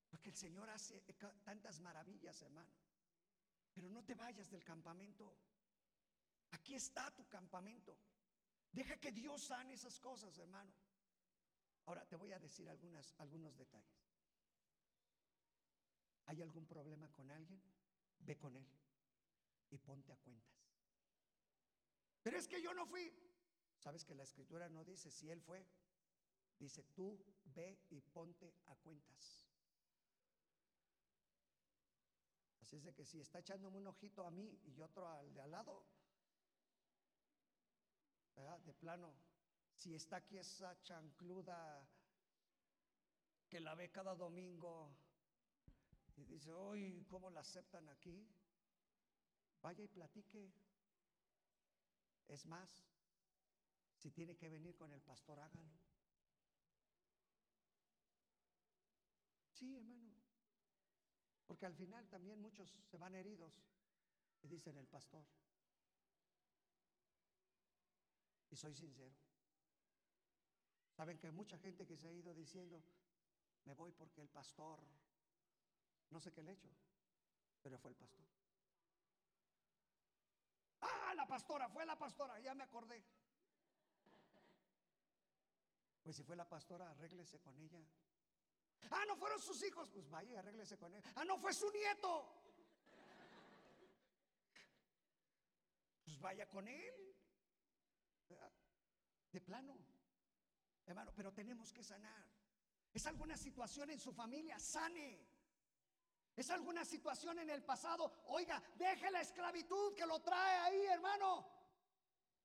Porque 0.09 0.31
el 0.31 0.37
Señor 0.37 0.71
hace 0.71 1.01
tantas 1.45 1.81
maravillas, 1.81 2.41
hermano. 2.43 2.73
Pero 3.75 3.91
no 3.91 4.05
te 4.05 4.15
vayas 4.15 4.49
del 4.49 4.63
campamento. 4.63 5.37
Aquí 6.53 6.77
está 6.77 7.13
tu 7.15 7.27
campamento. 7.27 7.99
Deja 8.71 8.97
que 8.99 9.11
Dios 9.11 9.43
sane 9.43 9.75
esas 9.75 9.99
cosas, 9.99 10.39
hermano. 10.39 10.73
Ahora 11.87 12.07
te 12.07 12.15
voy 12.15 12.33
a 12.33 12.39
decir 12.39 12.69
algunos 12.71 13.57
detalles. 13.57 13.99
¿Hay 16.27 16.41
algún 16.41 16.67
problema 16.67 17.11
con 17.11 17.31
alguien? 17.33 17.61
Ve 18.21 18.39
con 18.39 18.55
él 18.55 18.67
y 19.71 19.79
ponte 19.79 20.13
a 20.13 20.17
cuentas. 20.17 20.68
Pero 22.29 22.47
que 22.47 22.61
yo 22.61 22.75
no 22.75 22.85
fui. 22.85 23.11
¿Sabes 23.79 24.05
que 24.05 24.15
la 24.15 24.25
escritura 24.25 24.69
no 24.69 24.85
dice 24.85 25.11
si 25.11 25.31
él 25.31 25.41
fue? 25.41 25.67
Dice, 26.59 26.83
tú 26.95 27.25
ve 27.55 27.81
y 27.89 28.03
ponte 28.03 28.55
a 28.67 28.77
cuentas. 28.77 29.49
Así 32.61 32.77
es 32.77 32.85
de 32.85 32.93
que 32.93 33.07
si 33.07 33.19
está 33.19 33.39
echándome 33.39 33.79
un 33.79 33.87
ojito 33.87 34.27
a 34.27 34.31
mí 34.31 34.61
y 34.67 34.79
otro 34.83 35.09
al 35.09 35.33
de 35.33 35.41
al 35.41 35.51
lado, 35.53 35.87
de 38.67 38.75
plano, 38.75 39.15
si 39.75 39.95
está 39.95 40.17
aquí 40.17 40.37
esa 40.37 40.79
chancluda 40.83 41.89
que 43.49 43.59
la 43.59 43.75
ve 43.75 43.91
cada 43.91 44.15
domingo 44.15 44.95
y 46.15 46.25
dice, 46.25 46.53
hoy, 46.53 47.07
¿cómo 47.09 47.31
la 47.31 47.41
aceptan 47.41 47.89
aquí? 47.89 48.29
Vaya 49.63 49.83
y 49.83 49.89
platique. 49.89 50.68
Es 52.29 52.45
más, 52.47 52.85
si 53.97 54.11
tiene 54.11 54.37
que 54.37 54.49
venir 54.49 54.77
con 54.77 54.93
el 54.93 55.01
pastor, 55.01 55.41
hágalo. 55.41 55.73
Sí, 59.53 59.75
hermano. 59.75 60.15
Porque 61.47 61.67
al 61.67 61.75
final 61.75 62.07
también 62.09 62.41
muchos 62.41 62.71
se 62.85 62.99
van 62.99 63.15
heridos 63.15 63.53
y 64.43 64.49
dicen 64.49 64.77
el 64.77 64.87
pastor. 64.87 65.25
Y 68.51 68.57
soy 68.57 68.75
sincero. 68.75 69.17
Saben 70.93 71.19
que 71.19 71.29
hay 71.29 71.33
mucha 71.33 71.59
gente 71.59 71.87
que 71.87 71.97
se 71.97 72.09
ha 72.09 72.13
ido 72.13 72.35
diciendo, 72.35 72.83
me 73.65 73.75
voy 73.75 73.93
porque 73.93 74.21
el 74.21 74.29
pastor, 74.29 74.79
no 76.11 76.21
sé 76.21 76.33
qué 76.33 76.43
le 76.43 76.51
he 76.51 76.55
hecho, 76.55 76.71
pero 77.63 77.79
fue 77.79 77.91
el 77.91 77.97
pastor. 77.97 78.27
La 81.19 81.27
pastora, 81.27 81.69
fue 81.69 81.85
la 81.85 81.99
pastora, 81.99 82.39
ya 82.39 82.55
me 82.55 82.63
acordé. 82.63 83.05
Pues 86.01 86.15
si 86.15 86.23
fue 86.23 86.37
la 86.37 86.49
pastora, 86.49 86.89
arréglese 86.89 87.41
con 87.41 87.59
ella. 87.59 87.81
Ah, 88.93 89.05
no 89.05 89.17
fueron 89.17 89.41
sus 89.41 89.61
hijos. 89.65 89.91
Pues 89.91 90.09
vaya 90.09 90.39
arréglese 90.39 90.79
con 90.79 90.95
él. 90.95 91.03
Ah, 91.17 91.25
no 91.25 91.37
fue 91.37 91.53
su 91.53 91.69
nieto. 91.73 92.13
Pues 96.05 96.21
vaya 96.21 96.49
con 96.49 96.69
él. 96.69 97.17
De 99.33 99.41
plano. 99.41 99.77
Hermano, 100.87 101.13
pero 101.17 101.33
tenemos 101.33 101.73
que 101.73 101.83
sanar. 101.83 102.25
Es 102.93 103.05
alguna 103.07 103.37
situación 103.37 103.91
en 103.91 103.99
su 103.99 104.13
familia, 104.13 104.57
sane. 104.61 105.27
Es 106.39 106.51
alguna 106.51 106.85
situación 106.85 107.39
en 107.41 107.51
el 107.51 107.63
pasado. 107.63 108.13
Oiga, 108.27 108.63
deje 108.77 109.11
la 109.11 109.21
esclavitud 109.21 109.95
que 109.95 110.07
lo 110.07 110.21
trae 110.21 110.57
ahí, 110.59 110.87
hermano. 110.87 111.47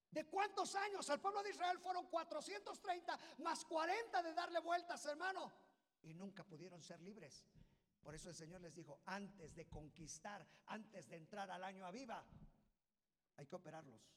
¿De 0.09 0.25
cuántos 0.25 0.75
años? 0.75 1.09
Al 1.09 1.21
pueblo 1.21 1.41
de 1.43 1.51
Israel 1.51 1.79
fueron 1.79 2.07
430 2.07 3.19
más 3.39 3.65
40 3.65 4.23
de 4.23 4.33
darle 4.33 4.59
vueltas, 4.59 5.05
hermano 5.05 5.51
y 6.03 6.13
nunca 6.13 6.43
pudieron 6.43 6.81
ser 6.81 7.01
libres. 7.01 7.45
Por 8.01 8.13
eso 8.13 8.29
el 8.29 8.35
Señor 8.35 8.61
les 8.61 8.75
dijo, 8.75 9.01
antes 9.05 9.55
de 9.55 9.67
conquistar, 9.67 10.45
antes 10.67 11.09
de 11.09 11.15
entrar 11.15 11.49
al 11.49 11.63
año 11.63 11.85
a 11.85 11.91
viva, 11.91 12.23
hay 13.37 13.47
que 13.47 13.55
operarlos, 13.55 14.13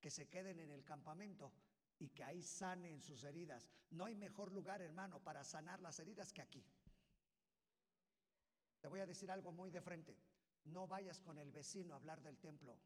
que 0.00 0.10
se 0.10 0.28
queden 0.28 0.58
en 0.60 0.70
el 0.70 0.84
campamento 0.84 1.52
y 1.98 2.08
que 2.08 2.24
ahí 2.24 2.42
sanen 2.42 3.02
sus 3.02 3.22
heridas. 3.24 3.68
No 3.90 4.06
hay 4.06 4.14
mejor 4.14 4.50
lugar, 4.52 4.80
hermano, 4.80 5.22
para 5.22 5.44
sanar 5.44 5.80
las 5.80 6.00
heridas 6.00 6.32
que 6.32 6.42
aquí. 6.42 6.64
Te 8.86 8.90
voy 8.90 9.00
a 9.00 9.06
decir 9.06 9.28
algo 9.32 9.50
muy 9.50 9.72
de 9.72 9.80
frente. 9.80 10.16
No 10.66 10.86
vayas 10.86 11.18
con 11.18 11.40
el 11.40 11.50
vecino 11.50 11.92
a 11.92 11.96
hablar 11.96 12.22
del 12.22 12.38
templo. 12.38 12.78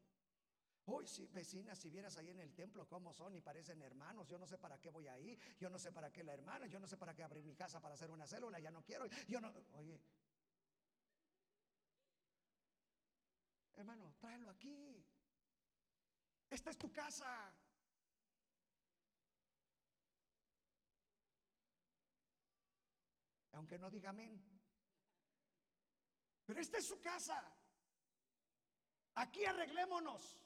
Uy, 0.87 1.07
sí, 1.07 1.29
vecinas, 1.31 1.79
si 1.79 1.91
vieras 1.91 2.17
ahí 2.17 2.31
en 2.31 2.41
el 2.41 2.55
templo 2.55 2.89
cómo 2.89 3.13
son 3.13 3.35
y 3.35 3.43
parecen 3.43 3.83
hermanos, 3.83 4.27
yo 4.27 4.39
no 4.39 4.47
sé 4.47 4.57
para 4.57 4.81
qué 4.81 4.89
voy 4.89 5.09
ahí, 5.09 5.39
yo 5.59 5.69
no 5.69 5.79
sé 5.79 5.93
para 5.93 6.11
qué 6.11 6.25
la 6.25 6.33
hermana, 6.33 6.67
yo 6.69 6.81
no 6.81 6.87
sé 6.87 6.97
para 6.97 7.15
qué 7.15 7.23
abrir 7.23 7.45
mi 7.45 7.55
casa 7.55 7.83
para 7.83 7.93
hacer 7.93 8.11
una 8.11 8.27
célula, 8.27 8.59
ya 8.59 8.71
no 8.71 8.83
quiero, 8.83 9.05
yo 9.29 9.43
no, 9.43 9.53
oye, 9.75 10.01
hermano, 13.75 14.15
tráelo 14.19 14.49
aquí, 14.49 15.05
esta 16.49 16.71
es 16.71 16.79
tu 16.79 16.91
casa. 16.91 17.53
Aunque 23.53 23.79
no 23.79 23.91
diga 23.91 24.09
amén. 24.09 24.50
Pero 26.51 26.63
esta 26.63 26.79
es 26.79 26.87
su 26.89 27.01
casa. 27.01 27.41
Aquí 29.15 29.45
arreglémonos. 29.45 30.45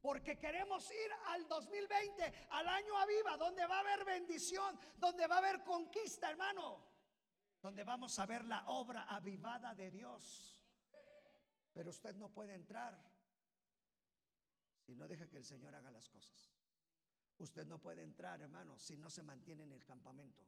Porque 0.00 0.36
queremos 0.40 0.90
ir 0.90 1.12
al 1.26 1.46
2020, 1.46 2.48
al 2.50 2.66
año 2.66 2.98
aviva, 2.98 3.36
donde 3.36 3.64
va 3.66 3.76
a 3.76 3.80
haber 3.80 4.04
bendición, 4.04 4.76
donde 4.96 5.28
va 5.28 5.36
a 5.36 5.38
haber 5.38 5.62
conquista, 5.62 6.30
hermano. 6.30 6.84
Donde 7.62 7.84
vamos 7.84 8.18
a 8.18 8.26
ver 8.26 8.44
la 8.44 8.66
obra 8.70 9.04
avivada 9.04 9.72
de 9.76 9.88
Dios. 9.92 10.66
Pero 11.72 11.90
usted 11.90 12.16
no 12.16 12.30
puede 12.30 12.56
entrar 12.56 13.00
si 14.80 14.96
no 14.96 15.06
deja 15.06 15.28
que 15.28 15.36
el 15.36 15.44
Señor 15.44 15.76
haga 15.76 15.92
las 15.92 16.08
cosas. 16.08 16.52
Usted 17.36 17.64
no 17.66 17.78
puede 17.78 18.02
entrar, 18.02 18.40
hermano, 18.40 18.76
si 18.80 18.96
no 18.96 19.10
se 19.10 19.22
mantiene 19.22 19.62
en 19.62 19.70
el 19.70 19.84
campamento. 19.84 20.44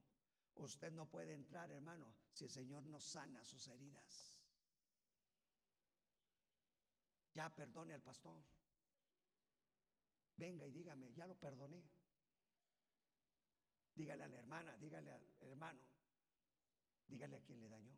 Usted 0.57 0.91
no 0.93 1.09
puede 1.09 1.35
entrar, 1.35 1.71
hermano, 1.71 2.13
si 2.33 2.45
el 2.45 2.51
Señor 2.51 2.85
no 2.85 2.99
sana 2.99 3.45
sus 3.45 3.69
heridas. 3.69 4.30
Ya 7.41 7.49
perdone 7.49 7.95
al 7.95 8.03
pastor. 8.03 8.45
Venga 10.37 10.67
y 10.67 10.73
dígame, 10.73 11.11
ya 11.15 11.27
lo 11.27 11.35
perdoné. 11.37 11.83
Dígale 13.95 14.25
a 14.25 14.29
la 14.29 14.37
hermana, 14.37 14.77
dígale 14.77 15.11
al 15.11 15.27
hermano, 15.41 15.81
dígale 17.07 17.39
a 17.39 17.41
quien 17.41 17.59
le 17.59 17.71
dañó. 17.71 17.97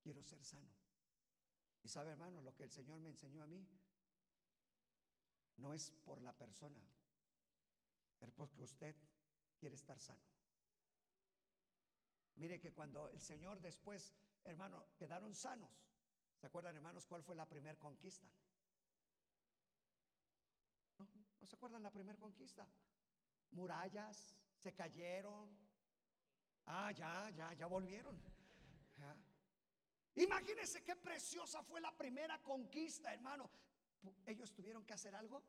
Quiero 0.00 0.22
ser 0.22 0.44
sano. 0.44 0.70
Y 1.82 1.88
sabe, 1.88 2.12
hermano, 2.12 2.40
lo 2.42 2.54
que 2.54 2.62
el 2.62 2.70
Señor 2.70 3.00
me 3.00 3.08
enseñó 3.08 3.42
a 3.42 3.48
mí 3.48 3.66
no 5.56 5.74
es 5.74 5.90
por 6.04 6.22
la 6.22 6.32
persona, 6.32 6.80
es 8.20 8.30
porque 8.30 8.62
usted 8.62 8.94
quiere 9.58 9.74
estar 9.74 9.98
sano. 9.98 10.22
Mire 12.36 12.60
que 12.60 12.72
cuando 12.72 13.08
el 13.08 13.20
Señor 13.20 13.60
después, 13.60 14.14
hermano, 14.44 14.86
quedaron 14.96 15.34
sanos. 15.34 15.87
¿Se 16.40 16.46
acuerdan, 16.46 16.76
hermanos, 16.76 17.04
cuál 17.06 17.22
fue 17.22 17.34
la 17.34 17.46
primera 17.46 17.76
conquista? 17.78 18.26
¿No? 20.98 21.08
¿No 21.40 21.46
se 21.46 21.56
acuerdan 21.56 21.82
la 21.82 21.90
primera 21.90 22.18
conquista? 22.18 22.66
Murallas 23.50 24.36
se 24.62 24.72
cayeron. 24.72 25.56
Ah, 26.66 26.92
ya, 26.92 27.30
ya, 27.30 27.52
ya 27.54 27.66
volvieron. 27.66 28.20
Imagínense 30.14 30.82
qué 30.82 30.96
preciosa 30.96 31.62
fue 31.62 31.80
la 31.80 31.96
primera 31.96 32.42
conquista, 32.42 33.12
hermano. 33.12 33.48
¿Ellos 34.26 34.52
tuvieron 34.52 34.84
que 34.84 34.94
hacer 34.94 35.14
algo? 35.14 35.42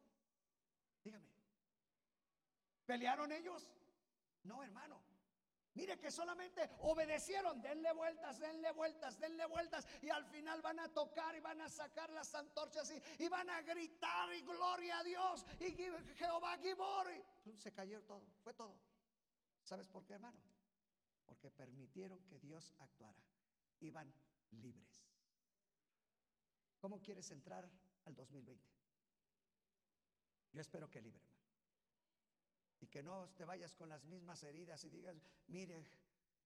Dígame. 1.03 1.27
¿Pelearon 2.85 3.31
ellos? 3.31 3.71
No, 4.43 4.63
hermano. 4.63 5.01
Mire 5.79 5.97
que 5.97 6.11
solamente 6.11 6.69
obedecieron, 6.79 7.61
denle 7.61 7.93
vueltas, 7.93 8.37
denle 8.37 8.69
vueltas, 8.73 9.17
denle 9.17 9.45
vueltas 9.45 9.87
y 10.01 10.09
al 10.09 10.25
final 10.25 10.61
van 10.61 10.77
a 10.77 10.89
tocar 10.89 11.33
y 11.37 11.39
van 11.39 11.61
a 11.61 11.69
sacar 11.69 12.09
las 12.09 12.35
antorchas 12.35 12.91
y, 13.17 13.29
van 13.29 13.49
a 13.49 13.61
gritar 13.61 14.33
y 14.33 14.41
gloria 14.41 14.99
a 14.99 15.03
Dios 15.05 15.45
y 15.61 15.71
Jehová 16.17 16.57
Gibor. 16.57 17.07
se 17.55 17.71
cayó 17.71 18.03
todo, 18.03 18.25
fue 18.43 18.53
todo. 18.53 18.77
¿Sabes 19.63 19.87
por 19.87 20.03
qué, 20.03 20.15
hermano? 20.15 20.37
Porque 21.25 21.49
permitieron 21.49 22.21
que 22.25 22.39
Dios 22.39 22.73
actuara. 22.79 23.23
Iban 23.79 24.13
libres. 24.51 25.07
¿Cómo 26.81 27.01
quieres 27.01 27.31
entrar 27.31 27.69
al 28.03 28.15
2020? 28.15 28.67
Yo 30.51 30.59
espero 30.59 30.89
que 30.89 31.01
libre, 31.01 31.23
Y 32.81 32.87
que 32.87 33.03
no 33.03 33.29
te 33.35 33.45
vayas 33.45 33.73
con 33.73 33.89
las 33.89 34.05
mismas 34.05 34.41
heridas 34.43 34.83
y 34.85 34.89
digas, 34.89 35.15
mire, 35.47 35.85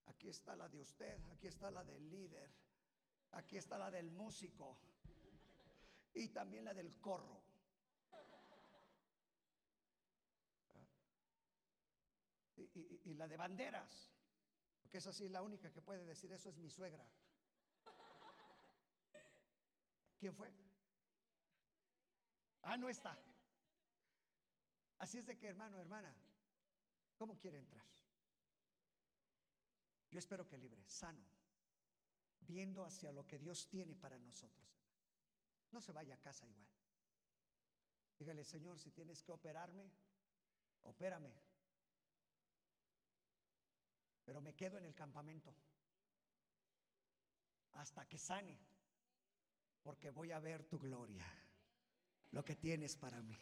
aquí 0.08 0.30
está 0.30 0.56
la 0.56 0.68
de 0.68 0.80
usted, 0.80 1.20
aquí 1.32 1.48
está 1.48 1.70
la 1.70 1.84
del 1.84 2.10
líder, 2.10 2.50
aquí 3.32 3.58
está 3.58 3.78
la 3.78 3.92
del 3.92 4.12
músico 4.12 4.78
y 6.14 6.30
también 6.30 6.66
la 6.66 6.74
del 6.74 7.00
corro. 7.00 7.42
Y, 12.56 13.02
y 13.12 13.14
la 13.14 13.28
de 13.28 13.38
banderas, 13.38 14.12
porque 14.82 14.98
esa 14.98 15.14
sí 15.14 15.26
es 15.26 15.32
la 15.32 15.44
única 15.44 15.72
que 15.72 15.82
puede 15.82 16.06
decir 16.06 16.32
eso 16.32 16.50
es 16.50 16.58
mi 16.58 16.70
suegra. 16.70 17.06
¿Quién 20.18 20.34
fue? 20.34 20.50
Ah, 22.62 22.78
no 22.78 22.88
está. 22.88 23.18
Así 25.00 25.18
es 25.18 25.26
de 25.26 25.38
que, 25.38 25.48
hermano, 25.48 25.80
hermana, 25.80 26.16
¿cómo 27.18 27.38
quiere 27.38 27.58
entrar? 27.58 27.86
Yo 30.12 30.20
espero 30.20 30.48
que 30.48 30.58
libre, 30.58 30.84
sano, 30.86 31.24
viendo 32.42 32.86
hacia 32.86 33.12
lo 33.12 33.26
que 33.26 33.40
Dios 33.40 33.68
tiene 33.68 33.96
para 33.96 34.20
nosotros. 34.20 34.68
No 35.72 35.82
se 35.82 35.92
vaya 35.92 36.14
a 36.14 36.22
casa 36.22 36.48
igual. 36.48 36.68
Dígale, 38.20 38.44
Señor, 38.44 38.80
si 38.80 38.92
tienes 38.92 39.24
que 39.24 39.32
operarme, 39.32 39.90
opérame. 40.84 41.34
Pero 44.24 44.40
me 44.40 44.54
quedo 44.54 44.78
en 44.78 44.86
el 44.86 44.94
campamento 44.94 45.54
hasta 47.74 48.08
que 48.08 48.20
sane, 48.20 48.58
porque 49.82 50.12
voy 50.12 50.32
a 50.32 50.40
ver 50.40 50.64
tu 50.64 50.78
gloria, 50.78 51.26
lo 52.32 52.46
que 52.46 52.56
tienes 52.56 52.96
para 52.96 53.20
mí. 53.22 53.36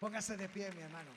Póngase 0.00 0.36
de 0.36 0.48
pie, 0.48 0.72
mi 0.72 0.80
hermano. 0.80 1.12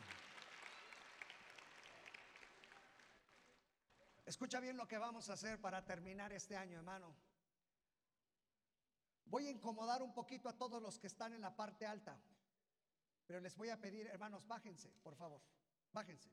Escucha 4.27 4.59
bien 4.59 4.75
lo 4.75 4.85
que 4.85 4.97
vamos 4.97 5.29
a 5.29 5.33
hacer 5.33 5.61
para 5.61 5.85
terminar 5.85 6.33
este 6.33 6.57
año, 6.57 6.75
hermano. 6.75 7.15
Voy 9.23 9.47
a 9.47 9.51
incomodar 9.51 10.03
un 10.03 10.13
poquito 10.13 10.49
a 10.49 10.57
todos 10.57 10.81
los 10.81 10.99
que 10.99 11.07
están 11.07 11.31
en 11.31 11.39
la 11.39 11.55
parte 11.55 11.85
alta, 11.85 12.19
pero 13.25 13.39
les 13.39 13.55
voy 13.55 13.69
a 13.69 13.79
pedir, 13.79 14.05
hermanos, 14.07 14.45
bájense, 14.45 14.89
por 15.01 15.15
favor, 15.15 15.41
bájense. 15.93 16.29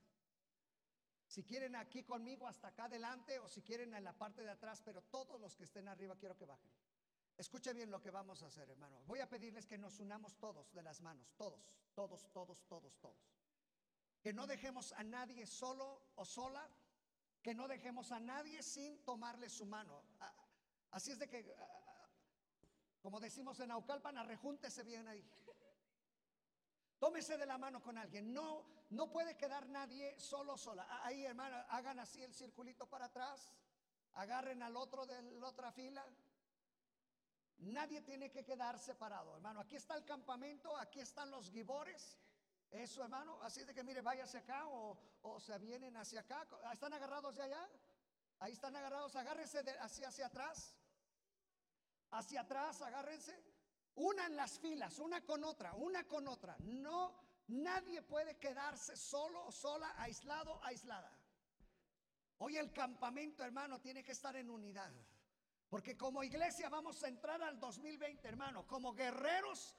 Si 1.29 1.45
quieren 1.45 1.77
aquí 1.77 2.03
conmigo 2.03 2.49
hasta 2.49 2.69
acá 2.69 2.87
adelante 2.87 3.39
o 3.39 3.47
si 3.47 3.63
quieren 3.63 3.95
en 3.95 4.03
la 4.03 4.13
parte 4.13 4.43
de 4.43 4.51
atrás, 4.51 4.83
pero 4.85 5.01
todos 5.03 5.41
los 5.41 5.55
que 5.55 5.63
estén 5.63 5.87
arriba 5.87 6.17
quiero 6.17 6.37
que 6.37 6.47
bajen. 6.47 6.73
Escuche 7.37 7.73
bien 7.73 7.93
lo 7.93 8.01
que 8.01 8.11
vamos 8.11 8.43
a 8.43 8.47
hacer, 8.47 8.69
hermano. 8.71 9.03
Voy 9.07 9.21
a 9.21 9.29
pedirles 9.29 9.67
que 9.67 9.79
nos 9.79 10.01
unamos 10.01 10.37
todos 10.41 10.73
de 10.75 10.83
las 10.83 11.01
manos, 11.01 11.33
todos, 11.37 11.79
todos, 11.95 12.29
todos, 12.33 12.67
todos, 12.67 12.99
todos. 12.99 13.39
Que 14.21 14.33
no 14.33 14.49
dejemos 14.49 14.93
a 14.95 15.05
nadie 15.05 15.47
solo 15.47 16.03
o 16.17 16.25
sola, 16.25 16.69
que 17.45 17.55
no 17.55 17.69
dejemos 17.69 18.11
a 18.11 18.19
nadie 18.19 18.63
sin 18.63 19.05
tomarle 19.05 19.51
su 19.51 19.67
mano. 19.67 20.03
Ah, 20.19 20.33
así 20.93 21.11
es 21.11 21.19
de 21.19 21.29
que, 21.29 21.55
ah, 21.59 21.67
ah, 21.89 22.09
como 23.03 23.21
decimos 23.21 23.61
en 23.61 23.71
Aucalpan, 23.71 24.17
arrejúntese 24.17 24.83
bien 24.83 25.07
ahí. 25.07 25.23
Tómese 26.99 27.37
de 27.37 27.45
la 27.45 27.59
mano 27.59 27.83
con 27.83 27.99
alguien. 27.99 28.33
No, 28.33 28.65
no 28.89 29.11
puede 29.11 29.37
quedar 29.37 29.69
nadie 29.69 30.19
solo 30.19 30.57
sola. 30.57 30.87
Ahí, 31.05 31.27
hermano, 31.27 31.55
hagan 31.69 31.99
así 31.99 32.23
el 32.23 32.33
circulito 32.33 32.89
para 32.89 33.07
atrás. 33.07 33.53
Agarren 34.15 34.63
al 34.63 34.75
otro 34.75 35.05
de 35.05 35.21
la 35.21 35.49
otra 35.49 35.71
fila. 35.71 36.03
Nadie 37.59 38.01
tiene 38.01 38.31
que 38.31 38.43
quedar 38.43 38.79
separado, 38.79 39.35
hermano. 39.35 39.61
Aquí 39.61 39.77
está 39.77 39.97
el 39.97 40.05
campamento, 40.07 40.75
aquí 40.79 41.01
están 41.01 41.31
los 41.31 41.51
gibores. 41.51 42.17
Eso, 42.75 43.05
hermano. 43.05 43.41
Así 43.43 43.65
de 43.65 43.73
que, 43.73 43.85
mire, 43.85 44.01
vaya 44.01 44.25
hacia 44.25 44.41
acá 44.41 44.67
o, 44.67 45.39
se 45.41 45.57
vienen 45.59 45.97
hacia 45.97 46.21
acá. 46.21 46.47
¿Están 46.73 46.93
agarrados 46.93 47.37
de 47.37 47.43
allá? 47.45 47.69
Ahí 48.41 48.53
están 48.53 48.75
agarrados. 48.75 49.15
Agárrense 49.15 49.63
de, 49.63 49.79
hacia, 49.79 50.09
hacia 50.09 50.27
atrás. 50.27 50.77
Hacia 52.11 52.41
atrás, 52.41 52.83
agárrense. 52.83 53.41
Unan 53.95 54.35
las 54.35 54.59
filas, 54.59 54.99
una 54.99 55.25
con 55.25 55.45
otra, 55.45 55.73
una 55.75 56.05
con 56.09 56.27
otra. 56.27 56.57
No, 56.59 57.15
nadie 57.47 58.03
puede 58.03 58.39
quedarse 58.39 58.97
solo, 58.97 59.53
sola, 59.53 59.95
aislado, 59.99 60.61
aislada. 60.65 61.17
Hoy 62.39 62.57
el 62.57 62.73
campamento, 62.73 63.45
hermano, 63.45 63.81
tiene 63.81 64.03
que 64.03 64.13
estar 64.13 64.35
en 64.35 64.51
unidad. 64.51 64.93
Porque 65.69 65.97
como 65.97 66.25
iglesia 66.25 66.69
vamos 66.69 67.05
a 67.05 67.09
entrar 67.09 67.41
al 67.41 67.61
2020, 67.61 68.27
hermano. 68.27 68.67
Como 68.67 68.95
guerreros 68.95 69.77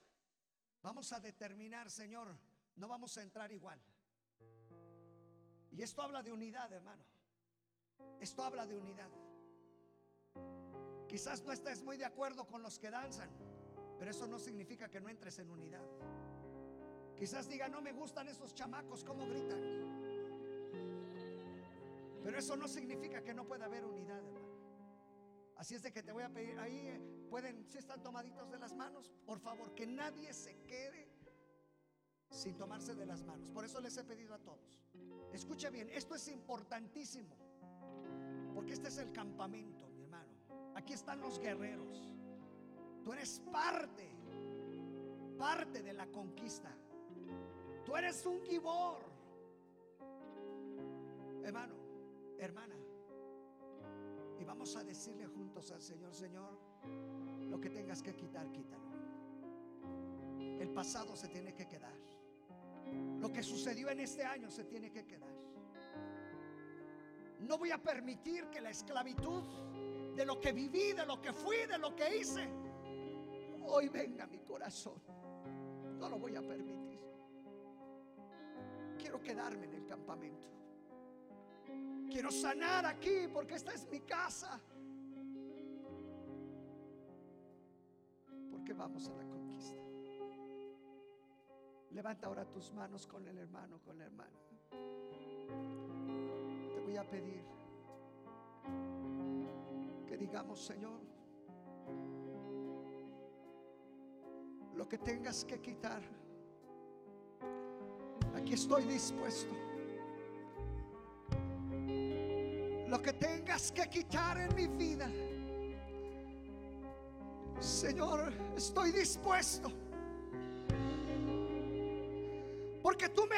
vamos 0.81 1.11
a 1.11 1.19
determinar, 1.19 1.91
Señor, 1.91 2.37
no 2.75 2.87
vamos 2.87 3.17
a 3.17 3.21
entrar 3.21 3.51
igual. 3.51 3.79
Y 5.71 5.81
esto 5.81 6.01
habla 6.01 6.23
de 6.23 6.31
unidad, 6.31 6.71
hermano. 6.71 7.03
Esto 8.19 8.43
habla 8.43 8.65
de 8.65 8.77
unidad. 8.77 9.09
Quizás 11.07 11.43
no 11.43 11.51
estés 11.51 11.83
muy 11.83 11.97
de 11.97 12.05
acuerdo 12.05 12.47
con 12.47 12.61
los 12.61 12.79
que 12.79 12.89
danzan. 12.89 13.29
Pero 13.97 14.11
eso 14.11 14.27
no 14.27 14.39
significa 14.39 14.89
que 14.89 14.99
no 14.99 15.09
entres 15.09 15.39
en 15.39 15.49
unidad. 15.49 15.85
Quizás 17.15 17.47
diga, 17.47 17.69
no 17.69 17.81
me 17.81 17.93
gustan 17.93 18.27
esos 18.27 18.53
chamacos, 18.53 19.03
cómo 19.03 19.25
gritan. 19.27 19.85
Pero 22.23 22.37
eso 22.37 22.55
no 22.57 22.67
significa 22.67 23.23
que 23.23 23.33
no 23.33 23.45
pueda 23.45 23.65
haber 23.65 23.85
unidad, 23.85 24.17
hermano. 24.17 24.45
Así 25.55 25.75
es 25.75 25.81
de 25.81 25.93
que 25.93 26.03
te 26.03 26.11
voy 26.11 26.23
a 26.23 26.29
pedir, 26.29 26.59
ahí 26.59 26.87
eh, 26.87 26.99
pueden, 27.29 27.65
si 27.69 27.77
están 27.77 28.03
tomaditos 28.03 28.51
de 28.51 28.59
las 28.59 28.73
manos, 28.75 29.09
por 29.25 29.39
favor, 29.39 29.73
que 29.73 29.87
nadie 29.87 30.33
se 30.33 30.57
quede 30.63 31.07
sin 32.35 32.55
tomarse 32.55 32.93
de 32.93 33.05
las 33.05 33.23
manos. 33.23 33.49
Por 33.49 33.63
eso 33.63 33.79
les 33.79 33.95
he 33.97 34.03
pedido 34.03 34.33
a 34.33 34.39
todos. 34.39 34.83
Escucha 35.31 35.69
bien, 35.69 35.89
esto 35.89 36.15
es 36.15 36.27
importantísimo. 36.27 37.35
Porque 38.53 38.73
este 38.73 38.89
es 38.89 38.97
el 38.97 39.11
campamento, 39.11 39.87
mi 39.89 40.01
hermano. 40.01 40.31
Aquí 40.75 40.93
están 40.93 41.21
los 41.21 41.39
guerreros. 41.39 42.09
Tú 43.03 43.13
eres 43.13 43.41
parte, 43.51 44.09
parte 45.37 45.81
de 45.81 45.93
la 45.93 46.07
conquista. 46.07 46.71
Tú 47.85 47.95
eres 47.95 48.25
un 48.25 48.41
gibor. 48.41 48.99
Hermano, 51.43 51.75
hermana. 52.37 52.75
Y 54.39 54.43
vamos 54.43 54.75
a 54.75 54.83
decirle 54.83 55.27
juntos 55.27 55.71
al 55.71 55.81
Señor, 55.81 56.13
Señor, 56.13 56.57
lo 57.49 57.59
que 57.61 57.69
tengas 57.69 58.01
que 58.01 58.15
quitar, 58.15 58.51
quítalo. 58.51 58.83
El 60.59 60.69
pasado 60.71 61.15
se 61.15 61.29
tiene 61.29 61.53
que 61.53 61.67
quedar. 61.67 62.04
Lo 63.19 63.31
que 63.31 63.41
sucedió 63.41 63.89
en 63.89 63.99
este 63.99 64.23
año 64.23 64.49
se 64.49 64.65
tiene 64.65 64.91
que 64.91 65.05
quedar. 65.05 65.33
No 67.39 67.57
voy 67.57 67.71
a 67.71 67.81
permitir 67.81 68.49
que 68.49 68.61
la 68.61 68.69
esclavitud 68.69 69.43
de 70.15 70.25
lo 70.25 70.39
que 70.39 70.51
viví, 70.51 70.93
de 70.93 71.05
lo 71.05 71.21
que 71.21 71.33
fui, 71.33 71.57
de 71.67 71.77
lo 71.77 71.95
que 71.95 72.17
hice, 72.17 72.47
hoy 73.65 73.89
venga 73.89 74.25
mi 74.27 74.39
corazón. 74.39 75.01
No 75.99 76.09
lo 76.09 76.17
voy 76.17 76.35
a 76.35 76.41
permitir. 76.41 76.99
Quiero 78.97 79.21
quedarme 79.21 79.65
en 79.65 79.73
el 79.73 79.85
campamento. 79.85 80.47
Quiero 82.09 82.31
sanar 82.31 82.85
aquí 82.85 83.27
porque 83.31 83.55
esta 83.55 83.73
es 83.73 83.87
mi 83.89 83.99
casa. 84.01 84.59
Porque 88.51 88.73
vamos 88.73 89.09
a 89.09 89.13
la. 89.13 89.24
Levanta 91.95 92.27
ahora 92.27 92.43
tus 92.43 92.73
manos 92.73 93.07
con 93.07 93.25
el 93.25 93.37
hermano, 93.37 93.79
con 93.79 93.97
la 93.97 94.03
hermana. 94.03 94.37
Te 94.69 94.77
voy 96.81 96.97
a 96.97 97.09
pedir 97.09 97.41
que 100.05 100.17
digamos, 100.17 100.59
Señor, 100.59 100.99
lo 104.75 104.89
que 104.89 104.97
tengas 104.97 105.45
que 105.45 105.61
quitar. 105.61 106.01
Aquí 108.35 108.55
estoy 108.55 108.83
dispuesto. 108.83 109.55
Lo 112.89 113.01
que 113.01 113.13
tengas 113.13 113.71
que 113.71 113.89
quitar 113.89 114.37
en 114.37 114.53
mi 114.53 114.67
vida. 114.67 115.09
Señor, 117.61 118.33
estoy 118.53 118.91
dispuesto. 118.91 119.84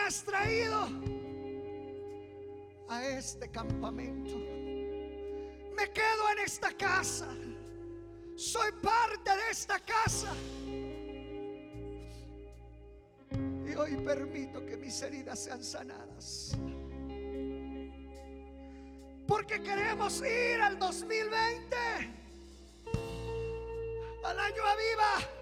Has 0.07 0.23
traído 0.23 0.87
a 2.87 3.05
este 3.05 3.49
campamento. 3.51 4.37
Me 5.75 5.91
quedo 5.91 6.29
en 6.31 6.39
esta 6.45 6.71
casa. 6.71 7.27
Soy 8.37 8.71
parte 8.81 9.29
de 9.29 9.51
esta 9.51 9.79
casa. 9.79 10.33
Y 13.31 13.75
hoy 13.75 13.97
permito 13.97 14.65
que 14.65 14.77
mis 14.77 15.01
heridas 15.01 15.43
sean 15.43 15.61
sanadas. 15.61 16.57
Porque 19.27 19.61
queremos 19.61 20.21
ir 20.21 20.61
al 20.61 20.79
2020. 20.79 21.75
Al 24.23 24.39
año 24.39 24.63
aviva. 24.63 25.36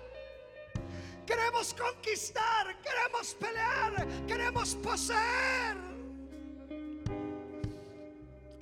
Queremos 1.36 1.74
conquistar, 1.74 2.78
queremos 2.82 3.34
pelear, 3.34 4.08
queremos 4.26 4.76
poseer. 4.76 5.76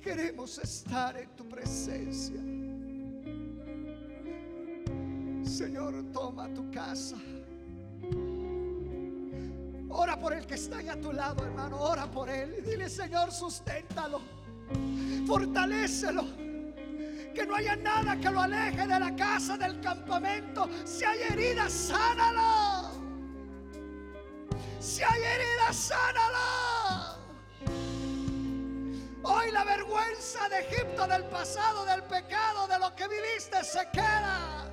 Queremos 0.02 0.58
estar 0.58 1.16
en 1.16 1.28
tu 1.36 1.48
presencia. 1.48 2.40
Señor, 5.48 6.04
toma 6.12 6.52
tu 6.52 6.68
casa. 6.72 7.16
Ora 9.90 10.18
por 10.18 10.32
el 10.32 10.44
que 10.44 10.54
está 10.54 10.78
ahí 10.78 10.88
a 10.88 11.00
tu 11.00 11.12
lado, 11.12 11.44
hermano. 11.44 11.80
Ora 11.80 12.10
por 12.10 12.28
él. 12.28 12.56
Y 12.58 12.70
dile, 12.70 12.88
Señor, 12.88 13.30
susténtalo. 13.30 14.20
Fortalécelo. 15.28 16.24
Que 17.34 17.46
no 17.46 17.54
haya 17.54 17.76
nada 17.76 18.16
que 18.16 18.30
lo 18.30 18.40
aleje 18.40 18.86
de 18.86 19.00
la 19.00 19.14
casa, 19.14 19.56
del 19.56 19.80
campamento. 19.80 20.68
Si 20.84 21.04
hay 21.04 21.20
heridas, 21.22 21.72
sánalo. 21.72 22.63
Si 24.84 25.02
hay 25.02 25.22
heridas, 25.22 25.76
sánala. 25.76 27.16
Hoy 29.22 29.50
la 29.50 29.64
vergüenza 29.64 30.46
de 30.50 30.58
Egipto, 30.60 31.06
del 31.06 31.24
pasado, 31.24 31.86
del 31.86 32.02
pecado, 32.02 32.66
de 32.68 32.78
lo 32.78 32.94
que 32.94 33.08
viviste, 33.08 33.64
se 33.64 33.88
queda. 33.94 34.66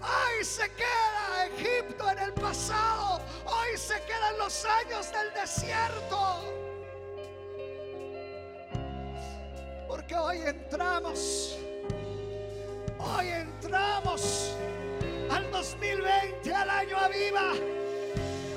Hoy 0.00 0.42
se 0.42 0.70
queda 0.72 1.46
Egipto 1.54 2.10
en 2.12 2.18
el 2.18 2.32
pasado. 2.32 3.20
Hoy 3.44 3.76
se 3.76 4.02
quedan 4.06 4.38
los 4.38 4.64
años 4.64 5.12
del 5.12 5.34
desierto. 5.34 6.40
Porque 9.86 10.16
hoy 10.16 10.38
entramos. 10.46 11.58
Hoy 12.98 13.28
entramos 13.28 14.54
al 15.30 15.50
2020, 15.50 16.54
al 16.54 16.70
año 16.70 16.96
aviva. 16.98 17.52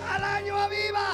Al 0.09 0.24
año 0.24 0.57
aviva. 0.57 1.13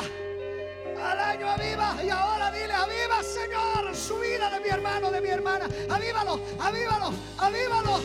Al 1.01 1.19
año 1.19 1.49
aviva. 1.49 1.95
Y 2.03 2.09
ahora 2.09 2.51
dile, 2.51 2.73
aviva 2.73 3.23
Señor 3.23 3.95
su 3.95 4.19
vida 4.19 4.49
de 4.49 4.59
mi 4.59 4.69
hermano, 4.69 5.11
de 5.11 5.21
mi 5.21 5.29
hermana. 5.29 5.67
Avívalo, 5.89 6.39
avívalo, 6.59 7.13
avívalo. 7.37 8.01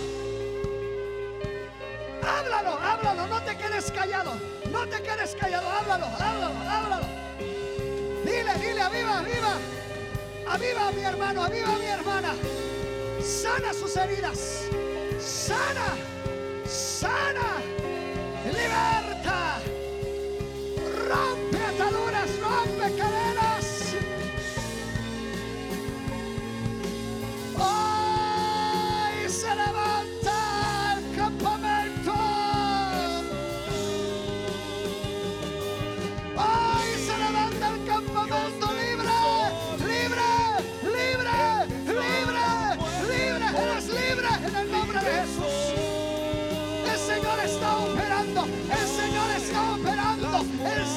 Háblalo, 2.22 2.78
háblalo, 2.78 3.26
no 3.26 3.42
te 3.42 3.56
quedes 3.56 3.90
callado. 3.90 4.32
No 4.70 4.86
te 4.86 5.02
quedes 5.02 5.34
callado, 5.34 5.68
háblalo, 5.68 6.06
háblalo, 6.06 6.70
háblalo. 6.70 7.06
Dile, 8.24 8.54
dile, 8.60 8.80
aviva, 8.80 9.18
aviva. 9.18 9.58
Aviva 10.48 10.88
a 10.88 10.92
mi 10.92 11.02
hermano, 11.02 11.44
aviva 11.44 11.74
a 11.74 11.78
mi 11.78 11.86
hermana. 11.86 12.34
Sana 13.22 13.72
sus 13.72 13.96
heridas. 13.96 14.62
Sana, 15.20 15.96
sana, 16.66 17.62
liberta. 18.44 19.13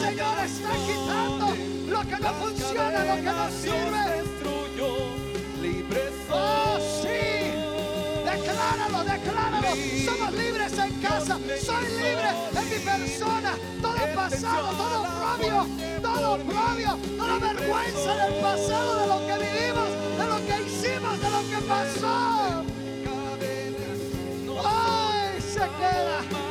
Señor 0.07 0.39
está 0.39 0.71
quitando 0.87 1.47
lo 1.89 1.99
que 1.99 2.17
no 2.17 2.33
funciona, 2.35 3.03
lo 3.03 3.15
que 3.15 3.21
no 3.23 3.51
sirve. 3.51 4.23
libre 5.61 6.09
Oh, 6.31 6.79
sí. 7.01 7.51
Decláralo, 8.23 9.03
decláralo. 9.03 9.67
Somos 10.05 10.33
libres 10.33 10.77
en 10.77 10.93
casa. 11.01 11.37
Soy 11.61 11.85
libre 11.89 12.29
en 12.55 12.69
mi 12.69 12.79
persona. 12.85 13.51
Todo 13.81 14.15
pasado, 14.15 14.69
todo 14.77 15.03
propio, 15.19 15.67
todo 16.01 16.37
propio, 16.37 16.97
toda 17.17 17.39
vergüenza 17.39 18.15
del 18.15 18.33
pasado, 18.35 18.95
de 19.01 19.07
lo 19.07 19.27
que 19.27 19.35
vivimos, 19.43 19.89
de 20.19 20.25
lo 20.25 20.37
que 20.47 20.55
hicimos, 20.63 21.19
de 21.19 21.29
lo 21.29 21.41
que 21.49 21.57
pasó. 21.67 22.63
Hoy 24.63 25.41
se 25.41 25.59
queda. 25.59 26.46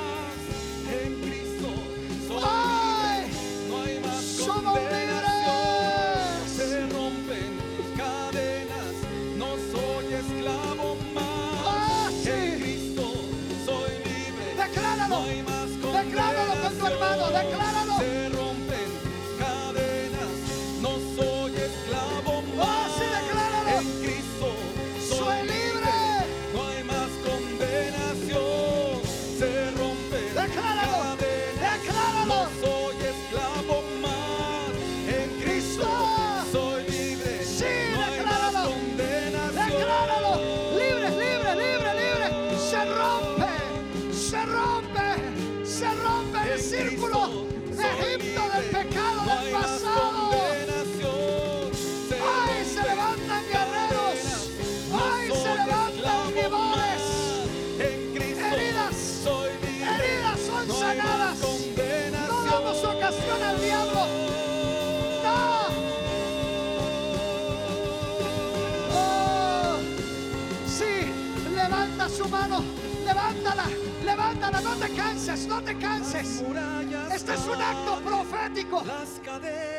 Este 76.19 77.35
es 77.35 77.47
un 77.47 77.61
acto 77.61 78.01
profético. 78.03 78.83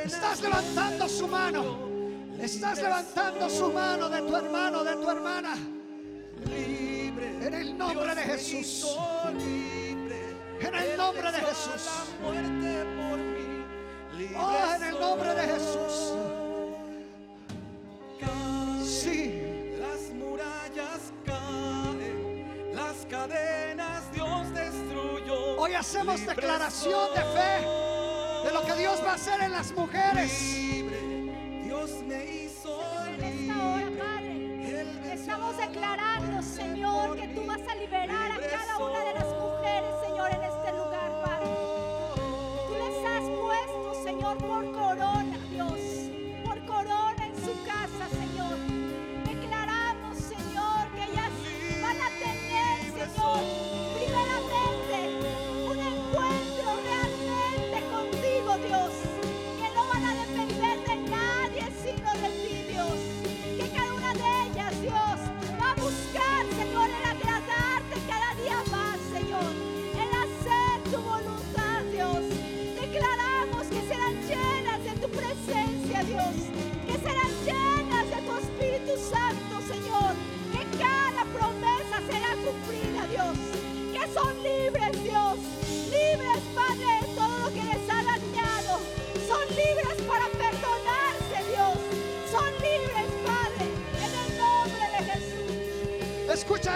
Estás 0.06 0.42
levantando 0.42 1.10
su 1.10 1.28
mano. 1.28 1.88
Estás 2.40 2.78
levantando 2.80 3.50
su 3.50 3.72
mano 3.72 4.08
de 4.08 4.22
tu 4.22 4.36
hermano, 4.36 4.84
de 4.84 4.96
tu 4.98 5.10
hermana. 5.10 5.56
libre. 6.46 7.48
En 7.48 7.54
el 7.56 7.76
nombre 7.76 8.14
de 8.14 8.22
Jesús. 8.22 8.86
En 10.60 10.76
el 10.76 10.98
nombre 10.98 11.32
de 11.32 11.38
Jesús. 11.40 11.90
Oh, 12.24 12.34
en 12.34 12.46
el 14.84 15.00
nombre 15.00 15.34
de. 15.34 15.42
Jesús. 15.42 16.14
Sí. 18.84 19.37
Hoy 25.68 25.76
hacemos 25.76 26.26
declaración 26.26 27.14
de 27.14 27.20
fe 27.20 27.68
de 28.46 28.54
lo 28.54 28.64
que 28.64 28.74
Dios 28.76 29.04
va 29.04 29.12
a 29.12 29.16
hacer 29.16 29.42
en 29.42 29.52
las 29.52 29.74
mujeres. 29.74 30.32
Dios 31.62 31.92
me 32.08 32.24
hizo 32.24 32.82
En 33.06 33.22
esta 33.22 33.68
hora, 33.68 33.84
libre. 33.84 34.02
Padre, 34.02 34.80
Él 34.80 35.00
venció 35.04 35.34
estamos 35.34 35.58
declarando, 35.58 36.42
Señor, 36.42 37.18
que 37.18 37.28
tú 37.28 37.46
vas 37.46 37.60
a 37.68 37.76
liberar 37.76 38.32
a 38.32 38.40
cada 38.50 38.78
una 38.78 39.00
de 39.00 39.14
las 39.16 39.17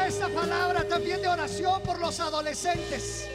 Esta 0.08 0.28
palabra 0.30 0.88
también 0.88 1.22
de 1.22 1.28
oración 1.28 1.82
por 1.84 2.00
los 2.00 2.20
adolescentes. 2.20 3.28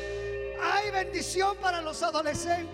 Hay 0.63 0.91
bendición 0.91 1.57
para 1.59 1.81
los 1.81 2.03
adolescentes. 2.03 2.66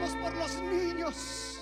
Por 0.00 0.34
los 0.34 0.62
niños. 0.62 1.59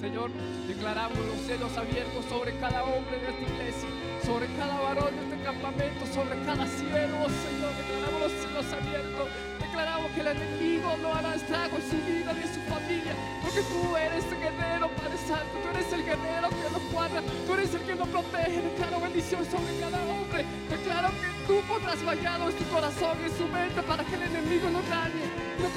Señor, 0.00 0.30
declaramos 0.66 1.18
los 1.18 1.44
cielos 1.44 1.76
abiertos 1.76 2.24
sobre 2.30 2.56
cada 2.58 2.84
hombre 2.84 3.18
de 3.18 3.28
esta 3.28 3.42
iglesia, 3.42 3.88
sobre 4.24 4.46
cada 4.56 4.80
varón 4.80 5.12
de 5.12 5.22
este 5.28 5.44
campamento, 5.44 6.06
sobre 6.06 6.40
cada 6.46 6.64
siervo, 6.66 7.28
Señor. 7.28 7.72
Declaramos 7.76 8.20
los 8.22 8.32
cielos 8.32 8.66
abiertos. 8.72 9.28
Declaramos 9.60 10.10
que 10.12 10.20
el 10.20 10.26
enemigo 10.28 10.96
no 11.02 11.12
hará 11.12 11.34
estrago 11.34 11.76
en 11.76 11.84
su 11.84 11.96
vida 12.08 12.32
ni 12.32 12.40
en 12.40 12.54
su 12.54 12.60
familia, 12.72 13.12
porque 13.42 13.60
tú 13.68 13.96
eres 13.96 14.24
el 14.24 14.38
guerrero, 14.40 14.88
Padre 14.96 15.18
Santo. 15.28 15.52
Tú 15.60 15.68
eres 15.68 15.92
el 15.92 16.04
guerrero 16.08 16.48
que 16.48 16.68
nos 16.72 16.84
guarda, 16.90 17.20
tú 17.46 17.52
eres 17.52 17.74
el 17.74 17.82
que 17.82 17.94
nos 17.94 18.08
protege. 18.08 18.62
Declaro 18.62 19.00
bendición 19.00 19.44
sobre 19.44 19.72
cada 19.76 20.00
hombre. 20.08 20.46
Declaro 20.70 21.08
que 21.20 21.28
tú 21.44 21.60
pondrás 21.68 22.00
vallado 22.02 22.48
en 22.48 22.56
su 22.56 22.64
corazón 22.72 23.18
y 23.20 23.24
en 23.28 23.36
su 23.36 23.46
mente 23.48 23.82
para 23.82 24.04
que 24.04 24.14
el 24.14 24.22
enemigo 24.22 24.70
no 24.70 24.80
dañe, 24.88 25.17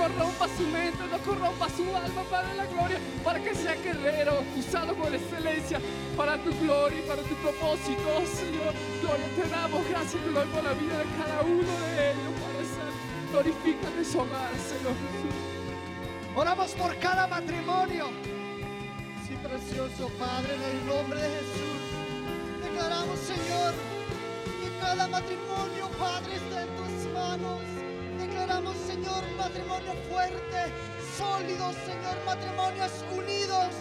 corrompa 0.01 0.47
su 0.57 0.63
mente, 0.63 1.03
no 1.11 1.17
corrompa 1.19 1.69
su 1.69 1.83
alma, 1.95 2.23
Padre 2.29 2.49
de 2.49 2.55
la 2.55 2.65
gloria, 2.65 2.97
para 3.23 3.39
que 3.39 3.53
sea 3.53 3.75
guerrero, 3.75 4.43
usado 4.57 4.95
con 4.95 5.13
excelencia 5.13 5.79
para 6.17 6.37
tu 6.37 6.51
gloria 6.59 6.97
y 6.97 7.07
para 7.07 7.21
tu 7.21 7.35
propósito, 7.35 8.09
Señor. 8.25 8.73
Gloria 9.01 9.27
te 9.35 9.47
damos, 9.47 9.87
gracias 9.89 10.23
te 10.23 10.31
doy 10.31 10.47
por 10.47 10.63
la 10.63 10.73
vida 10.73 10.97
de 10.97 11.05
cada 11.21 11.41
uno 11.43 11.73
de 11.85 12.11
ellos, 12.11 12.33
Padre 12.41 12.65
Santo. 12.73 12.97
Glorifícate 13.31 14.05
su 14.05 14.17
hogar, 14.19 14.53
Señor 14.57 14.95
Jesús. 15.01 15.37
Oramos 16.35 16.71
por 16.71 16.97
cada 16.97 17.27
matrimonio. 17.27 18.09
Sí, 19.27 19.37
precioso 19.43 20.09
Padre, 20.17 20.55
en 20.55 20.63
el 20.63 20.85
nombre 20.87 21.21
de 21.21 21.29
Jesús. 21.29 21.79
Declaramos, 22.63 23.19
Señor, 23.19 23.73
que 24.61 24.79
cada 24.79 25.07
matrimonio, 25.07 25.89
Padre, 25.99 26.35
está 26.37 26.63
en 26.63 26.69
tus 26.75 27.13
manos. 27.13 27.80
Declaramos, 28.51 28.85
Señor, 28.85 29.23
matrimonio 29.37 29.93
fuerte, 30.09 30.73
sólido, 31.17 31.71
Señor, 31.85 32.17
matrimonios 32.25 32.91
unidos. 33.15 33.71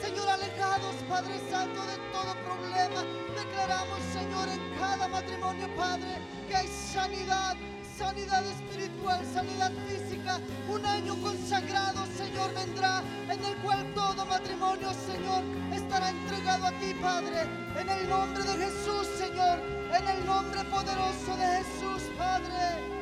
Señor, 0.00 0.26
alejados, 0.26 0.94
Padre 1.10 1.38
Santo, 1.50 1.82
de 1.84 1.98
todo 2.10 2.32
problema. 2.40 3.04
Declaramos, 3.36 4.00
Señor, 4.14 4.48
en 4.48 4.78
cada 4.78 5.08
matrimonio, 5.08 5.68
Padre, 5.76 6.16
que 6.48 6.56
hay 6.56 6.66
sanidad, 6.68 7.54
sanidad 7.98 8.46
espiritual, 8.46 9.20
sanidad 9.26 9.72
física. 9.86 10.40
Un 10.70 10.86
año 10.86 11.20
consagrado, 11.20 12.06
Señor, 12.16 12.54
vendrá 12.54 13.02
en 13.28 13.44
el 13.44 13.56
cual 13.58 13.92
todo 13.92 14.24
matrimonio, 14.24 14.88
Señor, 15.04 15.44
estará 15.70 16.08
entregado 16.08 16.68
a 16.68 16.72
ti, 16.80 16.94
Padre. 16.94 17.42
En 17.78 17.90
el 17.90 18.08
nombre 18.08 18.42
de 18.42 18.56
Jesús, 18.64 19.06
Señor. 19.18 19.58
En 19.92 20.08
el 20.08 20.24
nombre 20.24 20.64
poderoso 20.64 21.36
de 21.36 21.46
Jesús, 21.58 22.10
Padre. 22.16 22.93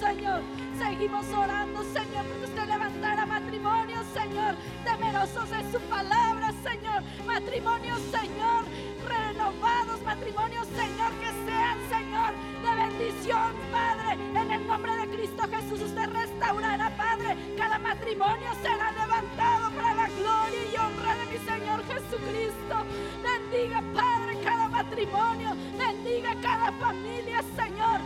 Señor, 0.00 0.42
seguimos 0.78 1.26
orando, 1.32 1.82
Señor, 1.82 2.24
porque 2.26 2.44
usted 2.44 2.68
levantara 2.68 3.26
matrimonios, 3.26 4.06
Señor, 4.14 4.54
temerosos 4.84 5.50
de 5.50 5.72
su 5.72 5.80
palabra, 5.88 6.52
Señor, 6.62 7.02
matrimonios, 7.26 8.00
Señor, 8.02 8.64
renovados, 9.06 10.00
matrimonios, 10.02 10.68
Señor, 10.68 11.10
que 11.18 11.30
sean, 11.44 11.78
Señor, 11.90 12.32
de 12.62 12.86
bendición, 12.86 13.54
Padre, 13.72 14.14
en 14.14 14.50
el 14.52 14.66
nombre 14.68 14.96
de 14.96 15.08
Cristo 15.08 15.42
Jesús, 15.50 15.80
usted 15.80 16.08
restaurará, 16.10 16.96
Padre, 16.96 17.36
cada 17.56 17.78
matrimonio 17.78 18.50
será 18.62 18.92
levantado 18.92 19.70
para 19.72 19.94
la 19.94 20.08
gloria 20.08 20.62
y 20.72 20.76
honra 20.76 21.14
de 21.16 21.26
mi 21.26 21.38
Señor 21.44 21.84
Jesucristo. 21.86 22.76
Bendiga, 23.22 23.82
Padre, 23.92 24.38
cada 24.44 24.68
matrimonio, 24.68 25.56
bendiga 25.76 26.34
cada 26.40 26.70
familia, 26.72 27.42
Señor, 27.56 28.00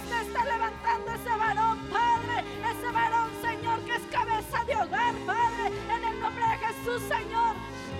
que 0.00 0.20
está 0.20 0.44
levantando 0.44 1.12
ese 1.12 1.36
varón, 1.36 1.78
Padre, 1.90 2.44
ese 2.70 2.90
varón, 2.92 3.30
Señor, 3.42 3.80
que 3.80 3.92
es 3.92 4.02
cabeza 4.10 4.64
de 4.64 4.76
hogar, 4.76 5.14
Padre, 5.26 5.66
en 5.66 6.04
el 6.04 6.20
nombre 6.20 6.44
de 6.46 6.56
Jesús, 6.66 7.02
Señor. 7.02 7.56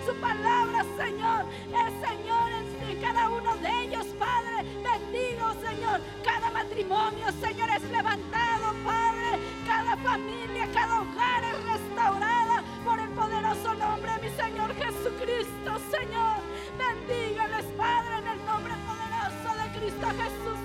Su 0.07 0.15
palabra, 0.17 0.85
Señor, 0.97 1.45
es 1.69 2.09
Señor 2.09 2.53
en 2.89 3.01
cada 3.01 3.29
uno 3.29 3.57
de 3.57 3.83
ellos, 3.83 4.07
Padre. 4.19 4.65
Bendigo, 4.83 5.53
Señor, 5.61 6.01
cada 6.25 6.51
matrimonio, 6.51 7.27
Señor, 7.41 7.69
es 7.77 7.83
levantado, 7.83 8.75
Padre. 8.85 9.39
Cada 9.67 9.97
familia, 9.99 10.67
cada 10.73 11.01
hogar 11.03 11.45
es 11.45 11.65
restaurada 11.73 12.63
por 12.85 12.99
el 13.01 13.09
poderoso 13.11 13.75
nombre 13.75 14.13
de 14.13 14.31
mi 14.31 14.37
Señor 14.37 14.75
Jesucristo, 14.75 15.79
Señor. 15.91 16.41
Bendígales, 16.79 17.67
Padre, 17.77 18.19
en 18.19 18.29
el 18.29 18.45
nombre 18.47 18.75
poderoso 18.87 19.63
de 19.63 19.79
Cristo 19.79 20.07
Jesús. 20.09 20.62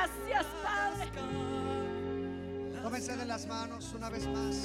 Gracias, 0.00 0.46
Padre. 0.64 1.10
Tómense 2.82 3.16
de 3.18 3.26
las 3.26 3.46
manos 3.46 3.92
una 3.94 4.08
vez 4.08 4.26
más. 4.28 4.56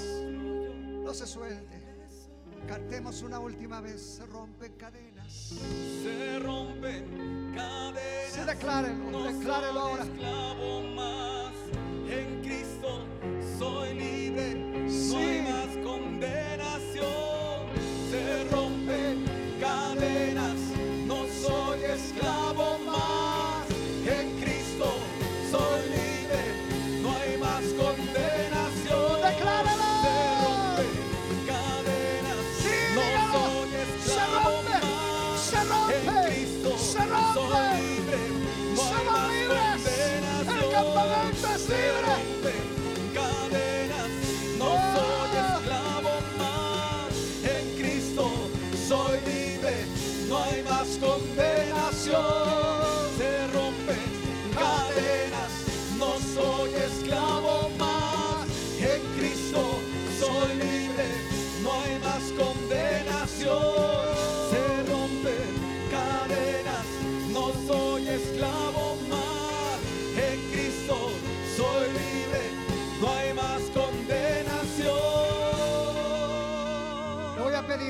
No 1.04 1.14
se 1.14 1.28
suelte. 1.28 1.84
Cantemos 2.70 3.22
una 3.22 3.40
última 3.40 3.82
vez. 3.82 4.02
Se 4.02 4.26
rompen 4.28 4.72
cadenas. 4.78 5.34
Se 5.34 6.40
rompen 6.40 7.52
cadenas. 7.54 8.32
Sí, 8.32 8.40
declárenlo, 8.48 9.12
No 9.12 9.24
declárelo 9.26 9.74
soy 9.82 9.92
ahora. 9.92 10.04
esclavo 10.04 10.82
más. 10.96 11.54
En 12.10 12.42
Cristo 12.42 13.06
soy 13.60 13.94
libre. 13.94 14.56
No 14.56 14.90
Sí. 14.90 15.16
hay 15.18 15.42
más 15.42 15.86
condenación. 15.86 16.75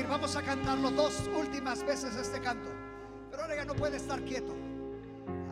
Vamos 0.08 0.36
a 0.36 0.42
cantarlo 0.42 0.90
dos 0.90 1.28
últimas 1.36 1.82
veces 1.84 2.14
este 2.16 2.40
canto. 2.40 2.68
Pero 3.30 3.42
ahora 3.42 3.56
ya 3.56 3.64
no 3.64 3.74
puede 3.74 3.96
estar 3.96 4.20
quieto. 4.22 4.54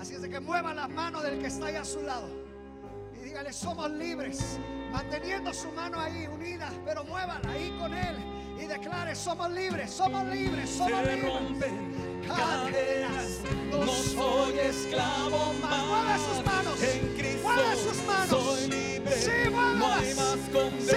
Así 0.01 0.15
es 0.15 0.23
de 0.23 0.29
que 0.29 0.41
mueva 0.41 0.75
la 0.75 0.89
mano 0.89 1.21
del 1.23 1.39
que 1.39 1.47
está 1.47 1.67
ahí 1.67 1.77
a 1.77 1.85
su 1.85 2.03
lado. 2.03 2.29
Y 3.15 3.25
dígale, 3.25 3.53
somos 3.53 3.91
libres. 3.91 4.59
Manteniendo 4.93 5.53
su 5.53 5.71
mano 5.73 5.99
ahí 5.99 6.27
unida, 6.27 6.71
pero 6.85 7.05
muévala 7.05 7.49
ahí 7.51 7.71
con 7.79 7.93
él. 7.95 8.17
Y 8.61 8.67
declare, 8.67 9.17
somos 9.17 9.51
libres, 9.51 9.91
somos 9.91 10.25
libres, 10.27 10.71
somos 10.71 11.05
Se 11.05 11.17
libres. 11.17 11.35
rompen 11.35 12.23
Cadenas, 12.27 13.41
no 13.71 13.87
soy 13.87 14.59
esclavo 14.61 15.53
más. 15.61 15.87
Mueve 15.87 16.19
sus 16.19 16.45
manos. 16.47 16.83
En 16.83 17.15
Cristo 17.17 17.43
Mueve 17.43 17.77
sus 17.77 18.03
manos. 18.07 18.29
soy 18.29 18.69
libre. 18.69 19.13
Sí, 19.13 19.31
no 19.51 19.93
hay 19.93 20.15
más 20.15 20.39
Sí, 20.87 20.97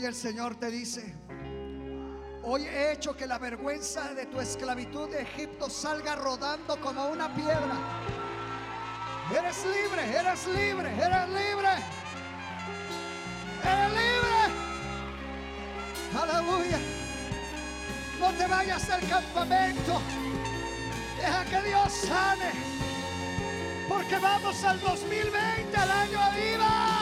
hoy 0.00 0.06
el 0.06 0.14
Señor 0.14 0.54
te 0.54 0.70
dice, 0.70 1.14
hoy 2.42 2.64
he 2.64 2.92
hecho 2.92 3.14
que 3.14 3.26
la 3.26 3.38
vergüenza 3.38 4.14
de 4.14 4.24
tu 4.24 4.40
esclavitud 4.40 5.10
de 5.10 5.20
Egipto 5.20 5.68
salga 5.68 6.16
rodando 6.16 6.80
como 6.80 7.06
una 7.08 7.34
piedra. 7.34 7.76
Eres 9.30 9.58
libre, 9.66 10.18
eres 10.18 10.46
libre, 10.46 10.88
eres 10.96 11.28
libre. 11.28 11.68
Eres 13.62 13.90
libre. 13.90 14.40
Aleluya. 16.18 16.78
No 18.18 18.32
te 18.32 18.46
vayas 18.46 18.88
al 18.88 19.06
campamento. 19.06 20.00
Deja 21.18 21.44
que 21.44 21.68
Dios 21.68 21.92
sane. 21.92 22.52
Porque 23.86 24.16
vamos 24.16 24.64
al 24.64 24.80
2020, 24.80 25.76
al 25.76 25.90
año 25.90 26.20
viva. 26.34 26.99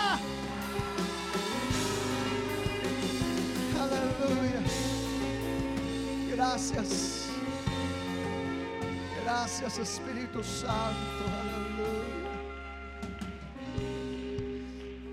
Gracias. 6.38 7.26
Gracias 9.24 9.76
Espíritu 9.76 10.40
Santo. 10.44 11.24
Aleluya. 11.40 12.30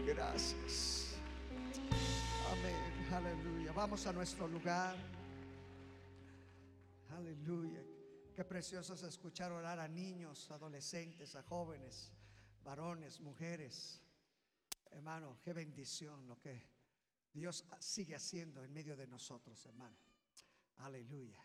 Gracias. 0.05 1.15
Amén. 2.51 3.11
Aleluya. 3.11 3.71
Vamos 3.71 4.05
a 4.05 4.13
nuestro 4.13 4.47
lugar. 4.47 4.95
Aleluya. 7.17 7.82
Qué 8.36 8.45
precioso 8.45 8.93
es 8.93 9.01
escuchar 9.01 9.51
orar 9.51 9.80
a 9.80 9.88
niños, 9.88 10.51
adolescentes, 10.51 11.36
a 11.36 11.41
jóvenes, 11.41 12.11
varones, 12.63 13.19
mujeres. 13.19 13.99
Hermano, 14.91 15.39
qué 15.41 15.53
bendición 15.53 16.28
lo 16.28 16.39
que 16.39 16.69
Dios 17.34 17.65
sigue 17.80 18.13
haciendo 18.13 18.63
en 18.63 18.71
medio 18.71 18.95
de 18.95 19.07
nosotros, 19.07 19.65
hermano. 19.65 20.05
Aleluya. 20.78 21.45